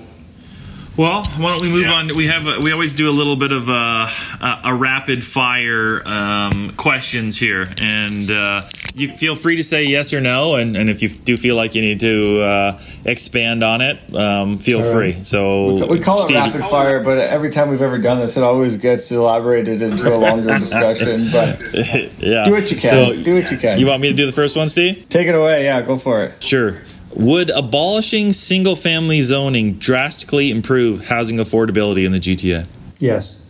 [1.01, 1.94] well, why don't we move yeah.
[1.94, 2.10] on?
[2.14, 6.06] We have a, we always do a little bit of a, a, a rapid fire
[6.06, 10.56] um, questions here, and uh, you feel free to say yes or no.
[10.56, 14.59] And, and if you do feel like you need to uh, expand on it, um,
[14.59, 15.12] feel free.
[15.12, 18.77] So we, call it rapid fire, but every time we've ever done this, it always
[18.77, 21.24] gets elaborated into a longer discussion.
[21.32, 21.62] But
[22.18, 22.90] yeah, do what you can.
[22.90, 23.78] So do what you can.
[23.78, 25.09] You want me to do the first one, Steve?
[25.09, 25.64] Take it away.
[25.64, 26.43] Yeah, go for it.
[26.43, 26.78] Sure.
[27.15, 32.66] Would abolishing single family zoning drastically improve housing affordability in the GTA?
[32.99, 33.41] Yes.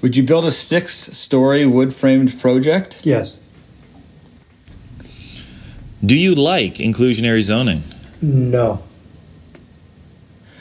[0.00, 3.04] Would you build a six story wood framed project?
[3.04, 3.36] Yes.
[6.04, 7.82] Do you like inclusionary zoning?
[8.22, 8.82] No.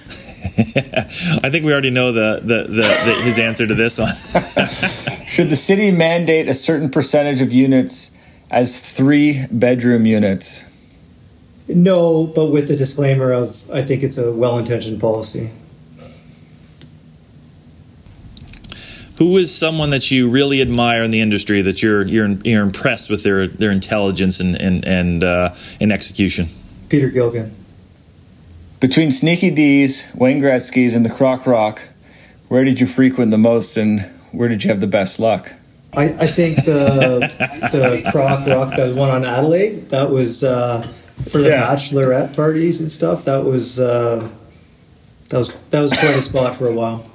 [0.08, 4.08] I think we already know the, the, the, the his answer to this one.
[5.28, 8.15] Should the city mandate a certain percentage of units
[8.56, 10.64] as three bedroom units.
[11.68, 15.52] No, but with the disclaimer of I think it's a well intentioned policy.
[19.18, 23.10] Who is someone that you really admire in the industry that you're you're you're impressed
[23.10, 26.48] with their their intelligence and and and uh, in execution?
[26.90, 27.54] Peter Gilgan.
[28.80, 31.82] Between Sneaky D's, Wayne Gretzky's, and the Croc Rock,
[32.50, 34.02] where did you frequent the most, and
[34.32, 35.54] where did you have the best luck?
[35.98, 37.20] I, I think the
[37.72, 40.82] the croc rock that one on Adelaide that was uh,
[41.30, 41.64] for the yeah.
[41.64, 43.26] bachelorette parties and stuff.
[43.26, 44.30] That was uh,
[45.30, 47.10] that was that was quite a spot for a while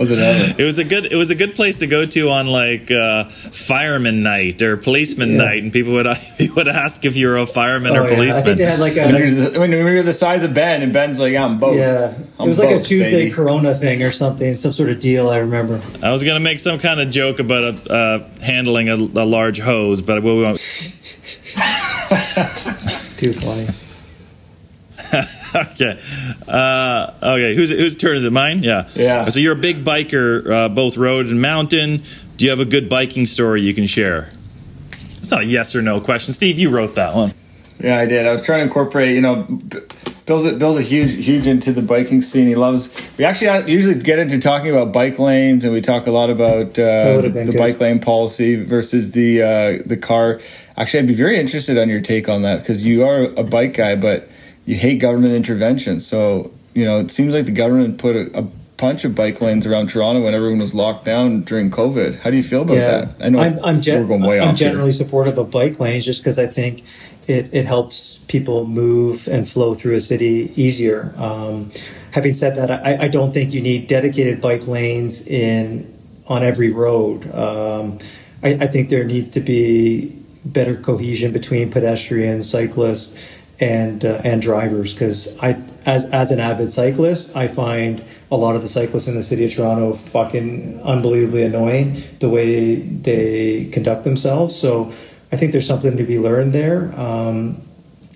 [0.00, 0.62] was it ever?
[0.62, 1.12] It was a good.
[1.12, 5.32] It was a good place to go to on like uh, fireman night or policeman
[5.32, 5.36] yeah.
[5.36, 6.06] night, and people would
[6.56, 8.14] would ask if you were a fireman oh, or yeah.
[8.14, 8.42] policeman.
[8.42, 9.58] I think they had like a.
[9.58, 11.76] When, when you're the size of Ben, and Ben's like, I'm both.
[11.76, 13.30] Yeah, I'm it was both, like a Tuesday baby.
[13.30, 15.28] Corona thing or something, some sort of deal.
[15.28, 15.82] I remember.
[16.02, 19.60] I was gonna make some kind of joke about a, uh, handling a, a large
[19.60, 20.56] hose, but we won't.
[23.20, 23.89] Too funny.
[25.54, 25.98] okay.
[26.48, 27.54] Uh, okay.
[27.54, 28.32] Whose whose turn is it?
[28.32, 28.62] Mine.
[28.62, 28.88] Yeah.
[28.94, 29.28] Yeah.
[29.28, 32.02] So you're a big biker, uh, both road and mountain.
[32.36, 34.32] Do you have a good biking story you can share?
[34.90, 36.32] It's not a yes or no question.
[36.32, 37.32] Steve, you wrote that one.
[37.78, 38.26] Yeah, I did.
[38.26, 39.14] I was trying to incorporate.
[39.14, 39.46] You know,
[40.26, 42.46] Bill's a, Bill's a huge huge into the biking scene.
[42.46, 42.88] He loves.
[43.18, 46.78] We actually usually get into talking about bike lanes, and we talk a lot about
[46.78, 50.40] uh, the, the bike lane policy versus the uh, the car.
[50.76, 53.74] Actually, I'd be very interested on your take on that because you are a bike
[53.74, 54.29] guy, but
[54.70, 55.98] you hate government intervention.
[55.98, 58.42] So you know, it seems like the government put a, a
[58.76, 62.20] bunch of bike lanes around Toronto when everyone was locked down during COVID.
[62.20, 63.00] How do you feel about yeah.
[63.00, 63.24] that?
[63.24, 64.92] I know I'm, I'm, gen- I'm generally here.
[64.92, 66.82] supportive of bike lanes just because I think
[67.26, 71.12] it, it helps people move and flow through a city easier.
[71.16, 71.72] Um,
[72.12, 75.92] having said that, I, I, don't think you need dedicated bike lanes in
[76.28, 77.26] on every road.
[77.34, 77.98] Um,
[78.42, 83.18] I, I think there needs to be better cohesion between pedestrians, cyclists,
[83.60, 88.56] and uh, and drivers because I as as an avid cyclist I find a lot
[88.56, 94.04] of the cyclists in the city of Toronto fucking unbelievably annoying the way they conduct
[94.04, 94.58] themselves.
[94.58, 94.86] So
[95.32, 96.92] I think there's something to be learned there.
[96.98, 97.60] Um,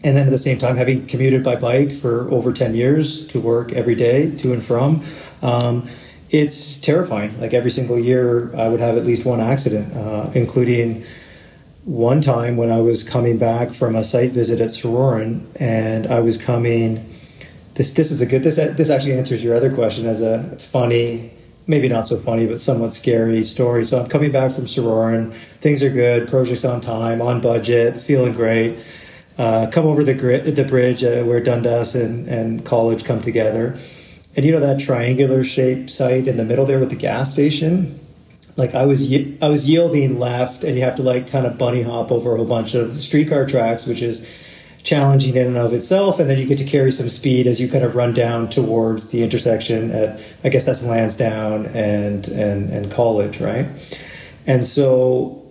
[0.04, 3.40] and then at the same time having commuted by bike for over 10 years to
[3.40, 5.02] work every day to and from
[5.42, 5.88] um,
[6.30, 7.38] it's terrifying.
[7.40, 11.04] Like every single year I would have at least one accident uh, including
[11.84, 16.20] one time when I was coming back from a site visit at Sorauren, and I
[16.20, 17.04] was coming.
[17.74, 18.42] This this is a good.
[18.42, 21.32] This this actually answers your other question as a funny,
[21.66, 23.84] maybe not so funny, but somewhat scary story.
[23.84, 25.32] So I'm coming back from Sorauren.
[25.32, 26.28] Things are good.
[26.28, 28.78] Project's on time, on budget, feeling great.
[29.36, 33.76] Uh, come over the the bridge uh, where Dundas and, and College come together,
[34.36, 38.00] and you know that triangular shaped site in the middle there with the gas station
[38.56, 39.12] like I was
[39.42, 42.36] I was yielding left, and you have to like kind of bunny hop over a
[42.36, 44.42] whole bunch of streetcar tracks, which is
[44.84, 46.20] challenging in and of itself.
[46.20, 49.10] And then you get to carry some speed as you kind of run down towards
[49.10, 53.66] the intersection at I guess that's Lansdowne and and and College, right?
[54.46, 55.42] And so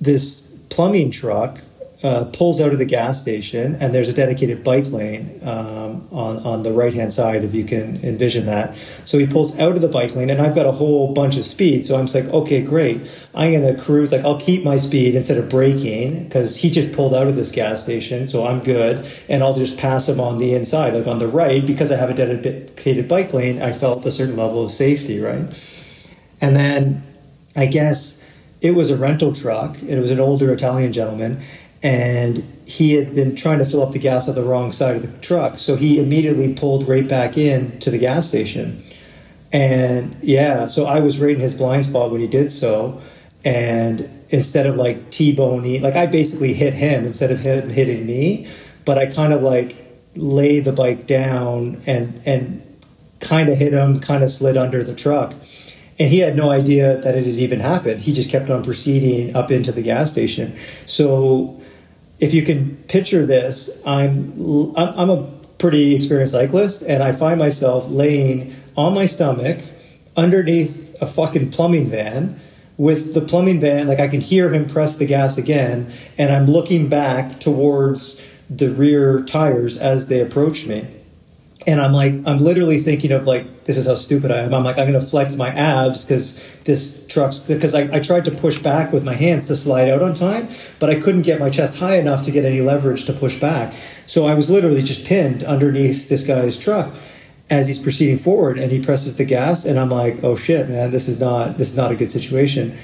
[0.00, 0.40] this
[0.70, 1.60] plumbing truck
[2.02, 6.38] uh, pulls out of the gas station, and there's a dedicated bike lane um, on
[6.44, 8.74] on the right hand side, if you can envision that.
[9.04, 11.44] So he pulls out of the bike lane, and I've got a whole bunch of
[11.44, 11.84] speed.
[11.84, 13.00] So I'm like, okay, great.
[13.34, 14.10] I'm gonna cruise.
[14.10, 17.52] Like I'll keep my speed instead of braking because he just pulled out of this
[17.52, 19.06] gas station, so I'm good.
[19.28, 22.10] And I'll just pass him on the inside, like on the right, because I have
[22.10, 23.62] a dedicated bike lane.
[23.62, 25.46] I felt a certain level of safety, right?
[26.40, 27.04] And then
[27.56, 28.26] I guess
[28.60, 29.80] it was a rental truck.
[29.82, 31.42] It was an older Italian gentleman
[31.82, 35.02] and he had been trying to fill up the gas on the wrong side of
[35.02, 35.58] the truck.
[35.58, 38.80] So he immediately pulled right back in to the gas station.
[39.52, 43.00] And yeah, so I was right in his blind spot when he did so.
[43.44, 48.48] And instead of like T-boning, like I basically hit him instead of him hitting me,
[48.84, 49.76] but I kind of like
[50.14, 52.62] lay the bike down and and
[53.20, 55.32] kind of hit him, kind of slid under the truck.
[55.98, 58.00] And he had no idea that it had even happened.
[58.00, 60.56] He just kept on proceeding up into the gas station.
[60.86, 61.61] So
[62.22, 64.32] if you can picture this, I'm
[64.76, 65.28] I'm a
[65.58, 69.58] pretty experienced cyclist, and I find myself laying on my stomach
[70.16, 72.40] underneath a fucking plumbing van
[72.78, 76.46] with the plumbing van like I can hear him press the gas again and I'm
[76.46, 80.86] looking back towards the rear tires as they approach me
[81.66, 84.54] and I'm like, I'm literally thinking of like, this is how stupid I am.
[84.54, 88.24] I'm like, I'm going to flex my abs because this truck's because I, I tried
[88.24, 90.48] to push back with my hands to slide out on time,
[90.80, 93.72] but I couldn't get my chest high enough to get any leverage to push back.
[94.06, 96.92] So I was literally just pinned underneath this guy's truck
[97.50, 100.90] as he's proceeding forward and he presses the gas and I'm like, oh shit, man,
[100.90, 102.76] this is not, this is not a good situation.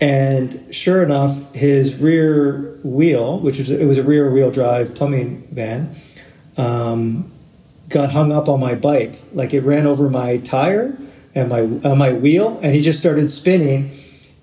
[0.00, 5.42] And sure enough, his rear wheel, which was, it was a rear wheel drive plumbing
[5.50, 5.94] van,
[6.56, 7.31] um,
[7.92, 9.14] got hung up on my bike.
[9.32, 10.96] Like it ran over my tire
[11.34, 13.90] and my uh, my wheel, and he just started spinning,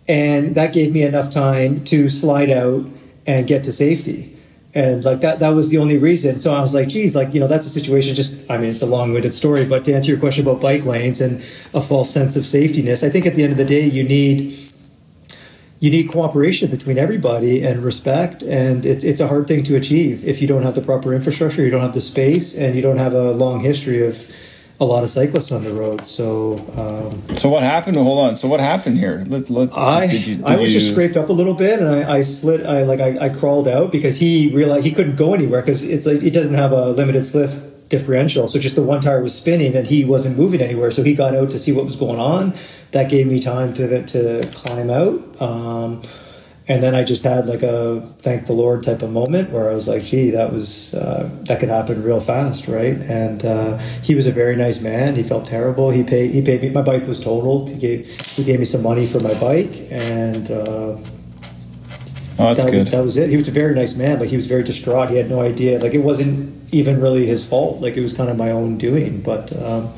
[0.08, 2.86] and that gave me enough time to slide out
[3.28, 4.36] and get to safety.
[4.76, 6.38] And like that, that was the only reason.
[6.38, 8.84] So I was like, geez, like, you know, that's a situation just, I mean, it's
[8.84, 11.38] a long winded story, but to answer your question about bike lanes and
[11.74, 14.54] a false sense of safetyness, I think at the end of the day, you need
[15.80, 20.28] you need cooperation between everybody and respect and it's, it's a hard thing to achieve
[20.28, 22.98] if you don't have the proper infrastructure you don't have the space and you don't
[22.98, 24.28] have a long history of
[24.80, 26.02] a lot of cyclists on the road.
[26.02, 27.98] So um, so what happened?
[27.98, 28.36] Hold on.
[28.36, 29.26] So what happened here?
[29.28, 30.80] Let, let, i did you, did i was you...
[30.80, 33.68] just scraped up a little bit and i, I slid i like I, I crawled
[33.68, 36.92] out because he realized he couldn't go anywhere because it's like it doesn't have a
[36.92, 37.52] limited slip
[37.90, 41.14] differential so just the one tire was spinning and he wasn't moving anywhere so he
[41.14, 42.54] got out to see what was going on
[42.92, 45.42] that gave me time to to climb out.
[45.42, 46.02] Um,
[46.68, 49.74] and then I just had like a thank the Lord type of moment where I
[49.74, 52.96] was like, gee, that was uh, that could happen real fast, right?
[52.96, 55.16] And uh, he was a very nice man.
[55.16, 55.90] He felt terrible.
[55.90, 56.70] He paid he paid me.
[56.70, 57.70] My bike was totaled.
[57.70, 58.06] He gave
[58.36, 60.98] he gave me some money for my bike, and uh,
[62.38, 63.30] oh, that, was, that was it.
[63.30, 64.20] He was a very nice man.
[64.20, 65.10] Like he was very distraught.
[65.10, 65.80] He had no idea.
[65.80, 67.82] Like it wasn't even really his fault.
[67.82, 69.22] Like it was kind of my own doing.
[69.22, 69.90] But um,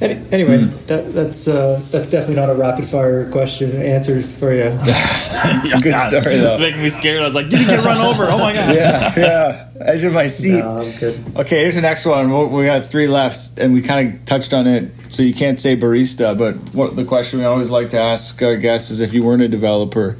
[0.00, 4.70] Any, anyway, that, that's uh, that's definitely not a rapid fire question answers for you.
[4.72, 6.52] it's a good God, story though.
[6.52, 7.22] It's making me scared.
[7.22, 8.26] I was like, did he get run over?
[8.30, 8.76] Oh my god.
[8.76, 9.68] yeah, yeah.
[9.80, 10.58] Edge of my seat.
[10.60, 11.20] No, I'm good.
[11.36, 12.30] Okay, here's the next one.
[12.30, 14.90] We we got three left, and we kind of touched on it.
[15.08, 18.56] So you can't say barista, but what the question we always like to ask our
[18.56, 20.16] guests is, if you weren't a developer,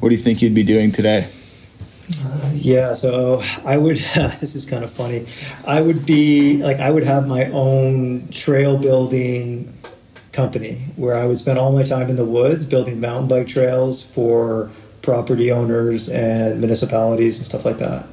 [0.00, 1.28] what do you think you'd be doing today?
[2.52, 3.96] Yeah, so I would.
[4.40, 5.26] this is kind of funny.
[5.66, 9.72] I would be like I would have my own trail building
[10.32, 14.04] company where I would spend all my time in the woods building mountain bike trails
[14.04, 14.70] for
[15.02, 18.06] property owners and municipalities and stuff like that.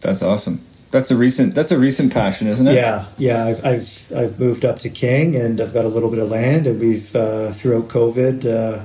[0.00, 0.60] That's awesome.
[0.90, 1.54] That's a recent.
[1.54, 2.74] That's a recent passion, isn't it?
[2.74, 3.44] Yeah, yeah.
[3.44, 6.66] I've I've I've moved up to King and I've got a little bit of land
[6.66, 8.46] and we've uh, throughout COVID.
[8.46, 8.84] Uh,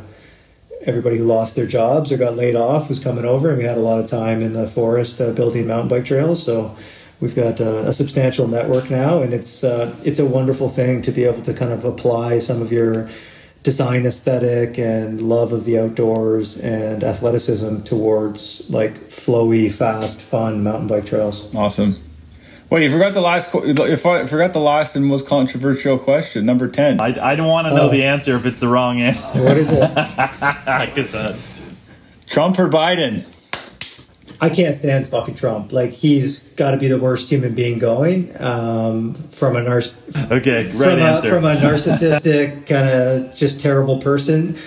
[0.86, 3.78] everybody who lost their jobs or got laid off was coming over, and we had
[3.78, 6.44] a lot of time in the forest uh, building mountain bike trails.
[6.44, 6.76] So
[7.20, 11.12] we've got uh, a substantial network now, and it's uh, it's a wonderful thing to
[11.12, 13.10] be able to kind of apply some of your
[13.64, 20.88] design aesthetic and love of the outdoors and athleticism towards like flowy, fast, fun mountain
[20.88, 21.54] bike trails.
[21.56, 21.96] Awesome.
[22.74, 23.52] Well, you forgot the last.
[23.52, 27.00] qu- You forgot the last and most controversial question, number ten.
[27.00, 27.90] I, I don't want to know Oh.
[27.91, 29.44] the answer if it's the wrong answer.
[29.44, 29.80] What is it?
[30.95, 31.38] 'Cause, uh,
[32.26, 33.26] Trump or Biden?
[34.41, 35.72] I can't stand fucking Trump.
[35.72, 38.32] Like he's got to be the worst human being going.
[38.40, 39.94] Um, from a narc-
[40.32, 41.30] okay, right from a, answer.
[41.30, 44.58] from a narcissistic kind of just terrible person.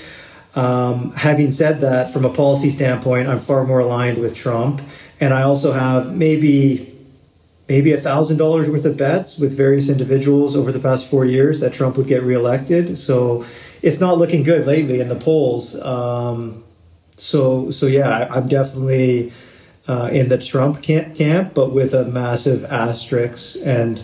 [0.54, 4.80] Um, having said that, from a policy standpoint, I'm far more aligned with Trump,
[5.18, 6.92] and I also have maybe
[7.68, 11.60] maybe a thousand dollars worth of bets with various individuals over the past four years
[11.60, 12.96] that Trump would get reelected.
[12.96, 13.44] So
[13.82, 15.80] it's not looking good lately in the polls.
[15.80, 16.62] Um,
[17.16, 19.32] so so yeah, I'm definitely
[19.88, 23.56] uh, in the Trump camp, camp, but with a massive asterisk.
[23.64, 24.02] And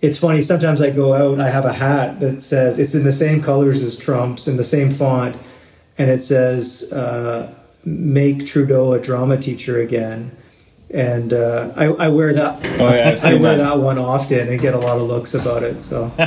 [0.00, 0.42] it's funny.
[0.42, 3.82] Sometimes I go out, I have a hat that says it's in the same colors
[3.82, 5.36] as Trump's, in the same font,
[5.98, 7.54] and it says uh,
[7.84, 10.32] "Make Trudeau a drama teacher again."
[10.92, 12.64] And uh, I, I wear that.
[12.80, 13.76] Oh, yeah, I've I wear that.
[13.76, 15.82] that one often and get a lot of looks about it.
[15.82, 16.10] So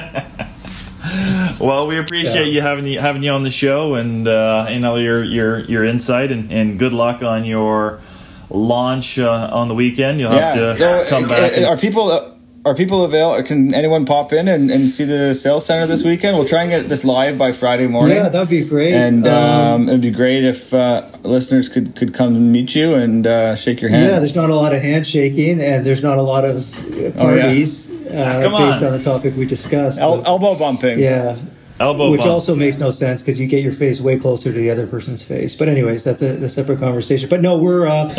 [1.59, 2.51] Well, we appreciate Yeah.
[2.53, 5.83] you having you having you on the show and uh, you know your your your
[5.83, 7.99] insight and, and good luck on your
[8.49, 10.19] launch uh, on the weekend.
[10.19, 11.57] You'll have to So, come uh, back.
[11.57, 12.32] and- Are people?
[12.65, 13.43] Are people avail?
[13.43, 16.37] Can anyone pop in and, and see the sales center this weekend?
[16.37, 18.15] We'll try and get this live by Friday morning.
[18.15, 18.93] yeah, that'd be great.
[18.93, 22.95] and Um, um, it'd be great if uh, listeners could, could come and meet you
[22.95, 24.05] and uh, shake your hand.
[24.11, 27.35] Yeah, there's not a lot of handshaking and there's not a lot of uh, Oh,
[27.35, 27.41] yeah.
[27.43, 28.93] parties uh, Come based on.
[28.93, 29.99] on the topic we discussed.
[29.99, 30.99] El- elbow bumping.
[30.99, 31.35] yeah,
[31.83, 32.29] Elbow which bumps.
[32.29, 35.21] also makes no sense because you get your face way closer to the other person's
[35.21, 35.53] face.
[35.53, 37.29] But anyways, that's a, a separate conversation.
[37.29, 38.09] But no, we're uh,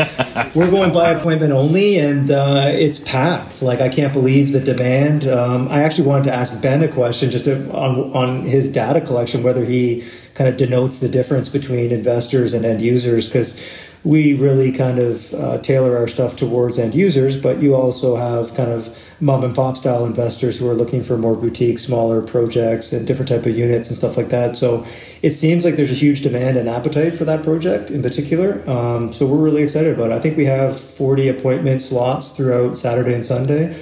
[0.55, 3.63] we're going by appointment only, and uh, it's packed.
[3.63, 5.27] Like I can't believe the demand.
[5.27, 9.01] Um, I actually wanted to ask Ben a question just to, on on his data
[9.01, 13.61] collection, whether he kind of denotes the difference between investors and end users because.
[14.07, 18.55] We really kind of uh, tailor our stuff towards end users, but you also have
[18.55, 18.95] kind of
[19.25, 23.29] mom and pop style investors who are looking for more boutique, smaller projects and different
[23.29, 24.57] type of units and stuff like that.
[24.57, 24.85] So
[25.23, 28.63] it seems like there's a huge demand and appetite for that project in particular.
[28.69, 30.15] Um, so we're really excited about it.
[30.15, 33.75] I think we have 40 appointment slots throughout Saturday and Sunday,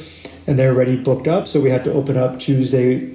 [0.47, 1.49] and they're already booked up.
[1.49, 3.13] So we have to open up Tuesday,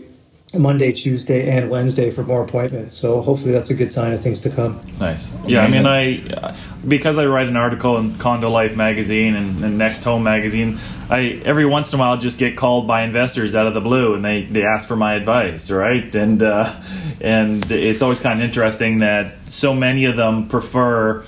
[0.56, 2.94] Monday, Tuesday, and Wednesday for more appointments.
[2.94, 4.80] So hopefully that's a good sign of things to come.
[4.98, 5.34] Nice.
[5.46, 6.56] Yeah, I mean, I uh,
[6.88, 10.78] because I write an article in Condo Life magazine and, and Next Home magazine,
[11.10, 14.16] I every once in a while just get called by investors out of the blue
[14.16, 16.16] and they, they ask for my advice, right?
[16.16, 16.74] And uh,
[17.20, 21.26] and it's always kind of interesting that so many of them prefer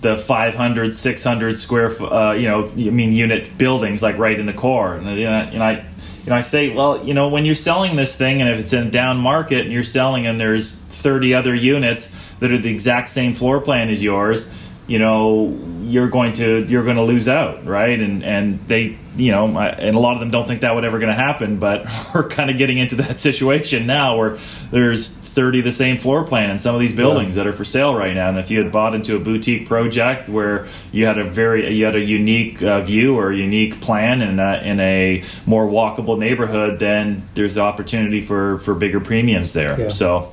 [0.00, 4.46] the 500 600 square fo- uh, you know I mean unit buildings like right in
[4.46, 5.84] the core and you know, and I
[6.28, 8.74] you know I say well you know when you're selling this thing and if it's
[8.74, 12.70] in a down market and you're selling and there's 30 other units that are the
[12.70, 14.54] exact same floor plan as yours
[14.86, 15.56] you know
[15.88, 17.98] you're going to you're going to lose out right?
[17.98, 20.84] And and they you know I- and a lot of them don't think that would
[20.84, 24.38] ever going to happen but we're kind of getting into that situation now where
[24.70, 27.94] there's 30 the same floor plan in some of these buildings that are for sale
[27.94, 31.24] right now and if you had bought into a boutique project where you had a
[31.24, 35.22] very you had a unique uh, view or a unique plan in a, in a
[35.46, 39.88] more walkable neighborhood then there's the opportunity for for bigger premiums there Yeah.
[39.88, 40.32] so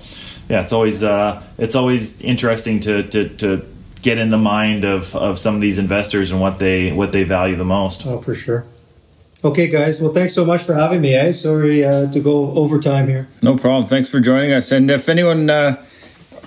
[0.49, 3.61] yeah it's always uh, it's always interesting to to, to
[4.01, 7.23] get in the mind of, of some of these investors and what they what they
[7.23, 8.65] value the most Oh, for sure.
[9.45, 10.01] Okay, guys.
[10.01, 11.13] Well, thanks so much for having me.
[11.13, 11.31] Eh?
[11.31, 13.27] Sorry uh, to go overtime here.
[13.43, 13.85] No problem.
[13.85, 14.71] Thanks for joining us.
[14.71, 15.85] And if anyone uh,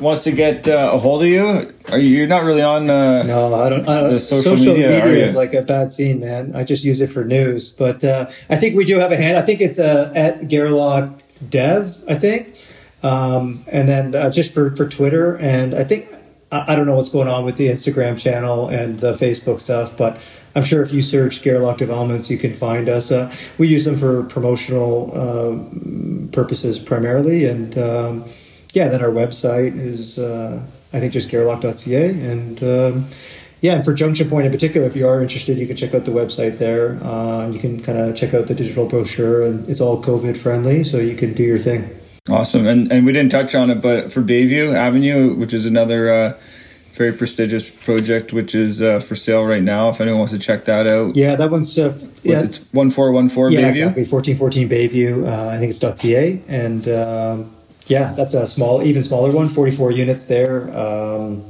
[0.00, 2.90] wants to get uh, a hold of you, are you, you're not really on.
[2.90, 3.88] Uh, No, I don't.
[3.88, 6.56] I don't social social, media, media, is like a bad scene, man.
[6.56, 7.70] I just use it for news.
[7.70, 9.38] But uh, I think we do have a hand.
[9.38, 12.56] I think it's uh, at Gairloch dev, I think.
[13.04, 16.08] Um, and then uh, just for, for Twitter, and I think
[16.50, 19.96] I, I don't know what's going on with the Instagram channel and the Facebook stuff,
[19.96, 20.16] but
[20.54, 23.12] I'm sure if you search Gairloch Developments, you can find us.
[23.12, 28.24] Uh, we use them for promotional uh, purposes primarily, and um,
[28.72, 30.62] yeah, then our website is uh,
[30.92, 33.08] I think just gairloch.ca, and um,
[33.60, 36.04] yeah, and for Junction Point in particular, if you are interested, you can check out
[36.04, 37.02] the website there.
[37.02, 40.84] Uh, you can kind of check out the digital brochure, and it's all COVID friendly,
[40.84, 41.90] so you can do your thing.
[42.28, 46.10] Awesome, and and we didn't touch on it, but for Bayview Avenue, which is another
[46.10, 46.32] uh,
[46.98, 49.88] very prestigious project, which is uh, for sale right now.
[49.88, 53.12] If anyone wants to check that out, yeah, that one's uh, yeah, it's one four
[53.12, 53.68] one four yeah, Bayview.
[53.68, 55.26] exactly, fourteen fourteen Bayview.
[55.26, 57.50] Uh, I think it's .ca, and um,
[57.86, 60.68] yeah, that's a small, even smaller one, forty four units there.
[60.76, 61.44] Um,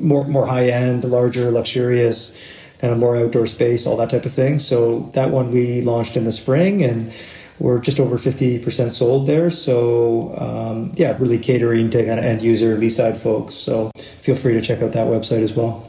[0.00, 2.32] more more high end, larger, luxurious,
[2.78, 4.58] kind of more outdoor space, all that type of thing.
[4.58, 7.12] So that one we launched in the spring and
[7.58, 9.50] we're just over 50% sold there.
[9.50, 13.54] So, um, yeah, really catering to kind of end user, lease side folks.
[13.54, 15.88] So, feel free to check out that website as well.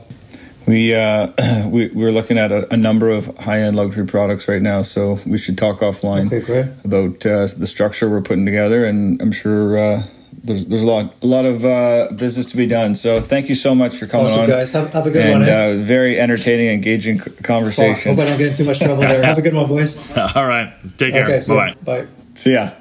[0.67, 1.31] We, uh,
[1.67, 5.17] we we're looking at a, a number of high end luxury products right now, so
[5.25, 9.77] we should talk offline Okay, about uh, the structure we're putting together, and I'm sure
[9.77, 10.03] uh,
[10.45, 12.95] there's there's a lot a lot of uh, business to be done.
[12.95, 14.72] So thank you so much for coming Awesome, on, guys.
[14.73, 15.49] Have, have a good and one.
[15.49, 15.72] eh?
[15.72, 18.15] uh, very entertaining, engaging c- Fuck, conversation.
[18.15, 19.23] Hope I don't get in too much trouble there.
[19.31, 20.15] Have a good one, boys.
[20.17, 20.72] All right.
[20.97, 21.26] Take care.
[21.26, 22.01] Okay, so, Bye bye.
[22.01, 22.07] bye.
[22.35, 22.72] See ya.